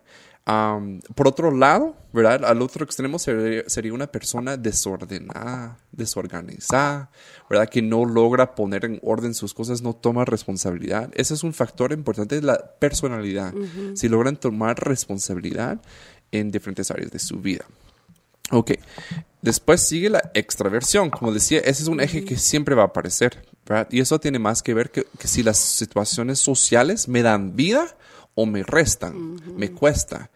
am, 0.50 1.00
por 1.14 1.28
otro 1.28 1.52
lado, 1.52 1.96
¿verdad? 2.12 2.44
Al 2.44 2.62
otro 2.62 2.84
extremo 2.84 3.20
sería, 3.20 3.64
sería 3.68 3.94
una 3.94 4.08
persona 4.08 4.58
desordenada, 4.58 5.78
desorganizada, 5.92 7.12
¿verdad? 7.50 7.70
Que 7.70 7.84
no 7.84 8.04
logra 8.06 8.56
poner 8.56 8.86
en 8.86 9.00
orden 9.04 9.36
sus 9.36 9.54
cosas, 9.54 9.84
no 9.84 9.94
toma 9.96 10.26
responsabilidad. 10.26 11.12
Ese 11.14 11.36
es 11.36 11.44
un 11.44 11.54
factor 11.54 11.92
importante 11.92 12.36
de 12.36 12.42
la 12.42 12.58
personalidad. 12.80 13.54
Si 13.94 14.10
logran 14.10 14.38
tomar 14.38 14.84
responsabilidad 14.84 15.80
en 16.32 16.50
diferentes 16.50 16.90
áreas 16.90 17.12
de 17.12 17.20
su 17.20 17.40
vida. 17.40 17.66
Ok. 18.52 18.72
Después 19.44 19.82
sigue 19.82 20.10
la 20.10 20.32
extraversión. 20.34 21.12
Como 21.12 21.32
decía, 21.32 21.60
ese 21.60 21.84
es 21.84 21.88
un 21.88 22.02
eje 22.02 22.26
que 22.26 22.38
siempre 22.38 22.74
va 22.74 22.84
a 22.84 22.88
aparecer. 22.88 23.46
¿verdad? 23.68 23.88
Y 23.92 24.00
eso 24.00 24.20
tiene 24.20 24.40
más 24.40 24.64
que 24.64 24.74
ver 24.74 24.90
que, 24.90 25.06
que 25.20 25.28
si 25.28 25.44
las 25.44 25.58
situaciones 25.60 26.40
sociales 26.40 27.08
me 27.08 27.22
dan 27.22 27.56
vida 27.56 27.96
o 28.40 28.46
me 28.46 28.64
restan, 28.64 29.36
me 29.58 29.70
cuesta. 29.72 30.32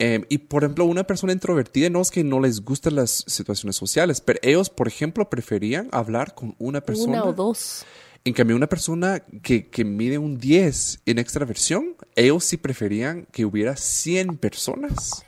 Eh, 0.00 0.24
y 0.28 0.38
por 0.38 0.64
ejemplo, 0.64 0.84
una 0.84 1.04
persona 1.04 1.32
introvertida 1.32 1.88
no 1.90 2.00
es 2.00 2.10
que 2.10 2.24
no 2.24 2.40
les 2.40 2.64
gusten 2.64 2.96
las 2.96 3.24
situaciones 3.28 3.76
sociales, 3.76 4.20
pero 4.20 4.40
ellos, 4.42 4.68
por 4.68 4.88
ejemplo, 4.88 5.30
preferían 5.30 5.88
hablar 5.92 6.34
con 6.34 6.56
una 6.58 6.80
persona. 6.80 7.22
Una 7.22 7.24
o 7.24 7.32
dos. 7.32 7.86
En 8.24 8.32
cambio, 8.32 8.56
una 8.56 8.66
persona 8.66 9.20
que, 9.42 9.68
que 9.68 9.84
mide 9.84 10.18
un 10.18 10.38
10 10.38 11.02
en 11.06 11.18
extraversión, 11.20 11.94
ellos 12.16 12.42
sí 12.42 12.56
preferían 12.56 13.28
que 13.30 13.44
hubiera 13.44 13.76
100 13.76 14.38
personas 14.38 15.24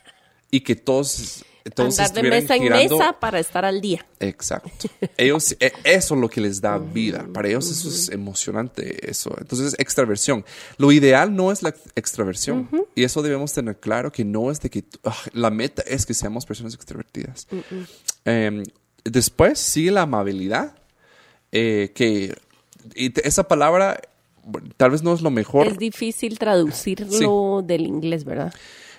y 0.50 0.62
que 0.62 0.74
todos, 0.74 1.44
todos 1.70 1.98
Andar 1.98 2.22
de 2.22 2.30
mesa 2.30 2.56
en 2.56 2.62
girando- 2.62 2.98
mesa 2.98 3.12
para 3.18 3.38
estar 3.38 3.64
al 3.64 3.80
día. 3.80 4.04
Exacto. 4.20 4.88
Ellos, 5.16 5.56
e- 5.60 5.72
eso 5.84 6.14
es 6.14 6.20
lo 6.20 6.28
que 6.28 6.40
les 6.40 6.60
da 6.60 6.78
vida. 6.78 7.26
Para 7.32 7.48
ellos 7.48 7.70
eso 7.70 7.88
es 7.88 8.08
emocionante, 8.10 9.10
eso. 9.10 9.34
Entonces, 9.38 9.74
extraversión. 9.78 10.44
Lo 10.76 10.92
ideal 10.92 11.34
no 11.34 11.50
es 11.52 11.62
la 11.62 11.74
extraversión. 11.94 12.68
Y 12.94 13.04
eso 13.04 13.22
debemos 13.22 13.52
tener 13.52 13.78
claro 13.78 14.10
que 14.12 14.24
no 14.24 14.50
es 14.50 14.60
de 14.60 14.70
que 14.70 14.84
ah, 15.04 15.16
la 15.32 15.50
meta 15.50 15.82
es 15.86 16.06
que 16.06 16.14
seamos 16.14 16.46
personas 16.46 16.74
extrovertidas. 16.74 17.46
Em, 18.24 18.62
después 19.04 19.58
sigue 19.58 19.90
la 19.90 20.02
amabilidad, 20.02 20.74
eh, 21.52 21.92
que 21.94 22.36
y 22.94 23.12
esa 23.26 23.46
palabra 23.46 24.00
tal 24.76 24.90
vez 24.92 25.02
no 25.02 25.12
es 25.14 25.20
lo 25.20 25.30
mejor. 25.30 25.66
Es 25.66 25.78
difícil 25.78 26.38
traducirlo 26.38 27.62
del 27.64 27.82
inglés, 27.86 28.24
¿verdad? 28.24 28.52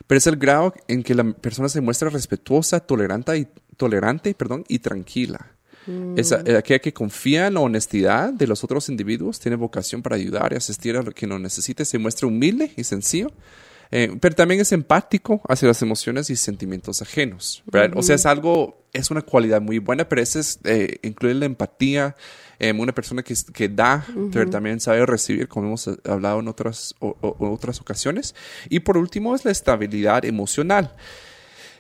Pero 0.10 0.18
es 0.18 0.26
el 0.26 0.38
grado 0.38 0.74
en 0.88 1.04
que 1.04 1.14
la 1.14 1.24
persona 1.34 1.70
se 1.70 1.82
muestra 1.82 2.10
respetuosa, 2.10 2.80
tolerante 2.80 3.38
y, 3.38 3.48
tolerante, 3.78 4.34
perdón, 4.34 4.64
y 4.68 4.80
tranquila. 4.80 5.52
Es 6.18 6.32
a- 6.32 6.42
aquella 6.58 6.80
que 6.80 6.94
confía 6.94 7.46
en 7.48 7.54
la 7.54 7.60
honestidad 7.62 8.34
de 8.34 8.48
los 8.48 8.64
otros 8.64 8.90
individuos, 8.90 9.40
tiene 9.40 9.56
vocación 9.56 10.02
para 10.02 10.16
ayudar 10.16 10.52
y 10.54 10.56
asistir 10.56 10.98
a 10.98 11.04
lo 11.04 11.12
que 11.12 11.28
lo 11.28 11.38
necesite, 11.38 11.86
se 11.86 11.98
muestra 12.00 12.28
humilde 12.28 12.72
y 12.76 12.84
sencillo, 12.84 13.32
eh, 13.92 14.16
pero 14.20 14.34
también 14.36 14.62
es 14.62 14.72
empático 14.72 15.42
hacia 15.48 15.68
las 15.68 15.82
emociones 15.84 16.30
y 16.32 16.36
sentimientos 16.36 17.02
ajenos. 17.04 17.64
O 18.00 18.04
sea, 18.04 18.16
es 18.16 18.26
algo, 18.26 18.84
es 18.94 19.10
una 19.12 19.22
cualidad 19.22 19.62
muy 19.62 19.78
buena, 19.80 20.10
pero 20.10 20.22
ese 20.22 20.40
es, 20.42 20.60
eh, 20.64 20.98
incluye 21.04 21.34
la 21.36 21.46
empatía, 21.46 22.16
eh, 22.60 22.74
una 22.74 22.94
persona 22.94 23.24
que, 23.24 23.34
que 23.54 23.70
da, 23.70 24.06
pero 24.32 24.50
también 24.50 24.80
sabe 24.80 25.06
recibir, 25.06 25.48
como 25.48 25.68
hemos 25.68 25.88
eh, 25.88 25.96
hablado 26.06 26.40
en 26.42 26.48
otras, 26.48 26.94
o- 27.00 27.16
o- 27.22 27.50
otras 27.52 27.80
ocasiones. 27.82 28.36
Y 28.70 28.82
por 28.82 28.98
último 28.98 29.34
es 29.36 29.46
la 29.46 29.52
estabilidad 29.52 30.26
emocional. 30.26 30.94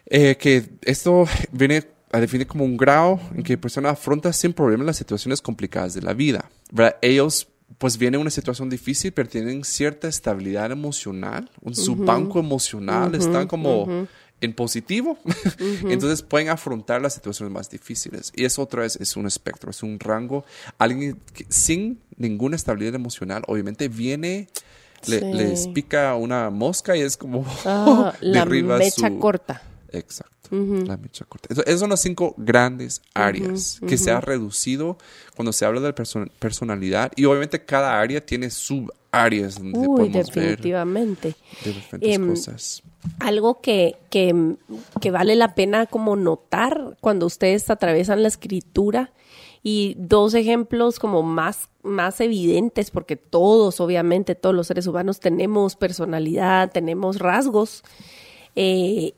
Eh, 0.05 0.38
que 0.38 0.69
esto 0.82 1.27
viene 1.51 1.84
a 2.11 2.19
definir 2.19 2.47
como 2.47 2.65
un 2.65 2.77
grado 2.77 3.19
en 3.36 3.43
que 3.43 3.53
la 3.53 3.61
persona 3.61 3.89
afronta 3.91 4.34
sin 4.34 4.53
problema 4.53 4.84
las 4.84 4.97
situaciones 4.97 5.41
complicadas 5.41 5.93
de 5.93 6.01
la 6.01 6.13
vida. 6.13 6.49
¿verdad? 6.71 6.95
Ellos 7.01 7.47
pues 7.77 7.99
viene 7.99 8.17
una 8.17 8.32
situación 8.32 8.67
difícil, 8.69 9.11
pero 9.11 9.30
tienen 9.30 9.63
cierta 9.63 10.07
estabilidad 10.07 10.71
emocional, 10.71 11.51
un, 11.61 11.75
su 11.75 11.95
banco 11.95 12.39
emocional 12.39 13.13
están 13.13 13.45
como 13.47 14.07
en 14.41 14.53
positivo, 14.53 15.17
entonces 15.89 16.21
pueden 16.21 16.49
afrontar 16.49 17.01
las 17.01 17.13
situaciones 17.13 17.53
más 17.53 17.69
difíciles. 17.69 18.31
Y 18.35 18.45
eso 18.45 18.61
otra 18.61 18.83
vez 18.83 18.95
es 18.97 19.15
un 19.15 19.27
espectro, 19.27 19.71
es 19.71 19.83
un 19.83 19.99
rango. 19.99 20.45
Alguien 20.77 21.19
sin 21.49 21.99
ninguna 22.17 22.55
estabilidad 22.55 22.95
emocional, 22.95 23.43
obviamente 23.47 23.87
viene, 23.87 24.47
les 25.07 25.67
pica 25.69 26.15
una 26.15 26.49
mosca 26.49 26.95
y 26.95 27.01
es 27.01 27.17
como 27.17 27.45
ah, 27.65 28.13
la 28.21 28.45
mecha 28.45 29.11
corta. 29.19 29.61
Exacto. 29.91 30.49
La 30.51 30.97
mecha 30.97 31.25
corta. 31.25 31.53
esas 31.53 31.79
son 31.79 31.91
las 31.91 32.01
cinco 32.01 32.33
grandes 32.37 33.01
áreas 33.13 33.79
que 33.87 33.97
se 33.97 34.09
ha 34.09 34.19
reducido 34.19 34.97
cuando 35.35 35.53
se 35.53 35.63
habla 35.65 35.79
de 35.79 35.93
personalidad 35.93 37.11
y 37.15 37.25
obviamente 37.25 37.63
cada 37.63 37.99
área 37.99 38.25
tiene 38.25 38.49
subáreas 38.49 39.59
donde 39.59 39.77
Uy, 39.77 40.09
definitivamente. 40.09 41.35
diferentes 41.63 42.15
em, 42.15 42.29
cosas. 42.29 42.83
Algo 43.19 43.61
que, 43.61 43.95
que, 44.09 44.55
que 44.99 45.11
vale 45.11 45.35
la 45.35 45.53
pena 45.53 45.85
como 45.85 46.15
notar 46.15 46.97
cuando 46.99 47.27
ustedes 47.27 47.69
atraviesan 47.69 48.23
la 48.23 48.27
escritura 48.27 49.11
y 49.61 49.95
dos 49.97 50.33
ejemplos 50.33 50.99
como 50.99 51.21
más, 51.21 51.69
más 51.83 52.21
evidentes, 52.21 52.91
porque 52.91 53.15
todos, 53.15 53.79
obviamente, 53.79 54.35
todos 54.35 54.55
los 54.55 54.67
seres 54.67 54.87
humanos 54.87 55.19
tenemos 55.19 55.75
personalidad, 55.75 56.71
tenemos 56.71 57.19
rasgos, 57.19 57.83
eh, 58.55 59.13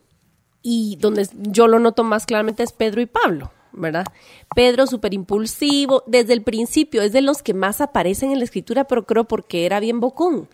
y 0.62 0.96
donde 1.00 1.28
yo 1.34 1.66
lo 1.66 1.78
noto 1.78 2.04
más 2.04 2.26
claramente 2.26 2.62
es 2.62 2.72
Pedro 2.72 3.00
y 3.00 3.06
Pablo, 3.06 3.52
¿verdad? 3.72 4.06
Pedro 4.54 4.86
súper 4.86 5.14
impulsivo, 5.14 6.04
desde 6.06 6.32
el 6.32 6.42
principio 6.42 7.02
es 7.02 7.12
de 7.12 7.22
los 7.22 7.42
que 7.42 7.54
más 7.54 7.80
aparecen 7.80 8.30
en 8.30 8.38
la 8.38 8.44
escritura, 8.44 8.84
pero 8.84 9.04
creo 9.04 9.24
porque 9.24 9.66
era 9.66 9.80
bien 9.80 10.00
bocón. 10.00 10.48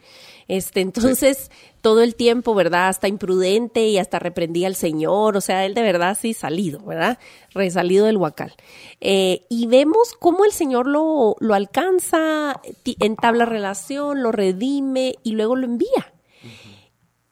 Este, 0.49 0.81
entonces, 0.81 1.51
todo 1.83 2.03
el 2.03 2.15
tiempo, 2.15 2.55
¿verdad? 2.55 2.89
Hasta 2.89 3.07
imprudente 3.07 3.87
y 3.87 3.99
hasta 3.99 4.19
reprendía 4.19 4.67
al 4.67 4.75
Señor, 4.75 5.37
o 5.37 5.43
sea, 5.43 5.67
él 5.67 5.75
de 5.75 5.83
verdad 5.83 6.17
sí 6.19 6.33
salido, 6.33 6.81
¿verdad? 6.81 7.19
Resalido 7.53 8.07
del 8.07 8.17
huacal. 8.17 8.55
Eh, 9.03 9.43
y 9.51 9.67
vemos 9.67 10.15
cómo 10.19 10.47
el 10.47 10.53
Señor 10.53 10.87
lo, 10.87 11.37
lo 11.39 11.53
alcanza, 11.55 12.63
entabla 12.99 13.45
relación, 13.45 14.23
lo 14.23 14.33
redime 14.33 15.17
y 15.23 15.33
luego 15.33 15.55
lo 15.55 15.67
envía. 15.67 16.15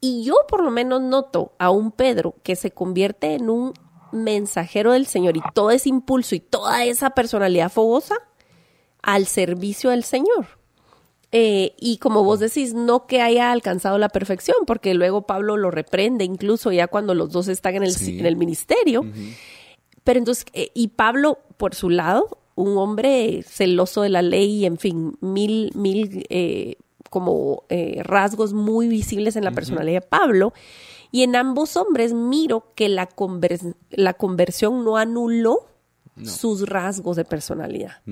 Y 0.00 0.24
yo 0.24 0.34
por 0.48 0.62
lo 0.62 0.70
menos 0.70 1.00
noto 1.00 1.52
a 1.58 1.70
un 1.70 1.90
Pedro 1.92 2.34
que 2.42 2.56
se 2.56 2.70
convierte 2.70 3.34
en 3.34 3.50
un 3.50 3.72
mensajero 4.12 4.92
del 4.92 5.06
Señor 5.06 5.36
y 5.36 5.42
todo 5.54 5.70
ese 5.70 5.88
impulso 5.88 6.34
y 6.34 6.40
toda 6.40 6.84
esa 6.84 7.10
personalidad 7.10 7.70
fogosa 7.70 8.16
al 9.02 9.26
servicio 9.26 9.90
del 9.90 10.04
Señor. 10.04 10.46
Eh, 11.32 11.74
y 11.78 11.98
como 11.98 12.24
vos 12.24 12.40
decís, 12.40 12.72
no 12.72 13.06
que 13.06 13.20
haya 13.20 13.50
alcanzado 13.50 13.98
la 13.98 14.08
perfección, 14.08 14.56
porque 14.66 14.94
luego 14.94 15.26
Pablo 15.26 15.56
lo 15.56 15.70
reprende, 15.70 16.24
incluso 16.24 16.72
ya 16.72 16.86
cuando 16.86 17.14
los 17.14 17.30
dos 17.30 17.48
están 17.48 17.74
en 17.74 17.82
el, 17.82 17.94
en 18.00 18.26
el 18.26 18.36
ministerio. 18.36 19.04
Pero 20.04 20.18
entonces, 20.18 20.46
eh, 20.52 20.70
y 20.72 20.88
Pablo, 20.88 21.38
por 21.56 21.74
su 21.74 21.90
lado, 21.90 22.38
un 22.54 22.78
hombre 22.78 23.42
celoso 23.42 24.02
de 24.02 24.08
la 24.08 24.22
ley, 24.22 24.64
en 24.64 24.78
fin, 24.78 25.18
mil, 25.20 25.70
mil 25.74 26.24
eh, 26.30 26.76
como 27.16 27.62
eh, 27.70 28.02
rasgos 28.02 28.52
muy 28.52 28.88
visibles 28.88 29.36
en 29.36 29.44
la 29.44 29.50
personalidad 29.52 30.02
de 30.02 30.06
Pablo. 30.06 30.52
Y 31.10 31.22
en 31.22 31.34
ambos 31.34 31.78
hombres 31.78 32.12
miro 32.12 32.74
que 32.74 32.90
la, 32.90 33.08
la 33.88 34.12
conversión 34.12 34.84
no 34.84 34.98
anuló 34.98 35.66
sus 36.22 36.68
rasgos 36.68 37.16
de 37.16 37.24
personalidad. 37.24 38.02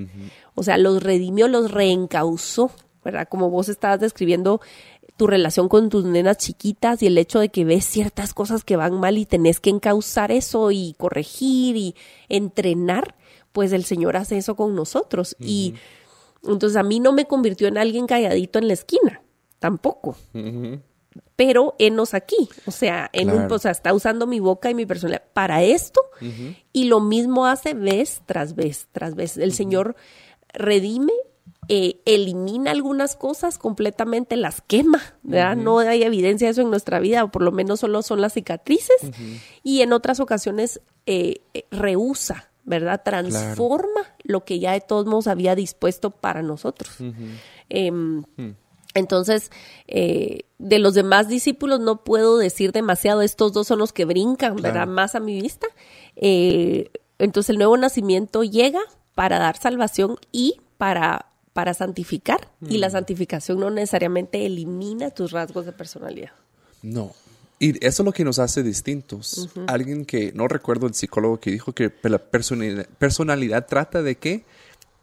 O 0.54 0.62
sea, 0.62 0.78
los 0.78 1.02
redimió, 1.02 1.48
los 1.48 1.70
reencausó, 1.70 2.70
¿verdad? 3.04 3.28
Como 3.28 3.50
vos 3.50 3.68
estabas 3.68 4.00
describiendo 4.00 4.62
tu 5.18 5.26
relación 5.26 5.68
con 5.68 5.90
tus 5.90 6.06
nenas 6.06 6.38
chiquitas 6.38 7.02
y 7.02 7.06
el 7.06 7.18
hecho 7.18 7.40
de 7.40 7.50
que 7.50 7.66
ves 7.66 7.84
ciertas 7.84 8.32
cosas 8.32 8.64
que 8.64 8.76
van 8.76 8.98
mal 8.98 9.18
y 9.18 9.26
tenés 9.26 9.60
que 9.60 9.68
encauzar 9.68 10.32
eso 10.32 10.70
y 10.70 10.94
corregir 10.96 11.76
y 11.76 11.94
entrenar, 12.30 13.16
pues 13.52 13.74
el 13.74 13.84
Señor 13.84 14.16
hace 14.16 14.38
eso 14.38 14.56
con 14.56 14.74
nosotros. 14.74 15.36
Y 15.38 15.74
entonces 16.46 16.76
a 16.76 16.82
mí 16.82 17.00
no 17.00 17.12
me 17.12 17.26
convirtió 17.26 17.68
en 17.68 17.78
alguien 17.78 18.06
calladito 18.06 18.58
en 18.58 18.68
la 18.68 18.74
esquina, 18.74 19.22
tampoco. 19.58 20.16
Pero 21.36 21.74
enos 21.78 22.14
aquí, 22.14 22.48
o 22.66 22.70
sea, 22.70 23.10
en 23.12 23.30
un, 23.30 23.50
o 23.50 23.58
sea, 23.58 23.70
está 23.70 23.92
usando 23.92 24.26
mi 24.26 24.40
boca 24.40 24.70
y 24.70 24.74
mi 24.74 24.86
personalidad 24.86 25.24
para 25.32 25.62
esto 25.62 26.00
y 26.72 26.84
lo 26.84 27.00
mismo 27.00 27.46
hace 27.46 27.74
vez 27.74 28.22
tras 28.26 28.54
vez 28.54 28.88
tras 28.92 29.14
vez. 29.14 29.36
El 29.36 29.52
Señor 29.52 29.96
redime, 30.52 31.12
eh, 31.68 32.00
elimina 32.04 32.70
algunas 32.70 33.16
cosas 33.16 33.58
completamente, 33.58 34.36
las 34.36 34.60
quema, 34.60 35.02
¿verdad? 35.22 35.56
No 35.56 35.78
hay 35.78 36.02
evidencia 36.02 36.46
de 36.46 36.52
eso 36.52 36.62
en 36.62 36.70
nuestra 36.70 37.00
vida, 37.00 37.24
o 37.24 37.30
por 37.30 37.42
lo 37.42 37.52
menos 37.52 37.80
solo 37.80 38.02
son 38.02 38.20
las 38.20 38.34
cicatrices, 38.34 39.10
y 39.62 39.82
en 39.82 39.92
otras 39.92 40.20
ocasiones 40.20 40.80
eh, 41.06 41.42
eh 41.52 41.64
rehúsa, 41.70 42.50
¿verdad? 42.64 43.02
Transforma 43.04 44.13
lo 44.24 44.44
que 44.44 44.58
ya 44.58 44.72
de 44.72 44.80
todos 44.80 45.06
modos 45.06 45.26
había 45.26 45.54
dispuesto 45.54 46.10
para 46.10 46.42
nosotros. 46.42 46.96
Em, 47.68 48.24
hmm. 48.36 48.56
Entonces, 48.94 49.50
eh, 49.88 50.44
de 50.58 50.78
los 50.78 50.94
demás 50.94 51.28
discípulos 51.28 51.80
no 51.80 52.04
puedo 52.04 52.38
decir 52.38 52.72
demasiado, 52.72 53.22
estos 53.22 53.52
dos 53.52 53.66
son 53.66 53.80
los 53.80 53.92
que 53.92 54.04
brincan, 54.04 54.56
¿verdad? 54.56 54.86
Más 54.86 55.14
a 55.14 55.20
mi 55.20 55.40
vista. 55.40 55.66
Eh, 56.16 56.90
entonces, 57.18 57.50
el 57.50 57.58
nuevo 57.58 57.76
nacimiento 57.76 58.44
llega 58.44 58.80
para 59.14 59.38
dar 59.38 59.56
salvación 59.56 60.16
y 60.32 60.60
para, 60.78 61.26
para 61.52 61.74
santificar. 61.74 62.48
Y 62.68 62.78
la 62.78 62.88
hmm. 62.88 62.92
santificación 62.92 63.60
no 63.60 63.70
necesariamente 63.70 64.46
elimina 64.46 65.10
tus 65.10 65.32
rasgos 65.32 65.66
de 65.66 65.72
personalidad. 65.72 66.30
No, 66.82 67.12
y 67.58 67.84
eso 67.86 68.02
es 68.02 68.06
lo 68.06 68.12
que 68.12 68.24
nos 68.24 68.38
hace 68.38 68.62
distintos. 68.62 69.48
Alguien 69.66 70.04
que, 70.04 70.32
no 70.32 70.48
recuerdo 70.48 70.86
el 70.86 70.94
psicólogo 70.94 71.38
que 71.38 71.50
dijo 71.50 71.72
que 71.72 71.92
la 72.02 72.18
personalidad, 72.18 73.66
trata 73.66 74.02
de 74.02 74.16
que 74.16 74.44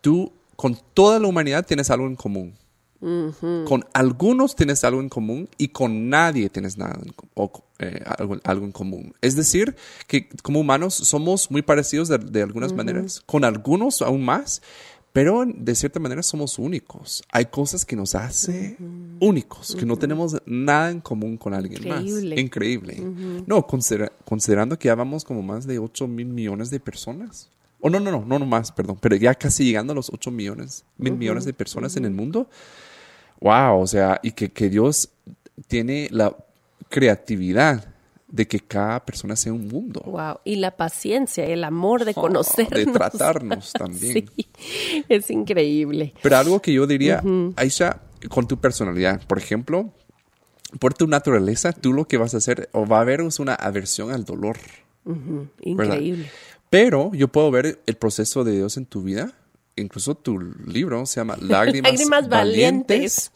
tú 0.02 0.32
con 0.56 0.78
toda 0.94 1.20
la 1.20 1.28
humanidad 1.28 1.66
tienes 1.66 1.90
algo 1.90 2.08
en 2.08 2.16
común. 2.16 2.54
Con 3.02 3.84
algunos 3.94 4.56
tienes 4.56 4.84
algo 4.84 5.02
en 5.02 5.10
común 5.10 5.50
y 5.58 5.70
con 5.70 6.10
nadie 6.10 6.52
tienes 6.52 6.78
nada 6.78 7.00
o, 7.34 7.52
eh, 7.80 8.00
algo, 8.44 8.64
en 8.64 8.72
común. 8.72 9.16
Es 9.22 9.36
decir, 9.36 9.76
que 10.06 10.30
como 10.44 10.60
humanos 10.60 10.94
somos 10.94 11.50
muy 11.50 11.64
parecidos 11.64 12.10
de, 12.10 12.44
algunas 12.44 12.74
maneras, 12.74 13.24
con 13.26 13.44
algunos 13.44 14.04
aún 14.04 14.24
más, 14.24 14.62
pero 15.14 15.44
de 15.46 15.76
cierta 15.76 16.00
manera 16.00 16.24
somos 16.24 16.58
únicos. 16.58 17.24
Hay 17.32 17.46
cosas 17.48 17.86
que 17.86 17.96
nos 17.96 18.16
hace 18.16 18.78
únicos, 19.20 19.76
que 19.76 19.86
no 19.86 19.98
tenemos 19.98 20.42
nada 20.46 20.90
en 20.90 21.02
común 21.02 21.38
con 21.38 21.54
alguien 21.54 21.88
más. 21.88 22.04
Increíble. 22.04 22.98
No, 23.46 23.66
considerando 23.66 24.80
que 24.80 24.88
ya 24.88 24.96
vamos 24.96 25.26
como 25.26 25.42
más 25.42 25.68
de 25.68 25.80
8 25.80 26.08
mil 26.08 26.28
millones 26.28 26.70
de 26.70 26.80
personas. 26.80 27.50
O 27.82 27.90
no, 27.90 28.00
no, 28.00 28.12
no, 28.12 28.24
no, 28.26 28.40
no 28.40 28.46
más, 28.46 28.72
perdón. 28.72 28.98
Pero 29.02 29.16
ya 29.16 29.36
casi 29.36 29.66
llegando 29.66 29.92
a 29.92 29.96
los 29.96 30.10
8 30.14 30.32
millones, 30.32 30.86
mil 30.98 31.14
millones 31.14 31.46
de 31.46 31.54
personas 31.54 31.98
en 31.98 32.06
el 32.06 32.12
mundo. 32.12 32.48
Wow, 33.42 33.82
o 33.82 33.88
sea, 33.88 34.20
y 34.24 34.32
que, 34.32 34.52
que 34.52 34.70
Dios 34.70 35.10
tiene 35.68 36.08
la 36.12 36.36
creatividad 36.90 37.91
de 38.32 38.48
que 38.48 38.60
cada 38.60 39.06
persona 39.06 39.36
sea 39.36 39.54
un 39.54 39.68
mundo. 39.68 40.02
Wow, 40.06 40.40
y 40.46 40.56
la 40.56 40.72
paciencia, 40.72 41.46
el 41.46 41.64
amor 41.64 42.06
de 42.06 42.14
conocernos. 42.14 42.86
de 42.86 42.86
tratarnos 42.86 43.74
también. 43.78 44.30
sí, 44.36 44.48
es 45.10 45.30
increíble. 45.30 46.14
Pero 46.22 46.38
algo 46.38 46.62
que 46.62 46.74
yo 46.74 46.88
diría, 46.88 47.22
Aisha, 47.58 48.02
con 48.30 48.48
tu 48.48 48.58
personalidad, 48.58 49.22
por 49.28 49.38
ejemplo, 49.38 49.94
por 50.80 50.94
tu 50.94 51.08
naturaleza, 51.08 51.74
tú 51.74 51.94
lo 51.94 52.08
que 52.08 52.18
vas 52.18 52.34
a 52.34 52.38
hacer 52.38 52.70
o 52.72 52.86
va 52.86 53.00
a 53.00 53.02
haber 53.02 53.22
es 53.22 53.40
una 53.40 53.56
aversión 53.56 54.12
al 54.12 54.24
dolor. 54.24 54.58
Increíble. 55.62 56.30
Pero 56.70 57.12
yo 57.14 57.28
puedo 57.28 57.52
ver 57.52 57.82
el 57.86 57.96
proceso 57.96 58.44
de 58.46 58.54
Dios 58.54 58.78
en 58.78 58.86
tu 58.86 59.04
vida. 59.04 59.34
Incluso 59.76 60.16
tu 60.16 60.40
libro 60.40 61.06
se 61.06 61.20
llama 61.20 61.38
Lágrimas, 61.42 62.30
valientes, 62.30 63.32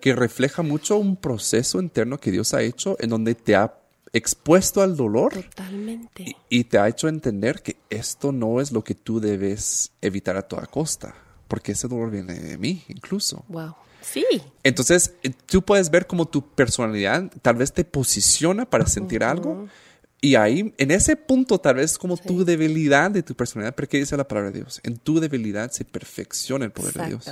que 0.00 0.14
refleja 0.14 0.62
mucho 0.62 0.96
un 0.96 1.16
proceso 1.16 1.80
interno 1.80 2.18
que 2.18 2.30
Dios 2.30 2.54
ha 2.54 2.62
hecho 2.62 2.96
en 3.00 3.10
donde 3.10 3.34
te 3.34 3.56
ha 3.56 3.77
expuesto 4.12 4.82
al 4.82 4.96
dolor. 4.96 5.34
Totalmente. 5.34 6.36
Y, 6.48 6.64
te 6.64 6.78
ha 6.78 6.88
hecho 6.88 7.08
entender 7.08 7.62
que 7.62 7.76
esto 7.90 8.32
no 8.32 8.60
es 8.60 8.72
lo 8.72 8.82
que 8.82 8.94
tú 8.94 9.20
debes 9.20 9.92
evitar 10.00 10.36
a 10.36 10.42
toda 10.42 10.66
costa, 10.66 11.14
porque 11.48 11.72
ese 11.72 11.88
dolor 11.88 12.10
viene 12.10 12.34
de 12.34 12.58
mí 12.58 12.82
incluso. 12.88 13.44
Wow. 13.48 13.74
Sí. 14.00 14.24
Entonces, 14.62 15.14
eh, 15.22 15.32
tú 15.46 15.62
puedes 15.62 15.90
ver 15.90 16.06
cómo 16.06 16.26
tu 16.26 16.46
personalidad 16.54 17.30
tal 17.42 17.56
vez 17.56 17.72
te 17.72 17.84
posiciona 17.84 18.64
para 18.68 18.86
sentir 18.86 19.24
algo. 19.24 19.68
Y 20.20 20.34
ahí, 20.34 20.74
en 20.78 20.90
ese 20.90 21.14
punto, 21.14 21.58
tal 21.58 21.76
vez 21.76 21.96
como 21.96 22.16
tu 22.16 22.44
debilidad 22.44 23.10
de 23.10 23.22
tu 23.22 23.34
personalidad, 23.34 23.74
pero 23.74 23.88
¿qué 23.88 23.98
dice 23.98 24.16
la 24.16 24.26
palabra 24.26 24.50
de 24.50 24.60
Dios? 24.60 24.80
En 24.82 24.96
tu 24.96 25.20
debilidad 25.20 25.70
se 25.70 25.84
perfecciona 25.84 26.64
el 26.64 26.72
poder 26.72 26.94
de 26.94 27.06
Dios. 27.06 27.24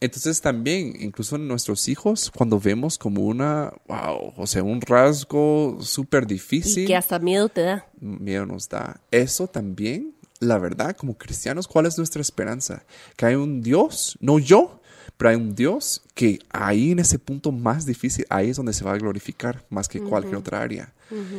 Entonces 0.00 0.40
también, 0.40 0.94
incluso 1.00 1.38
nuestros 1.38 1.88
hijos, 1.88 2.30
cuando 2.34 2.60
vemos 2.60 2.98
como 2.98 3.22
una, 3.22 3.72
wow, 3.88 4.34
o 4.36 4.46
sea, 4.46 4.62
un 4.62 4.80
rasgo 4.80 5.78
súper 5.80 6.26
difícil. 6.26 6.84
Y 6.84 6.86
que 6.86 6.96
hasta 6.96 7.18
miedo 7.18 7.48
te 7.48 7.62
da. 7.62 7.86
Miedo 8.00 8.44
nos 8.44 8.68
da. 8.68 9.00
Eso 9.10 9.46
también, 9.46 10.14
la 10.38 10.58
verdad, 10.58 10.94
como 10.96 11.16
cristianos, 11.16 11.66
¿cuál 11.66 11.86
es 11.86 11.96
nuestra 11.96 12.20
esperanza? 12.20 12.84
Que 13.16 13.26
hay 13.26 13.34
un 13.36 13.62
Dios, 13.62 14.18
no 14.20 14.38
yo, 14.38 14.80
pero 15.16 15.30
hay 15.30 15.36
un 15.36 15.54
Dios 15.54 16.02
que 16.14 16.40
ahí 16.50 16.92
en 16.92 16.98
ese 16.98 17.18
punto 17.18 17.50
más 17.50 17.86
difícil, 17.86 18.26
ahí 18.28 18.50
es 18.50 18.56
donde 18.56 18.74
se 18.74 18.84
va 18.84 18.92
a 18.92 18.98
glorificar 18.98 19.64
más 19.70 19.88
que 19.88 20.00
cualquier 20.00 20.36
otra 20.36 20.60
área. 20.60 20.92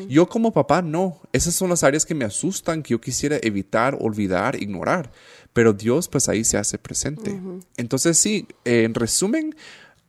Yo 0.08 0.30
como 0.30 0.54
papá, 0.54 0.82
no. 0.82 1.20
Esas 1.34 1.54
son 1.54 1.70
las 1.70 1.84
áreas 1.84 2.06
que 2.06 2.16
me 2.16 2.26
asustan, 2.26 2.82
que 2.82 2.92
yo 2.92 3.02
quisiera 3.02 3.38
evitar, 3.42 3.98
olvidar, 4.00 4.56
ignorar. 4.56 5.12
Pero 5.58 5.74
Dios 5.74 6.08
pues 6.08 6.30
ahí 6.30 6.44
se 6.44 6.60
hace 6.60 6.78
presente. 6.78 7.36
Entonces 7.78 8.20
sí, 8.20 8.48
en 8.64 8.94
resumen, 8.94 9.56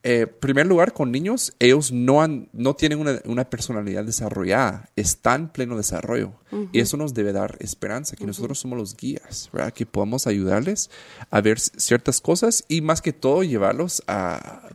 eh, 0.03 0.27
primer 0.27 0.67
lugar, 0.67 0.93
con 0.93 1.11
niños, 1.11 1.55
ellos 1.59 1.91
no, 1.91 2.21
han, 2.21 2.51
no 2.53 2.77
tienen 2.77 2.99
una, 3.25 3.49
personalidad 3.49 4.05
desarrollada, 4.05 4.91
están 4.95 5.41
en 5.41 5.49
pleno 5.49 5.79
desarrollo. 5.79 6.35
Y 6.71 6.81
eso 6.81 6.99
nos 6.99 7.15
debe 7.15 7.33
dar 7.33 7.57
esperanza, 7.61 8.15
que 8.15 8.27
nosotros 8.27 8.59
somos 8.59 8.79
los 8.79 8.95
guías, 8.95 9.49
¿verdad? 9.51 9.73
Que 9.73 9.87
podamos 9.87 10.27
ayudarles 10.27 10.91
a 11.31 11.41
ver 11.41 11.59
ciertas 11.59 12.21
cosas 12.21 12.67
y 12.69 12.83
más 12.83 13.01
que 13.01 13.15
todo 13.15 13.43
llevarlos 13.43 14.03
a... 14.07 14.69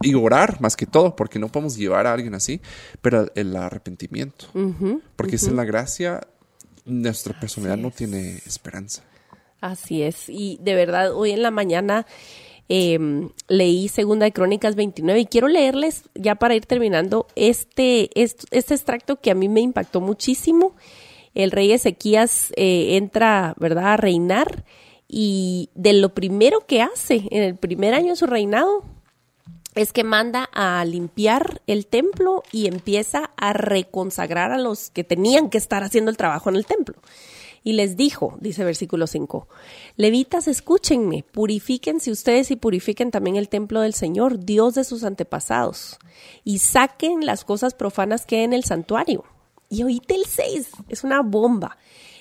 Y 0.00 0.14
orar 0.14 0.60
más 0.60 0.76
que 0.76 0.86
todo, 0.86 1.16
porque 1.16 1.40
no 1.40 1.48
podemos 1.48 1.76
llevar 1.76 2.06
a 2.06 2.12
alguien 2.12 2.36
así, 2.36 2.60
pero 3.02 3.32
el 3.34 3.56
arrepentimiento. 3.56 4.46
porque 5.16 5.38
sin 5.38 5.56
la 5.56 5.64
gracia, 5.64 6.20
nuestra 6.84 7.38
personalidad 7.40 7.78
no 7.78 7.90
tiene 7.90 8.36
esperanza. 8.46 9.02
Así 9.60 10.02
es. 10.02 10.28
Y 10.28 10.58
de 10.62 10.74
verdad, 10.74 11.12
hoy 11.12 11.32
en 11.32 11.42
la 11.42 11.50
mañana 11.50 12.06
Em, 12.70 13.30
leí 13.48 13.88
Segunda 13.88 14.26
de 14.26 14.32
Crónicas 14.32 14.74
29 14.74 15.20
y 15.20 15.26
quiero 15.26 15.48
leerles, 15.48 16.02
ya 16.14 16.34
para 16.34 16.54
ir 16.54 16.66
terminando, 16.66 17.26
este, 17.34 18.10
este, 18.20 18.74
extracto 18.74 19.20
que 19.20 19.30
a 19.30 19.34
mí 19.34 19.48
me 19.48 19.62
impactó 19.62 20.02
muchísimo. 20.02 20.74
El 21.34 21.50
rey 21.50 21.72
Ezequías 21.72 22.52
eh, 22.56 22.96
entra, 22.96 23.54
¿verdad?, 23.58 23.94
a 23.94 23.96
reinar 23.96 24.64
y 25.08 25.70
de 25.74 25.94
lo 25.94 26.10
primero 26.10 26.66
que 26.66 26.82
hace 26.82 27.26
en 27.30 27.42
el 27.42 27.56
primer 27.56 27.94
año 27.94 28.10
de 28.10 28.16
su 28.16 28.26
reinado 28.26 28.84
es 29.74 29.94
que 29.94 30.04
manda 30.04 30.50
a 30.52 30.84
limpiar 30.84 31.62
el 31.66 31.86
templo 31.86 32.42
y 32.52 32.66
empieza 32.66 33.30
a 33.36 33.54
reconsagrar 33.54 34.50
a 34.52 34.58
los 34.58 34.90
que 34.90 35.04
tenían 35.04 35.48
que 35.48 35.56
estar 35.56 35.84
haciendo 35.84 36.10
el 36.10 36.18
trabajo 36.18 36.50
en 36.50 36.56
el 36.56 36.66
templo. 36.66 36.96
Y 37.62 37.72
les 37.72 37.96
dijo, 37.96 38.36
dice 38.40 38.64
versículo 38.64 39.06
5, 39.06 39.48
Levitas, 39.96 40.48
escúchenme, 40.48 41.24
purifíquense 41.24 42.10
ustedes 42.10 42.50
y 42.50 42.56
purifiquen 42.56 43.10
también 43.10 43.36
el 43.36 43.48
templo 43.48 43.80
del 43.80 43.94
Señor, 43.94 44.44
Dios 44.44 44.74
de 44.74 44.84
sus 44.84 45.04
antepasados, 45.04 45.98
y 46.44 46.58
saquen 46.58 47.26
las 47.26 47.44
cosas 47.44 47.74
profanas 47.74 48.26
que 48.26 48.36
hay 48.36 48.44
en 48.44 48.52
el 48.52 48.64
santuario. 48.64 49.24
Y 49.68 49.82
oíte 49.82 50.14
el 50.14 50.24
6, 50.24 50.70
es 50.88 51.04
una 51.04 51.20
bomba, 51.22 51.76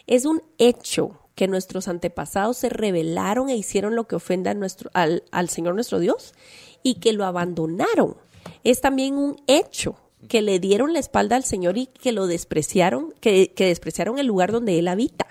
es 0.05 0.25
un 0.25 0.41
hecho 0.57 1.19
que 1.37 1.47
nuestros 1.47 1.87
antepasados 1.87 2.57
se 2.57 2.67
rebelaron 2.67 3.49
e 3.49 3.55
hicieron 3.55 3.95
lo 3.95 4.07
que 4.07 4.17
nuestro, 4.55 4.89
al, 4.93 5.49
Señor 5.49 5.75
nuestro 5.75 5.99
Dios 5.99 6.33
y 6.81 6.95
que 6.95 7.13
lo 7.13 7.25
abandonaron. 7.25 8.17
Es 8.63 8.81
también 8.81 9.15
un 9.15 9.35
hecho 9.45 9.95
que 10.27 10.41
le 10.41 10.59
dieron 10.59 10.93
la 10.93 10.99
espalda 10.99 11.35
al 11.35 11.43
Señor 11.43 11.77
y 11.77 11.87
que 11.87 12.11
lo 12.11 12.27
despreciaron, 12.27 13.13
que, 13.19 13.53
que 13.53 13.65
despreciaron 13.67 14.19
el 14.19 14.27
lugar 14.27 14.51
donde 14.51 14.79
Él 14.79 14.87
habita. 14.87 15.27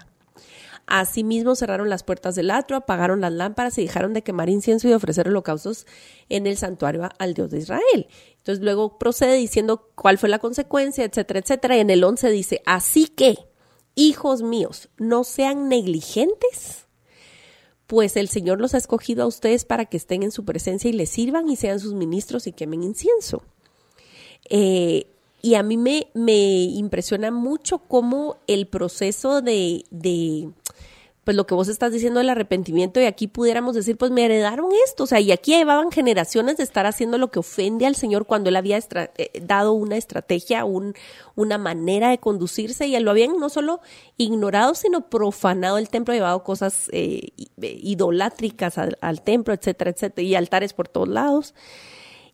Asimismo 0.86 1.57
cerraron 1.57 1.90
las 1.90 2.05
puertas 2.05 2.36
del 2.36 2.51
atrio, 2.51 2.78
apagaron 2.78 3.20
las 3.20 3.32
lámparas 3.32 3.76
y 3.76 3.82
dejaron 3.82 4.12
de 4.12 4.22
quemar 4.22 4.49
incienso 4.49 4.88
y 4.88 4.92
ofrecer 4.92 5.28
holocaustos 5.28 5.84
en 6.28 6.47
el 6.47 6.57
santuario 6.57 7.09
al 7.18 7.34
Dios 7.34 7.51
de 7.51 7.59
Israel. 7.59 8.07
Entonces 8.36 8.62
luego 8.62 8.97
procede 8.97 9.34
diciendo 9.34 9.90
cuál 9.97 10.16
fue 10.16 10.28
la 10.28 10.38
consecuencia, 10.38 11.05
etcétera, 11.05 11.40
etcétera. 11.40 11.76
Y 11.76 11.80
en 11.80 11.90
el 11.90 12.05
11 12.05 12.30
dice, 12.30 12.62
así 12.66 13.09
que, 13.09 13.36
hijos 13.97 14.42
míos, 14.42 14.88
no 14.97 15.24
sean 15.24 15.68
negligentes, 15.68 16.86
pues 17.88 18.16
el 18.16 18.28
Señor 18.28 18.61
los 18.61 18.74
ha 18.74 18.78
escogido 18.78 19.24
a 19.24 19.26
ustedes 19.26 19.64
para 19.64 19.86
que 19.86 19.97
estén 19.97 20.22
en 20.22 20.30
su 20.30 20.44
presencia 20.44 20.88
y 20.88 20.92
les 20.92 21.11
sirvan 21.11 21.49
y 21.49 21.57
sean 21.57 21.80
sus 21.80 21.94
ministros 21.94 22.47
y 22.47 22.53
quemen 22.53 22.84
incienso. 22.84 23.42
Eh, 24.51 25.07
y 25.42 25.55
a 25.55 25.62
mí 25.62 25.76
me, 25.76 26.09
me 26.14 26.62
impresiona 26.64 27.30
mucho 27.30 27.78
cómo 27.78 28.38
el 28.47 28.66
proceso 28.66 29.42
de, 29.42 29.84
de, 29.90 30.51
pues 31.26 31.36
lo 31.36 31.44
que 31.44 31.55
vos 31.55 31.66
estás 31.66 31.92
diciendo 31.92 32.18
del 32.20 32.30
arrepentimiento, 32.30 33.01
y 33.01 33.05
aquí 33.05 33.26
pudiéramos 33.26 33.74
decir, 33.74 33.97
pues 33.97 34.12
me 34.12 34.24
heredaron 34.24 34.70
esto, 34.84 35.03
o 35.03 35.07
sea, 35.09 35.18
y 35.18 35.32
aquí 35.32 35.57
llevaban 35.57 35.90
generaciones 35.90 36.57
de 36.57 36.62
estar 36.62 36.86
haciendo 36.86 37.18
lo 37.18 37.32
que 37.32 37.40
ofende 37.40 37.84
al 37.84 37.97
Señor 37.97 38.26
cuando 38.26 38.49
Él 38.49 38.55
había 38.55 38.78
eh, 38.78 39.30
dado 39.42 39.72
una 39.72 39.97
estrategia, 39.97 40.64
un, 40.64 40.94
una 41.34 41.59
manera 41.59 42.11
de 42.11 42.18
conducirse, 42.18 42.86
y 42.86 42.97
lo 43.01 43.11
habían 43.11 43.38
no 43.38 43.49
solo 43.49 43.80
ignorado, 44.16 44.76
sino 44.76 45.09
profanado 45.09 45.78
el 45.78 45.88
templo, 45.88 46.14
llevado 46.14 46.44
cosas 46.44 46.88
eh, 46.92 47.30
idolátricas 47.61 48.78
al, 48.78 48.97
al, 49.01 49.22
templo, 49.22 49.53
etcétera, 49.53 49.90
etcétera, 49.90 50.26
y 50.26 50.34
altares 50.36 50.72
por 50.72 50.86
todos 50.86 51.09
lados. 51.09 51.55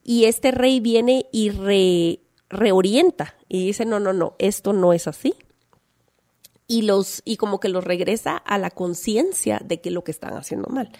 Y 0.05 0.24
este 0.24 0.50
rey 0.50 0.80
viene 0.80 1.26
y 1.32 1.50
re, 1.50 2.20
reorienta 2.48 3.34
y 3.48 3.66
dice, 3.66 3.84
no, 3.84 4.00
no, 4.00 4.12
no, 4.12 4.34
esto 4.38 4.72
no 4.72 4.92
es 4.92 5.07
así. 5.07 5.34
Y, 6.68 6.82
los, 6.82 7.20
y 7.24 7.36
como 7.36 7.61
que 7.61 7.68
los 7.68 7.84
regresa 7.84 8.36
a 8.36 8.57
la 8.57 8.70
conciencia 8.70 9.61
de 9.62 9.80
que 9.80 9.90
lo 9.90 10.05
que 10.05 10.11
están 10.11 10.34
haciendo 10.34 10.68
mal. 10.68 10.90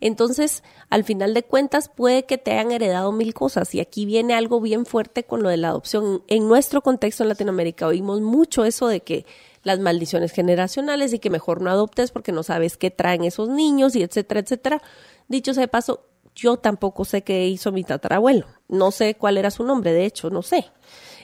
Entonces, 0.00 0.62
al 0.88 1.02
final 1.02 1.34
de 1.34 1.42
cuentas, 1.42 1.88
puede 1.88 2.26
que 2.26 2.38
te 2.38 2.52
hayan 2.52 2.70
heredado 2.70 3.10
mil 3.10 3.34
cosas. 3.34 3.74
Y 3.74 3.80
aquí 3.80 4.06
viene 4.06 4.34
algo 4.34 4.60
bien 4.60 4.86
fuerte 4.86 5.24
con 5.24 5.42
lo 5.42 5.48
de 5.48 5.56
la 5.56 5.68
adopción. 5.68 6.22
En 6.28 6.46
nuestro 6.46 6.80
contexto 6.80 7.24
en 7.24 7.30
Latinoamérica 7.30 7.88
oímos 7.88 8.20
mucho 8.20 8.64
eso 8.64 8.86
de 8.86 9.00
que 9.00 9.26
las 9.64 9.80
maldiciones 9.80 10.30
generacionales 10.30 11.12
y 11.12 11.18
que 11.18 11.28
mejor 11.28 11.60
no 11.60 11.70
adoptes 11.70 12.12
porque 12.12 12.30
no 12.30 12.44
sabes 12.44 12.76
qué 12.76 12.92
traen 12.92 13.24
esos 13.24 13.48
niños 13.48 13.96
y 13.96 14.02
etcétera, 14.04 14.40
etcétera. 14.40 14.82
Dicho 15.26 15.54
sea 15.54 15.62
de 15.62 15.68
paso, 15.68 16.06
yo 16.36 16.58
tampoco 16.58 17.04
sé 17.04 17.22
qué 17.22 17.48
hizo 17.48 17.72
mi 17.72 17.82
tatarabuelo. 17.82 18.46
No 18.68 18.90
sé 18.90 19.16
cuál 19.16 19.38
era 19.38 19.50
su 19.50 19.64
nombre, 19.64 19.92
de 19.92 20.04
hecho, 20.04 20.30
no 20.30 20.42
sé. 20.42 20.66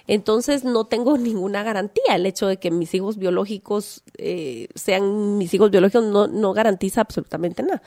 Entonces 0.09 0.65
no 0.65 0.87
tengo 0.87 1.19
ninguna 1.19 1.63
garantía. 1.63 2.17
El 2.17 2.27
hecho 2.27 2.49
de 2.49 2.57
que 2.57 2.71
mis 2.71 2.93
hijos 2.95 3.19
biológicos 3.19 4.03
eh, 4.17 4.69
sean 4.75 5.39
mis 5.39 5.53
hijos 5.55 5.71
biológicos 5.71 6.05
no, 6.05 6.27
no 6.27 6.53
garantiza 6.55 7.03
absolutamente 7.03 7.63
nada. 7.63 7.83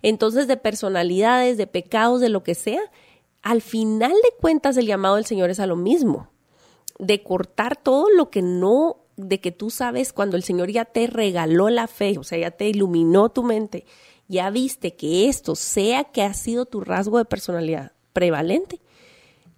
Entonces 0.00 0.46
de 0.46 0.56
personalidades, 0.56 1.58
de 1.58 1.66
pecados, 1.66 2.20
de 2.20 2.28
lo 2.28 2.44
que 2.44 2.54
sea, 2.54 2.80
al 3.42 3.60
final 3.60 4.12
de 4.12 4.40
cuentas 4.40 4.76
el 4.76 4.86
llamado 4.86 5.16
del 5.16 5.26
Señor 5.26 5.50
es 5.50 5.60
a 5.60 5.66
lo 5.66 5.76
mismo. 5.76 6.30
De 6.98 7.22
cortar 7.22 7.76
todo 7.76 8.08
lo 8.10 8.30
que 8.30 8.42
no, 8.42 8.98
de 9.16 9.40
que 9.40 9.50
tú 9.50 9.70
sabes 9.70 10.12
cuando 10.12 10.36
el 10.36 10.44
Señor 10.44 10.70
ya 10.70 10.84
te 10.84 11.08
regaló 11.08 11.70
la 11.70 11.88
fe, 11.88 12.18
o 12.18 12.24
sea, 12.24 12.38
ya 12.38 12.52
te 12.52 12.68
iluminó 12.68 13.28
tu 13.30 13.42
mente 13.42 13.84
ya 14.28 14.50
viste 14.50 14.94
que 14.94 15.28
esto 15.28 15.56
sea 15.56 16.04
que 16.04 16.22
ha 16.22 16.34
sido 16.34 16.66
tu 16.66 16.80
rasgo 16.80 17.18
de 17.18 17.24
personalidad 17.24 17.92
prevalente 18.12 18.80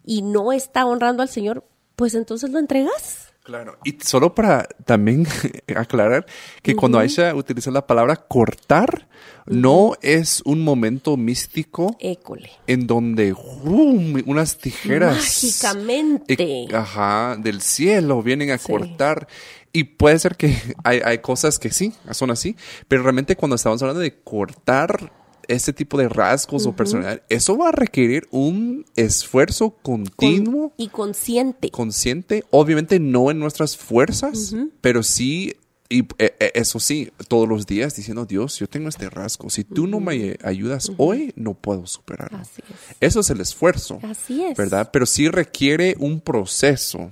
y 0.05 0.23
no 0.23 0.53
está 0.53 0.87
honrando 0.87 1.23
al 1.23 1.29
Señor, 1.29 1.67
pues 1.97 2.15
entonces 2.15 2.51
lo 2.51 2.59
entregas. 2.59 3.30
Claro, 3.51 3.79
y 3.83 3.99
solo 4.01 4.33
para 4.33 4.69
también 4.85 5.27
aclarar 5.77 6.25
que 6.63 6.77
cuando 6.77 7.01
Aisha 7.01 7.35
utiliza 7.35 7.73
la 7.73 7.85
palabra 7.85 8.15
cortar, 8.15 9.09
no 9.45 9.95
es 10.03 10.41
un 10.45 10.63
momento 10.63 11.17
místico 11.17 11.97
École. 11.99 12.49
en 12.69 12.87
donde 12.87 13.35
unas 13.35 14.57
tijeras 14.59 15.17
mágicamente. 15.17 16.69
ajá, 16.73 17.35
del 17.41 17.61
cielo 17.61 18.23
vienen 18.23 18.53
a 18.53 18.59
cortar. 18.59 19.27
Y 19.73 19.83
puede 19.83 20.21
ser 20.21 20.37
que 20.37 20.57
hay, 20.85 21.01
hay 21.05 21.19
cosas 21.19 21.59
que 21.59 21.73
sí, 21.73 21.93
son 22.13 22.31
así, 22.31 22.55
pero 22.87 23.03
realmente 23.03 23.35
cuando 23.35 23.57
estamos 23.57 23.83
hablando 23.83 24.01
de 24.01 24.15
cortar 24.15 25.11
este 25.51 25.73
tipo 25.73 25.99
de 25.99 26.09
rasgos 26.09 26.67
o 26.67 26.75
personalidad, 26.75 27.23
eso 27.29 27.57
va 27.57 27.69
a 27.69 27.73
requerir 27.73 28.27
un 28.31 28.85
esfuerzo 28.97 29.77
continuo. 29.83 30.73
y 30.77 30.89
consciente. 30.89 31.71
Consciente, 31.71 32.45
obviamente 32.51 33.01
no 33.01 33.31
en 33.31 33.39
nuestras 33.39 33.77
fuerzas, 33.77 34.55
pero 34.81 35.03
sí 35.03 35.55
y 35.93 36.03
eh, 36.19 36.37
eh, 36.39 36.53
eso 36.55 36.79
sí, 36.79 37.11
todos 37.27 37.49
los 37.49 37.67
días 37.67 37.97
diciendo, 37.97 38.25
Dios, 38.25 38.61
yo 38.61 38.69
tengo 38.69 38.89
este 38.89 39.11
rasgo. 39.11 39.51
Si 39.51 39.65
tú 39.65 39.89
no 39.89 39.99
me 39.99 40.37
ayudas 40.45 40.93
hoy, 40.99 41.33
no 41.35 41.55
puedo 41.55 41.85
superarlo. 41.89 42.39
Así 42.39 42.63
es. 42.63 42.97
Eso 43.01 43.21
es 43.21 43.31
el 43.31 43.41
esfuerzo. 43.41 43.99
Así 44.05 44.45
es. 44.45 44.57
¿Verdad? 44.57 44.91
Pero 44.93 45.05
sí 45.05 45.29
requiere 45.29 45.97
un 45.99 46.21
proceso 46.21 47.11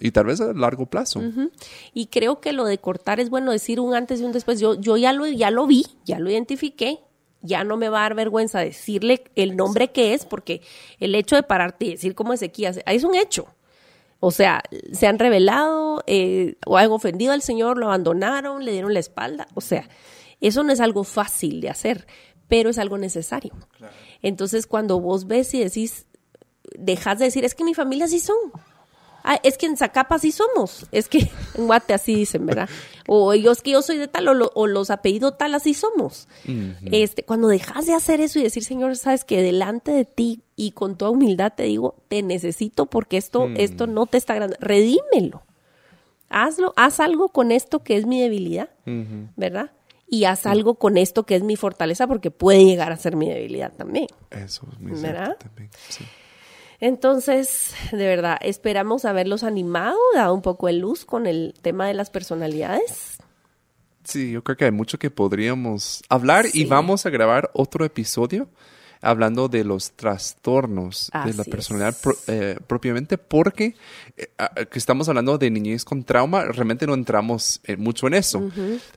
y 0.00 0.10
tal 0.10 0.24
vez 0.24 0.40
a 0.40 0.54
largo 0.54 0.86
plazo. 0.86 1.20
Y 1.92 2.06
creo 2.06 2.40
que 2.40 2.54
lo 2.54 2.64
de 2.64 2.78
cortar 2.78 3.20
es 3.20 3.28
bueno 3.28 3.52
decir 3.52 3.78
un 3.78 3.94
antes 3.94 4.22
y 4.22 4.24
un 4.24 4.32
después. 4.32 4.58
Yo, 4.58 4.80
yo 4.80 4.96
ya, 4.96 5.12
lo, 5.12 5.26
ya 5.26 5.50
lo 5.50 5.66
vi, 5.66 5.84
ya 6.06 6.18
lo 6.18 6.30
identifiqué. 6.30 7.00
Ya 7.46 7.62
no 7.62 7.76
me 7.76 7.90
va 7.90 7.98
a 7.98 8.02
dar 8.02 8.14
vergüenza 8.14 8.58
decirle 8.58 9.24
el 9.36 9.54
nombre 9.54 9.92
que 9.92 10.14
es, 10.14 10.24
porque 10.24 10.62
el 10.98 11.14
hecho 11.14 11.36
de 11.36 11.42
pararte 11.42 11.84
y 11.84 11.90
decir 11.92 12.14
cómo 12.14 12.32
Ezequías 12.32 12.80
es 12.84 13.04
un 13.04 13.14
hecho. 13.14 13.46
O 14.18 14.30
sea, 14.30 14.62
se 14.92 15.06
han 15.06 15.18
revelado 15.18 16.02
eh, 16.06 16.56
o 16.66 16.78
han 16.78 16.90
ofendido 16.90 17.34
al 17.34 17.42
Señor, 17.42 17.76
lo 17.76 17.86
abandonaron, 17.86 18.64
le 18.64 18.72
dieron 18.72 18.94
la 18.94 19.00
espalda. 19.00 19.46
O 19.54 19.60
sea, 19.60 19.88
eso 20.40 20.62
no 20.62 20.72
es 20.72 20.80
algo 20.80 21.04
fácil 21.04 21.60
de 21.60 21.68
hacer. 21.68 22.06
pero 22.48 22.70
es 22.70 22.78
algo 22.78 22.98
necesario. 22.98 23.52
Entonces, 24.22 24.66
cuando 24.66 25.00
vos 25.00 25.26
ves 25.26 25.52
y 25.54 25.60
decís, 25.60 26.06
dejas 26.78 27.18
de 27.18 27.26
decir, 27.26 27.44
es 27.44 27.54
que 27.54 27.64
mi 27.64 27.74
familia 27.74 28.06
sí 28.06 28.20
son. 28.20 28.36
Ah, 29.26 29.40
es 29.42 29.56
que 29.56 29.64
en 29.64 29.78
Zacapa 29.78 30.18
sí 30.18 30.30
somos. 30.32 30.86
Es 30.92 31.08
que 31.08 31.30
en 31.54 31.66
Guate 31.66 31.94
así 31.94 32.14
dicen, 32.14 32.44
¿verdad? 32.44 32.68
O 33.08 33.32
ellos 33.32 33.62
que 33.62 33.70
yo 33.70 33.80
soy 33.80 33.96
de 33.96 34.06
tal, 34.06 34.28
o, 34.28 34.66
los 34.66 34.90
apellidos 34.90 35.38
tal, 35.38 35.54
así 35.54 35.72
somos. 35.72 36.28
este, 36.92 37.24
cuando 37.24 37.48
dejas 37.48 37.86
de 37.86 37.94
hacer 37.94 38.20
eso 38.20 38.38
y 38.38 38.42
decir, 38.42 38.64
Señor, 38.64 38.94
sabes 38.96 39.24
que 39.24 39.42
delante 39.42 39.92
de 39.92 40.04
ti 40.04 40.42
y 40.56 40.72
con 40.72 40.96
toda 40.96 41.10
humildad 41.10 41.54
te 41.56 41.64
digo, 41.64 41.96
te 42.08 42.22
necesito 42.22 42.86
porque 42.86 43.16
esto, 43.16 43.48
mm. 43.48 43.56
esto 43.56 43.86
no 43.86 44.04
te 44.04 44.18
está 44.18 44.34
grande. 44.34 44.56
Redímelo. 44.60 45.42
Hazlo, 46.28 46.74
haz 46.76 47.00
algo 47.00 47.28
con 47.28 47.50
esto 47.50 47.82
que 47.82 47.96
es 47.96 48.06
mi 48.06 48.20
debilidad, 48.20 48.68
¿verdad? 49.36 49.70
Y 50.06 50.24
haz 50.24 50.46
algo 50.46 50.74
con 50.74 50.98
esto 50.98 51.24
que 51.24 51.36
es 51.36 51.42
mi 51.42 51.56
fortaleza 51.56 52.06
porque 52.06 52.30
puede 52.30 52.64
llegar 52.64 52.92
a 52.92 52.96
ser 52.96 53.16
mi 53.16 53.28
debilidad 53.28 53.72
también. 53.72 54.08
Eso 54.30 54.66
es 54.70 54.80
muy 54.80 55.00
¿verdad? 55.00 55.36
También, 55.38 55.70
sí. 55.88 56.04
Entonces, 56.80 57.74
de 57.92 58.06
verdad, 58.06 58.38
esperamos 58.40 59.04
haberlos 59.04 59.42
animado, 59.42 59.98
dado 60.14 60.34
un 60.34 60.42
poco 60.42 60.66
de 60.66 60.74
luz 60.74 61.04
con 61.04 61.26
el 61.26 61.54
tema 61.62 61.86
de 61.86 61.94
las 61.94 62.10
personalidades. 62.10 63.18
Sí, 64.04 64.30
yo 64.32 64.44
creo 64.44 64.56
que 64.56 64.66
hay 64.66 64.70
mucho 64.70 64.98
que 64.98 65.10
podríamos 65.10 66.02
hablar 66.08 66.46
y 66.52 66.66
vamos 66.66 67.06
a 67.06 67.10
grabar 67.10 67.50
otro 67.54 67.84
episodio 67.84 68.48
hablando 69.04 69.48
de 69.48 69.64
los 69.64 69.92
trastornos 69.92 71.10
de 71.24 71.34
la 71.34 71.44
personalidad 71.44 71.96
eh, 72.26 72.56
propiamente 72.66 73.18
porque 73.18 73.76
eh, 74.16 74.26
que 74.70 74.78
estamos 74.78 75.08
hablando 75.08 75.38
de 75.38 75.50
niñez 75.50 75.84
con 75.84 76.04
trauma, 76.04 76.44
realmente 76.44 76.86
no 76.86 76.94
entramos 76.94 77.60
eh, 77.64 77.76
mucho 77.76 78.06
en 78.06 78.14
eso, 78.14 78.50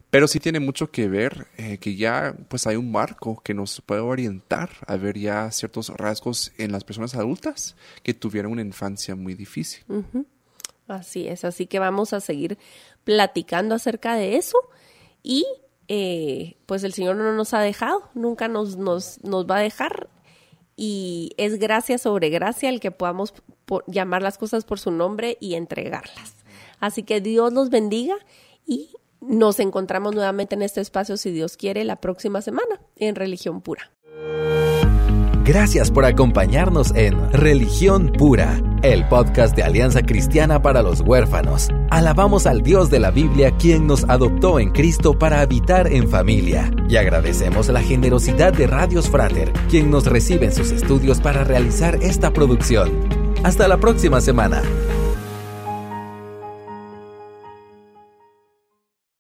pero 0.10 0.28
sí 0.28 0.40
tiene 0.40 0.60
mucho 0.60 0.90
que 0.90 1.08
ver 1.08 1.48
que 1.80 1.96
ya 1.96 2.36
pues 2.48 2.68
hay 2.68 2.76
un 2.76 2.92
marco 2.92 3.42
que 3.44 3.54
nos 3.54 3.82
puede 3.82 4.02
orientar 4.02 4.70
a 4.88 4.96
ver 4.96 5.18
ya 5.18 5.52
ciertos 5.52 5.90
rasgos 5.90 6.52
en 6.58 6.72
las 6.72 6.84
personas 6.84 7.16
adultas 7.16 7.76
que 8.04 8.14
tuvieron 8.14 8.54
una 8.54 8.62
infancia 8.62 9.16
muy 9.16 9.34
difícil. 9.36 9.84
Así 10.88 11.28
es, 11.28 11.44
así 11.44 11.68
que 11.68 11.80
vamos 11.80 12.14
a 12.14 12.22
seguir 12.22 12.58
platicando 13.04 13.76
acerca 13.76 14.16
de 14.16 14.38
eso 14.38 14.58
y 15.22 15.46
eh, 15.88 16.58
pues 16.66 16.84
el 16.84 16.94
Señor 16.94 17.16
no 17.16 17.34
nos 17.34 17.54
ha 17.54 17.62
dejado, 17.62 18.10
nunca 18.14 18.48
nos, 18.48 18.78
nos, 18.78 19.24
nos 19.24 19.46
va 19.46 19.58
a 19.58 19.62
dejar 19.62 20.10
y 20.76 21.34
es 21.38 21.58
gracia 21.60 21.98
sobre 21.98 22.30
gracia 22.30 22.70
el 22.70 22.80
que 22.80 22.92
podamos 22.92 23.34
llamar 23.88 24.22
las 24.22 24.38
cosas 24.38 24.64
por 24.64 24.80
su 24.80 24.92
nombre 24.92 25.38
y 25.42 25.56
entregarlas. 25.56 26.36
Así 26.80 27.04
que 27.04 27.20
Dios 27.20 27.52
los 27.52 27.70
bendiga 27.70 28.16
y 28.66 28.92
nos 29.20 29.60
encontramos 29.60 30.14
nuevamente 30.14 30.56
en 30.56 30.62
este 30.62 30.80
espacio, 30.82 31.18
si 31.18 31.32
Dios 31.32 31.58
quiere, 31.58 31.84
la 31.84 31.96
próxima 31.96 32.42
semana 32.42 32.80
en 32.96 33.16
Religión 33.16 33.62
Pura. 33.62 33.92
Gracias 35.48 35.92
por 35.92 36.04
acompañarnos 36.04 36.94
en 36.94 37.32
Religión 37.32 38.12
Pura, 38.12 38.62
el 38.82 39.08
podcast 39.08 39.56
de 39.56 39.64
Alianza 39.64 40.02
Cristiana 40.02 40.62
para 40.62 40.82
los 40.82 41.00
Huérfanos. 41.00 41.70
Alabamos 41.90 42.46
al 42.46 42.64
Dios 42.64 42.90
de 42.90 43.00
la 43.00 43.12
Biblia 43.12 43.52
quien 43.52 43.88
nos 43.88 44.04
adoptó 44.10 44.60
en 44.60 44.72
Cristo 44.72 45.18
para 45.18 45.40
habitar 45.40 45.88
en 45.88 46.10
familia. 46.10 46.70
Y 46.90 46.98
agradecemos 46.98 47.70
la 47.70 47.82
generosidad 47.82 48.52
de 48.52 48.68
Radios 48.68 49.10
Frater, 49.10 49.54
quien 49.70 49.90
nos 49.90 50.06
recibe 50.06 50.48
en 50.48 50.54
sus 50.54 50.72
estudios 50.72 51.22
para 51.22 51.46
realizar 51.46 51.96
esta 52.02 52.34
producción. 52.34 52.92
Hasta 53.46 53.70
la 53.70 53.78
próxima 53.78 54.20
semana. 54.20 54.62